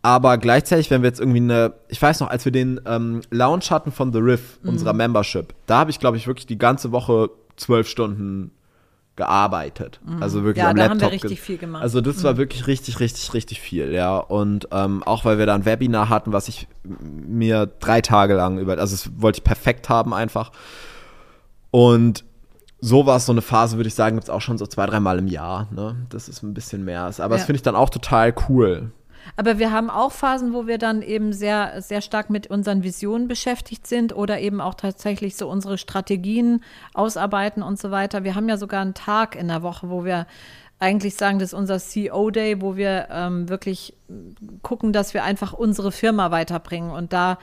Aber 0.01 0.37
gleichzeitig, 0.37 0.89
wenn 0.89 1.01
wir 1.01 1.09
jetzt 1.09 1.19
irgendwie 1.19 1.39
eine, 1.39 1.73
ich 1.89 2.01
weiß 2.01 2.21
noch, 2.21 2.29
als 2.29 2.45
wir 2.45 2.51
den 2.51 2.79
ähm, 2.85 3.21
Launch 3.29 3.71
hatten 3.71 3.91
von 3.91 4.13
The 4.13 4.19
Riff, 4.19 4.59
mhm. 4.63 4.69
unserer 4.69 4.93
Membership, 4.93 5.53
da 5.67 5.79
habe 5.79 5.91
ich, 5.91 5.99
glaube 5.99 6.17
ich, 6.17 6.27
wirklich 6.27 6.47
die 6.47 6.57
ganze 6.57 6.91
Woche 6.91 7.29
zwölf 7.57 7.87
Stunden 7.87 8.51
gearbeitet. 9.15 9.99
Mhm. 10.05 10.23
Also 10.23 10.43
wirklich 10.43 10.63
ja, 10.63 10.69
am 10.69 10.75
da 10.75 10.83
Laptop. 10.83 11.01
Haben 11.01 11.11
wir 11.11 11.13
richtig 11.13 11.41
viel 11.41 11.57
gemacht. 11.57 11.83
Also 11.83 12.01
das 12.01 12.17
mhm. 12.17 12.23
war 12.23 12.37
wirklich 12.37 12.67
richtig, 12.67 12.99
richtig, 12.99 13.33
richtig 13.33 13.61
viel, 13.61 13.93
ja. 13.93 14.17
Und 14.17 14.67
ähm, 14.71 15.03
auch 15.03 15.25
weil 15.25 15.37
wir 15.37 15.45
da 15.45 15.55
ein 15.55 15.65
Webinar 15.65 16.09
hatten, 16.09 16.33
was 16.33 16.47
ich 16.47 16.67
mir 16.83 17.67
drei 17.79 18.01
Tage 18.01 18.35
lang 18.35 18.57
über, 18.57 18.77
also 18.77 18.95
das 18.95 19.09
wollte 19.17 19.39
ich 19.39 19.43
perfekt 19.43 19.89
haben 19.89 20.13
einfach. 20.13 20.51
Und 21.71 22.23
so 22.79 23.05
war 23.05 23.17
es 23.17 23.25
so 23.27 23.31
eine 23.31 23.41
Phase, 23.41 23.77
würde 23.77 23.87
ich 23.87 23.93
sagen, 23.93 24.15
gibt 24.15 24.23
es 24.23 24.29
auch 24.29 24.41
schon 24.41 24.57
so 24.57 24.65
zwei, 24.65 24.87
dreimal 24.87 25.19
im 25.19 25.27
Jahr. 25.27 25.67
Ne? 25.71 25.95
Das 26.09 26.27
ist 26.27 26.41
ein 26.41 26.53
bisschen 26.53 26.83
mehr. 26.83 27.01
Aber 27.01 27.19
ja. 27.19 27.27
das 27.27 27.43
finde 27.43 27.57
ich 27.57 27.61
dann 27.61 27.75
auch 27.75 27.89
total 27.89 28.33
cool. 28.49 28.91
Aber 29.35 29.59
wir 29.59 29.71
haben 29.71 29.89
auch 29.89 30.11
Phasen, 30.11 30.53
wo 30.53 30.67
wir 30.67 30.77
dann 30.77 31.01
eben 31.01 31.33
sehr, 31.33 31.81
sehr 31.81 32.01
stark 32.01 32.29
mit 32.29 32.47
unseren 32.47 32.83
Visionen 32.83 33.27
beschäftigt 33.27 33.87
sind 33.87 34.15
oder 34.15 34.39
eben 34.39 34.61
auch 34.61 34.75
tatsächlich 34.75 35.35
so 35.35 35.49
unsere 35.49 35.77
Strategien 35.77 36.63
ausarbeiten 36.93 37.63
und 37.63 37.79
so 37.79 37.91
weiter. 37.91 38.23
Wir 38.23 38.35
haben 38.35 38.49
ja 38.49 38.57
sogar 38.57 38.81
einen 38.81 38.93
Tag 38.93 39.35
in 39.35 39.47
der 39.47 39.63
Woche, 39.63 39.89
wo 39.89 40.05
wir 40.05 40.27
eigentlich 40.81 41.15
sagen, 41.15 41.37
das 41.37 41.49
ist 41.49 41.53
unser 41.53 41.77
CEO-Day, 41.77 42.59
wo 42.61 42.75
wir 42.75 43.07
ähm, 43.11 43.47
wirklich 43.49 43.93
gucken, 44.63 44.93
dass 44.93 45.13
wir 45.13 45.23
einfach 45.23 45.53
unsere 45.53 45.91
Firma 45.91 46.31
weiterbringen. 46.31 46.89
Und 46.89 47.13
da 47.13 47.37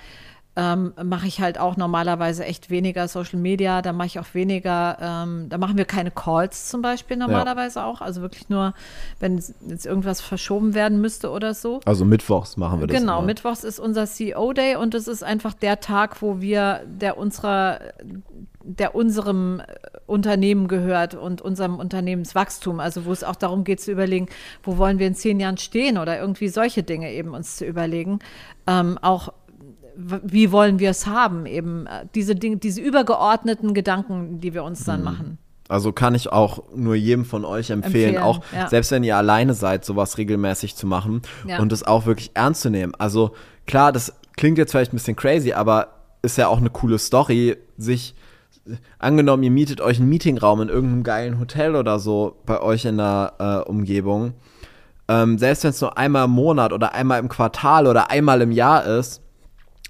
ähm, 0.58 0.92
mache 1.04 1.28
ich 1.28 1.40
halt 1.40 1.60
auch 1.60 1.76
normalerweise 1.76 2.44
echt 2.44 2.68
weniger 2.68 3.06
Social 3.06 3.38
Media. 3.38 3.80
Da 3.80 3.92
mache 3.92 4.08
ich 4.08 4.18
auch 4.18 4.34
weniger, 4.34 4.98
ähm, 5.00 5.48
da 5.48 5.56
machen 5.56 5.76
wir 5.76 5.84
keine 5.84 6.10
Calls 6.10 6.68
zum 6.68 6.82
Beispiel 6.82 7.16
normalerweise 7.16 7.78
ja. 7.78 7.86
auch. 7.86 8.00
Also 8.00 8.22
wirklich 8.22 8.48
nur, 8.48 8.74
wenn 9.20 9.40
jetzt 9.68 9.86
irgendwas 9.86 10.20
verschoben 10.20 10.74
werden 10.74 11.00
müsste 11.00 11.30
oder 11.30 11.54
so. 11.54 11.78
Also 11.84 12.04
mittwochs 12.04 12.56
machen 12.56 12.80
wir 12.80 12.88
das. 12.88 12.98
Genau, 12.98 13.18
immer. 13.18 13.26
mittwochs 13.26 13.62
ist 13.62 13.78
unser 13.78 14.06
CEO-Day 14.06 14.74
und 14.74 14.96
es 14.96 15.06
ist 15.06 15.22
einfach 15.22 15.54
der 15.54 15.78
Tag, 15.78 16.20
wo 16.22 16.40
wir, 16.40 16.80
der 16.86 17.18
unserer, 17.18 17.78
der 18.64 18.96
unserem 18.96 19.62
Unternehmen 20.08 20.66
gehört 20.66 21.14
und 21.14 21.40
unserem 21.40 21.78
Unternehmenswachstum. 21.78 22.80
Also 22.80 23.04
wo 23.04 23.12
es 23.12 23.22
auch 23.22 23.36
darum 23.36 23.62
geht 23.62 23.80
zu 23.80 23.92
überlegen, 23.92 24.26
wo 24.64 24.76
wollen 24.76 24.98
wir 24.98 25.06
in 25.06 25.14
zehn 25.14 25.38
Jahren 25.38 25.58
stehen 25.58 25.98
oder 25.98 26.18
irgendwie 26.18 26.48
solche 26.48 26.82
Dinge 26.82 27.12
eben 27.12 27.32
uns 27.34 27.54
zu 27.54 27.64
überlegen. 27.64 28.18
Ähm, 28.66 28.98
auch 29.00 29.32
wie 29.98 30.52
wollen 30.52 30.78
wir 30.78 30.90
es 30.90 31.06
haben? 31.06 31.44
Eben 31.46 31.86
äh, 31.86 32.06
diese 32.14 32.34
Dinge, 32.34 32.56
diese 32.58 32.80
übergeordneten 32.80 33.74
Gedanken, 33.74 34.40
die 34.40 34.54
wir 34.54 34.64
uns 34.64 34.84
dann 34.84 35.00
mhm. 35.00 35.04
machen. 35.04 35.38
Also 35.68 35.92
kann 35.92 36.14
ich 36.14 36.32
auch 36.32 36.62
nur 36.74 36.94
jedem 36.94 37.26
von 37.26 37.44
euch 37.44 37.70
empfehlen, 37.70 38.14
empfehlen 38.14 38.22
auch 38.22 38.40
ja. 38.54 38.68
selbst 38.68 38.90
wenn 38.90 39.04
ihr 39.04 39.18
alleine 39.18 39.52
seid, 39.52 39.84
sowas 39.84 40.16
regelmäßig 40.16 40.76
zu 40.76 40.86
machen 40.86 41.20
ja. 41.46 41.58
und 41.58 41.72
es 41.72 41.86
auch 41.86 42.06
wirklich 42.06 42.30
ernst 42.32 42.62
zu 42.62 42.70
nehmen. 42.70 42.94
Also 42.94 43.32
klar, 43.66 43.92
das 43.92 44.14
klingt 44.36 44.56
jetzt 44.56 44.70
vielleicht 44.70 44.94
ein 44.94 44.96
bisschen 44.96 45.16
crazy, 45.16 45.52
aber 45.52 45.88
ist 46.22 46.38
ja 46.38 46.48
auch 46.48 46.58
eine 46.58 46.70
coole 46.70 46.98
Story, 46.98 47.56
sich 47.76 48.14
angenommen, 48.98 49.42
ihr 49.42 49.50
mietet 49.50 49.80
euch 49.80 49.98
einen 49.98 50.08
Meetingraum 50.08 50.62
in 50.62 50.68
irgendeinem 50.68 51.02
geilen 51.02 51.38
Hotel 51.38 51.76
oder 51.76 51.98
so 51.98 52.36
bei 52.46 52.60
euch 52.60 52.86
in 52.86 52.96
der 52.96 53.34
äh, 53.38 53.68
Umgebung. 53.68 54.34
Ähm, 55.06 55.38
selbst 55.38 55.64
wenn 55.64 55.70
es 55.70 55.80
nur 55.80 55.96
einmal 55.96 56.26
im 56.26 56.32
Monat 56.32 56.72
oder 56.72 56.94
einmal 56.94 57.18
im 57.18 57.28
Quartal 57.28 57.86
oder 57.86 58.10
einmal 58.10 58.40
im 58.40 58.52
Jahr 58.52 58.84
ist, 58.84 59.22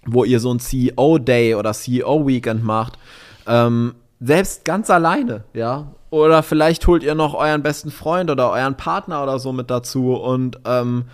wo 0.08 0.24
ihr 0.24 0.40
so 0.40 0.52
ein 0.52 0.60
CEO-Day 0.60 1.54
oder 1.54 1.72
CEO-Weekend 1.72 2.64
macht, 2.64 2.98
ähm, 3.46 3.94
selbst 4.20 4.64
ganz 4.64 4.90
alleine, 4.90 5.44
ja. 5.54 5.92
Oder 6.10 6.42
vielleicht 6.42 6.86
holt 6.86 7.02
ihr 7.02 7.14
noch 7.14 7.34
euren 7.34 7.62
besten 7.62 7.90
Freund 7.90 8.30
oder 8.30 8.50
euren 8.50 8.76
Partner 8.76 9.22
oder 9.22 9.38
so 9.38 9.52
mit 9.52 9.70
dazu 9.70 10.14
und 10.14 10.58
ähm, 10.64 11.04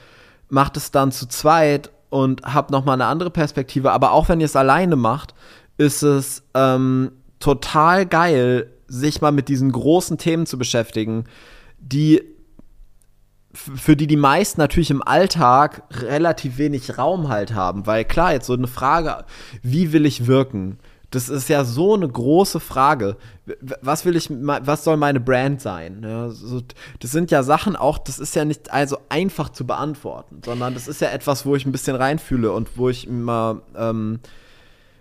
macht 0.48 0.76
es 0.76 0.92
dann 0.92 1.10
zu 1.10 1.26
zweit 1.26 1.90
und 2.10 2.42
habt 2.44 2.70
noch 2.70 2.84
mal 2.84 2.92
eine 2.92 3.06
andere 3.06 3.30
Perspektive. 3.30 3.90
Aber 3.90 4.12
auch 4.12 4.28
wenn 4.28 4.40
ihr 4.40 4.46
es 4.46 4.54
alleine 4.54 4.94
macht, 4.94 5.34
ist 5.78 6.02
es 6.02 6.44
ähm, 6.54 7.10
total 7.40 8.06
geil, 8.06 8.70
sich 8.86 9.20
mal 9.20 9.32
mit 9.32 9.48
diesen 9.48 9.72
großen 9.72 10.16
Themen 10.16 10.46
zu 10.46 10.58
beschäftigen, 10.58 11.24
die 11.80 12.22
für 13.54 13.96
die 13.96 14.06
die 14.06 14.16
meisten 14.16 14.60
natürlich 14.60 14.90
im 14.90 15.02
Alltag 15.02 15.84
relativ 15.90 16.58
wenig 16.58 16.98
Raum 16.98 17.28
halt 17.28 17.54
haben, 17.54 17.86
weil 17.86 18.04
klar, 18.04 18.32
jetzt 18.32 18.46
so 18.46 18.52
eine 18.52 18.66
Frage, 18.66 19.24
wie 19.62 19.92
will 19.92 20.06
ich 20.06 20.26
wirken? 20.26 20.78
das 21.14 21.28
ist 21.28 21.48
ja 21.48 21.64
so 21.64 21.94
eine 21.94 22.08
große 22.08 22.58
Frage. 22.58 23.16
Was 23.82 24.04
will 24.04 24.16
ich, 24.16 24.28
was 24.30 24.84
soll 24.84 24.96
meine 24.96 25.20
Brand 25.20 25.60
sein? 25.60 26.02
Das 26.02 27.10
sind 27.10 27.30
ja 27.30 27.42
Sachen 27.42 27.76
auch, 27.76 27.98
das 27.98 28.18
ist 28.18 28.34
ja 28.34 28.44
nicht 28.44 28.72
also 28.72 28.98
einfach 29.08 29.50
zu 29.50 29.66
beantworten, 29.66 30.40
sondern 30.44 30.74
das 30.74 30.88
ist 30.88 31.00
ja 31.00 31.10
etwas, 31.10 31.46
wo 31.46 31.54
ich 31.54 31.66
ein 31.66 31.72
bisschen 31.72 31.94
reinfühle 31.94 32.50
und 32.50 32.76
wo 32.76 32.88
ich 32.88 33.06
immer 33.06 33.62
ähm, 33.76 34.20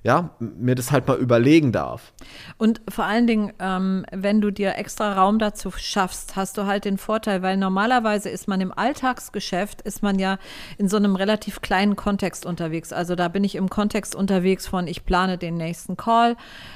ja, 0.04 0.32
mir 0.40 0.76
das 0.76 0.92
halt 0.92 1.08
mal 1.08 1.18
überlegen 1.18 1.72
darf. 1.72 2.14
Und 2.58 2.82
vor 2.90 3.06
allen 3.06 3.26
Dingen, 3.26 3.54
ähm, 3.60 4.06
wenn 4.12 4.42
du 4.42 4.52
dir 4.52 4.76
extra 4.76 5.14
Raum 5.14 5.40
dazu 5.40 5.72
schaffst, 5.72 6.36
hast 6.36 6.58
du 6.58 6.66
halt 6.66 6.84
den 6.84 6.98
Vorteil, 6.98 7.42
weil 7.42 7.56
normalerweise 7.56 8.30
ist 8.30 8.48
man 8.48 8.60
im 8.60 8.72
Alltagsgeschäft, 8.78 9.82
ist 9.82 10.04
man 10.04 10.20
ja 10.20 10.38
in 10.78 10.90
so 10.90 10.98
einem 10.98 11.16
relativ 11.16 11.62
kleinen 11.62 11.96
Kontext 11.96 12.46
unterwegs. 12.46 12.92
Also 12.92 13.16
da 13.16 13.30
bin 13.30 13.44
ich 13.44 13.56
im 13.56 13.70
Kontext 13.70 14.14
unterwegs 14.14 14.68
von, 14.68 14.88
ich 14.88 15.06
plane 15.06 15.38
den 15.38 15.56
nächsten 15.56 15.96
Call, 15.96 16.36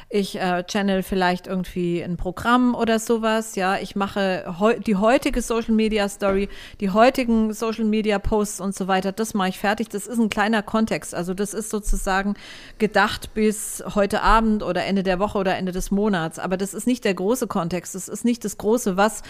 ich 0.09 0.39
äh, 0.39 0.63
channel 0.63 1.03
vielleicht 1.03 1.47
irgendwie 1.47 2.01
ein 2.01 2.15
Programm 2.15 2.75
oder 2.75 2.97
sowas, 2.97 3.55
ja, 3.55 3.77
ich 3.77 3.95
mache 3.95 4.55
heu 4.57 4.79
die 4.79 4.95
heutige 4.95 5.41
Social 5.41 5.73
Media 5.73 6.07
Story, 6.07 6.47
die 6.79 6.91
heutigen 6.91 7.53
Social 7.53 7.83
Media 7.83 8.19
Posts 8.19 8.61
und 8.61 8.75
so 8.75 8.87
weiter, 8.87 9.11
das 9.11 9.33
mache 9.33 9.49
ich 9.49 9.59
fertig. 9.59 9.89
Das 9.89 10.07
ist 10.07 10.17
ein 10.17 10.29
kleiner 10.29 10.63
Kontext. 10.63 11.13
Also 11.13 11.33
das 11.33 11.53
ist 11.53 11.69
sozusagen 11.69 12.35
gedacht, 12.77 13.16
gemacht 13.17 13.33
bis 13.33 13.83
heute 13.95 14.21
Abend 14.21 14.63
oder 14.63 14.85
Ende 14.85 15.03
der 15.03 15.19
Woche 15.19 15.37
oder 15.37 15.55
Ende 15.55 15.71
des 15.71 15.91
Monats. 15.91 16.39
Aber 16.39 16.57
das 16.57 16.73
ist 16.73 16.87
nicht 16.87 17.03
der 17.03 17.13
große 17.13 17.47
Kontext. 17.47 17.95
Das 17.95 18.07
ist 18.07 18.25
nicht 18.25 18.43
das 18.45 18.57
große, 18.57 18.97
was 18.97 19.23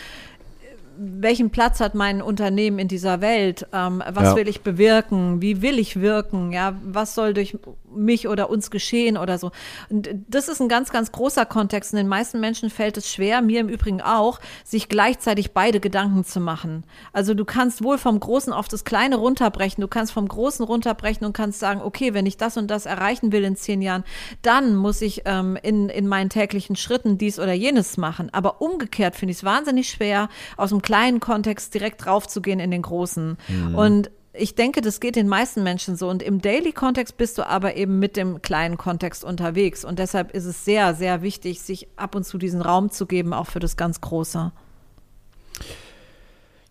welchen 0.98 1.50
Platz 1.50 1.80
hat 1.80 1.96
mein 1.96 2.22
Unternehmen 2.22 2.80
in 2.80 2.88
dieser 2.88 3.22
Welt? 3.22 3.68
Ähm, 3.74 4.04
was 4.10 4.30
ja. 4.30 4.36
will 4.36 4.48
ich 4.48 4.62
bewirken? 4.62 5.42
Wie 5.42 5.62
will 5.62 5.80
ich 5.80 6.00
wirken? 6.00 6.52
Ja, 6.52 6.76
was 6.84 7.16
soll 7.16 7.34
durch 7.34 7.58
mich 7.94 8.28
oder 8.28 8.50
uns 8.50 8.72
geschehen 8.72 9.18
oder 9.18 9.38
so? 9.38 9.52
Und 9.90 10.10
das 10.28 10.48
ist 10.48 10.62
ein 10.62 10.70
ganz, 10.70 10.92
ganz 10.92 11.12
großer 11.12 11.46
Kontext. 11.46 11.94
Und 11.94 11.98
den 11.98 12.08
meisten 12.08 12.40
Menschen 12.40 12.70
fällt 12.70 12.98
es 12.98 13.12
schwer, 13.12 13.42
mir 13.42 13.62
im 13.62 13.70
Übrigen 13.70 14.02
auch, 14.02 14.40
sich 14.64 14.90
gleichzeitig 14.90 15.52
beide 15.52 15.80
Gedanken 15.80 16.24
zu 16.24 16.40
machen. 16.40 16.84
Also 17.14 17.34
du 17.34 17.46
kannst 17.46 17.84
wohl 17.84 17.98
vom 17.98 18.20
Großen 18.20 18.52
auf 18.52 18.68
das 18.68 18.84
Kleine 18.84 19.18
runterbrechen. 19.18 19.82
Du 19.82 19.88
kannst 19.88 20.12
vom 20.12 20.28
Großen 20.28 20.66
runterbrechen 20.66 21.26
und 21.26 21.34
kannst 21.34 21.60
sagen, 21.60 21.82
okay, 21.82 22.14
wenn 22.14 22.26
ich 22.26 22.38
das 22.38 22.58
und 22.58 22.68
das 22.68 22.86
erreichen 22.86 23.32
will 23.32 23.44
in 23.44 23.56
zehn 23.56 23.82
Jahren, 23.82 24.04
dann 24.42 24.76
muss 24.76 25.02
ich 25.02 25.24
ähm, 25.26 25.58
in, 25.62 25.90
in 25.90 26.08
meinen 26.08 26.30
täglichen 26.30 26.76
Schritten 26.76 27.18
dies 27.18 27.40
oder 27.40 27.54
jenes 27.54 27.98
machen. 27.98 28.30
Aber 28.34 28.62
umgekehrt 28.62 29.16
finde 29.16 29.32
ich 29.32 29.38
es 29.38 29.44
wahnsinnig 29.44 29.90
schwer, 29.90 30.30
aus 30.56 30.70
dem 30.70 30.82
kleinen 30.88 31.20
Kontext 31.20 31.74
direkt 31.74 32.06
draufzugehen 32.06 32.62
in 32.62 32.72
den 32.72 32.82
großen. 32.82 33.38
Mhm. 33.50 33.76
Und 33.76 34.12
ich 34.32 34.56
denke, 34.56 34.80
das 34.80 35.02
geht 35.02 35.18
den 35.18 35.28
meisten 35.28 35.62
Menschen 35.62 35.98
so. 35.98 36.08
Und 36.10 36.24
im 36.24 36.42
Daily-Kontext 36.42 37.18
bist 37.18 37.38
du 37.38 37.46
aber 37.46 37.76
eben 37.76 38.00
mit 38.00 38.16
dem 38.16 38.42
kleinen 38.42 38.78
Kontext 38.78 39.26
unterwegs. 39.26 39.84
Und 39.84 40.00
deshalb 40.00 40.32
ist 40.32 40.46
es 40.46 40.64
sehr, 40.64 40.94
sehr 40.94 41.22
wichtig, 41.22 41.62
sich 41.62 41.90
ab 41.98 42.16
und 42.16 42.24
zu 42.24 42.38
diesen 42.38 42.62
Raum 42.62 42.90
zu 42.90 43.06
geben, 43.06 43.34
auch 43.34 43.48
für 43.48 43.60
das 43.60 43.76
ganz 43.76 44.00
Große. 44.00 44.54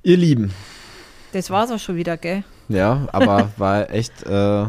Ihr 0.02 0.16
Lieben. 0.16 0.54
Das 1.32 1.50
war's 1.50 1.70
auch 1.70 1.78
schon 1.78 1.96
wieder, 1.96 2.16
gell? 2.16 2.42
Ja, 2.68 3.06
aber 3.12 3.50
war 3.58 3.90
echt 3.90 4.22
äh, 4.22 4.64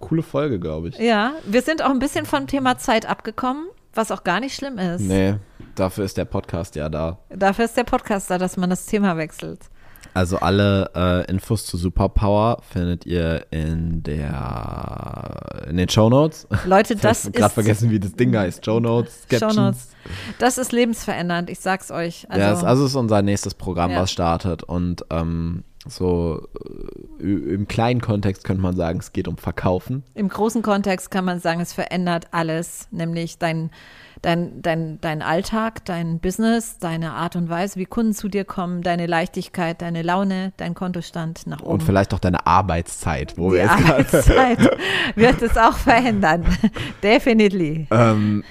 coole 0.00 0.22
Folge, 0.22 0.58
glaube 0.58 0.88
ich. 0.88 0.98
Ja, 0.98 1.34
wir 1.44 1.60
sind 1.60 1.82
auch 1.82 1.90
ein 1.90 1.98
bisschen 1.98 2.24
vom 2.24 2.46
Thema 2.46 2.78
Zeit 2.78 3.04
abgekommen, 3.04 3.66
was 3.98 4.10
auch 4.10 4.24
gar 4.24 4.40
nicht 4.40 4.54
schlimm 4.54 4.78
ist. 4.78 5.02
Nee, 5.02 5.34
dafür 5.74 6.04
ist 6.04 6.16
der 6.16 6.24
Podcast 6.24 6.76
ja 6.76 6.88
da. 6.88 7.18
Dafür 7.28 7.66
ist 7.66 7.76
der 7.76 7.84
Podcast 7.84 8.30
da, 8.30 8.38
dass 8.38 8.56
man 8.56 8.70
das 8.70 8.86
Thema 8.86 9.16
wechselt. 9.18 9.60
Also 10.14 10.38
alle 10.38 10.90
äh, 10.94 11.30
Infos 11.30 11.66
zu 11.66 11.76
Superpower 11.76 12.62
findet 12.62 13.04
ihr 13.04 13.46
in 13.50 14.02
der 14.02 15.64
in 15.68 15.76
den 15.76 15.88
Show 15.88 16.08
Notes. 16.08 16.46
Leute, 16.64 16.96
das 16.96 17.24
ich 17.24 17.30
ist 17.30 17.36
gerade 17.36 17.52
vergessen, 17.52 17.90
wie 17.90 18.00
das 18.00 18.14
Ding 18.14 18.36
heißt. 18.36 18.64
Show 18.64 18.80
Notes. 18.80 19.26
Show 19.30 19.52
Notes. 19.52 19.90
Das 20.38 20.56
ist 20.58 20.72
lebensverändernd. 20.72 21.50
Ich 21.50 21.60
sag's 21.60 21.90
euch. 21.90 22.26
Also, 22.30 22.40
ja, 22.40 22.52
es, 22.52 22.64
also 22.64 22.86
ist 22.86 22.94
unser 22.94 23.22
nächstes 23.22 23.54
Programm, 23.54 23.90
ja. 23.90 24.00
was 24.00 24.10
startet 24.10 24.62
und 24.62 25.04
ähm, 25.10 25.64
so 25.88 26.46
äh, 27.20 27.24
im 27.24 27.66
kleinen 27.68 28.00
Kontext 28.00 28.44
könnte 28.44 28.62
man 28.62 28.76
sagen, 28.76 28.98
es 28.98 29.12
geht 29.12 29.28
um 29.28 29.36
Verkaufen. 29.36 30.04
Im 30.14 30.28
großen 30.28 30.62
Kontext 30.62 31.10
kann 31.10 31.24
man 31.24 31.40
sagen, 31.40 31.60
es 31.60 31.72
verändert 31.72 32.28
alles, 32.32 32.88
nämlich 32.90 33.38
dein 33.38 33.70
dein, 34.22 34.62
dein, 34.62 35.00
dein 35.00 35.22
Alltag, 35.22 35.84
dein 35.84 36.18
Business, 36.18 36.78
deine 36.78 37.12
Art 37.12 37.36
und 37.36 37.48
Weise, 37.48 37.78
wie 37.78 37.86
Kunden 37.86 38.12
zu 38.12 38.28
dir 38.28 38.44
kommen, 38.44 38.82
deine 38.82 39.06
Leichtigkeit, 39.06 39.80
deine 39.82 40.02
Laune, 40.02 40.52
dein 40.56 40.74
Kontostand 40.74 41.46
nach 41.46 41.60
oben. 41.60 41.72
Und 41.72 41.82
vielleicht 41.82 42.14
auch 42.14 42.18
deine 42.18 42.46
Arbeitszeit, 42.46 43.36
wo 43.36 43.50
Die 43.50 43.56
wir 43.56 43.62
jetzt 43.62 43.70
Arbeitszeit 43.70 44.78
wird 45.14 45.42
es 45.42 45.56
auch 45.56 45.76
verändern. 45.76 46.44
Definitely. 47.02 47.86
Ähm, 47.90 48.44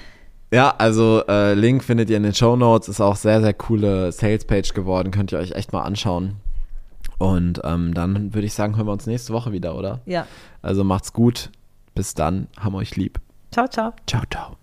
ja, 0.50 0.74
also 0.78 1.22
äh, 1.28 1.54
Link 1.54 1.84
findet 1.84 2.08
ihr 2.08 2.16
in 2.16 2.22
den 2.22 2.34
Show 2.34 2.56
Notes. 2.56 2.88
Ist 2.88 3.00
auch 3.00 3.16
sehr, 3.16 3.42
sehr 3.42 3.52
coole 3.52 4.12
Sales-Page 4.12 4.72
geworden. 4.72 5.10
Könnt 5.10 5.32
ihr 5.32 5.38
euch 5.38 5.52
echt 5.52 5.72
mal 5.72 5.82
anschauen. 5.82 6.36
Und 7.18 7.60
ähm, 7.64 7.94
dann 7.94 8.32
würde 8.34 8.46
ich 8.46 8.54
sagen, 8.54 8.76
hören 8.76 8.86
wir 8.86 8.92
uns 8.92 9.06
nächste 9.06 9.32
Woche 9.32 9.52
wieder, 9.52 9.76
oder? 9.76 10.00
Ja. 10.06 10.26
Also 10.62 10.84
macht's 10.84 11.12
gut. 11.12 11.50
Bis 11.94 12.14
dann. 12.14 12.46
Haben 12.58 12.76
euch 12.76 12.96
lieb. 12.96 13.20
Ciao, 13.50 13.66
ciao. 13.66 13.92
Ciao, 14.06 14.22
ciao. 14.30 14.57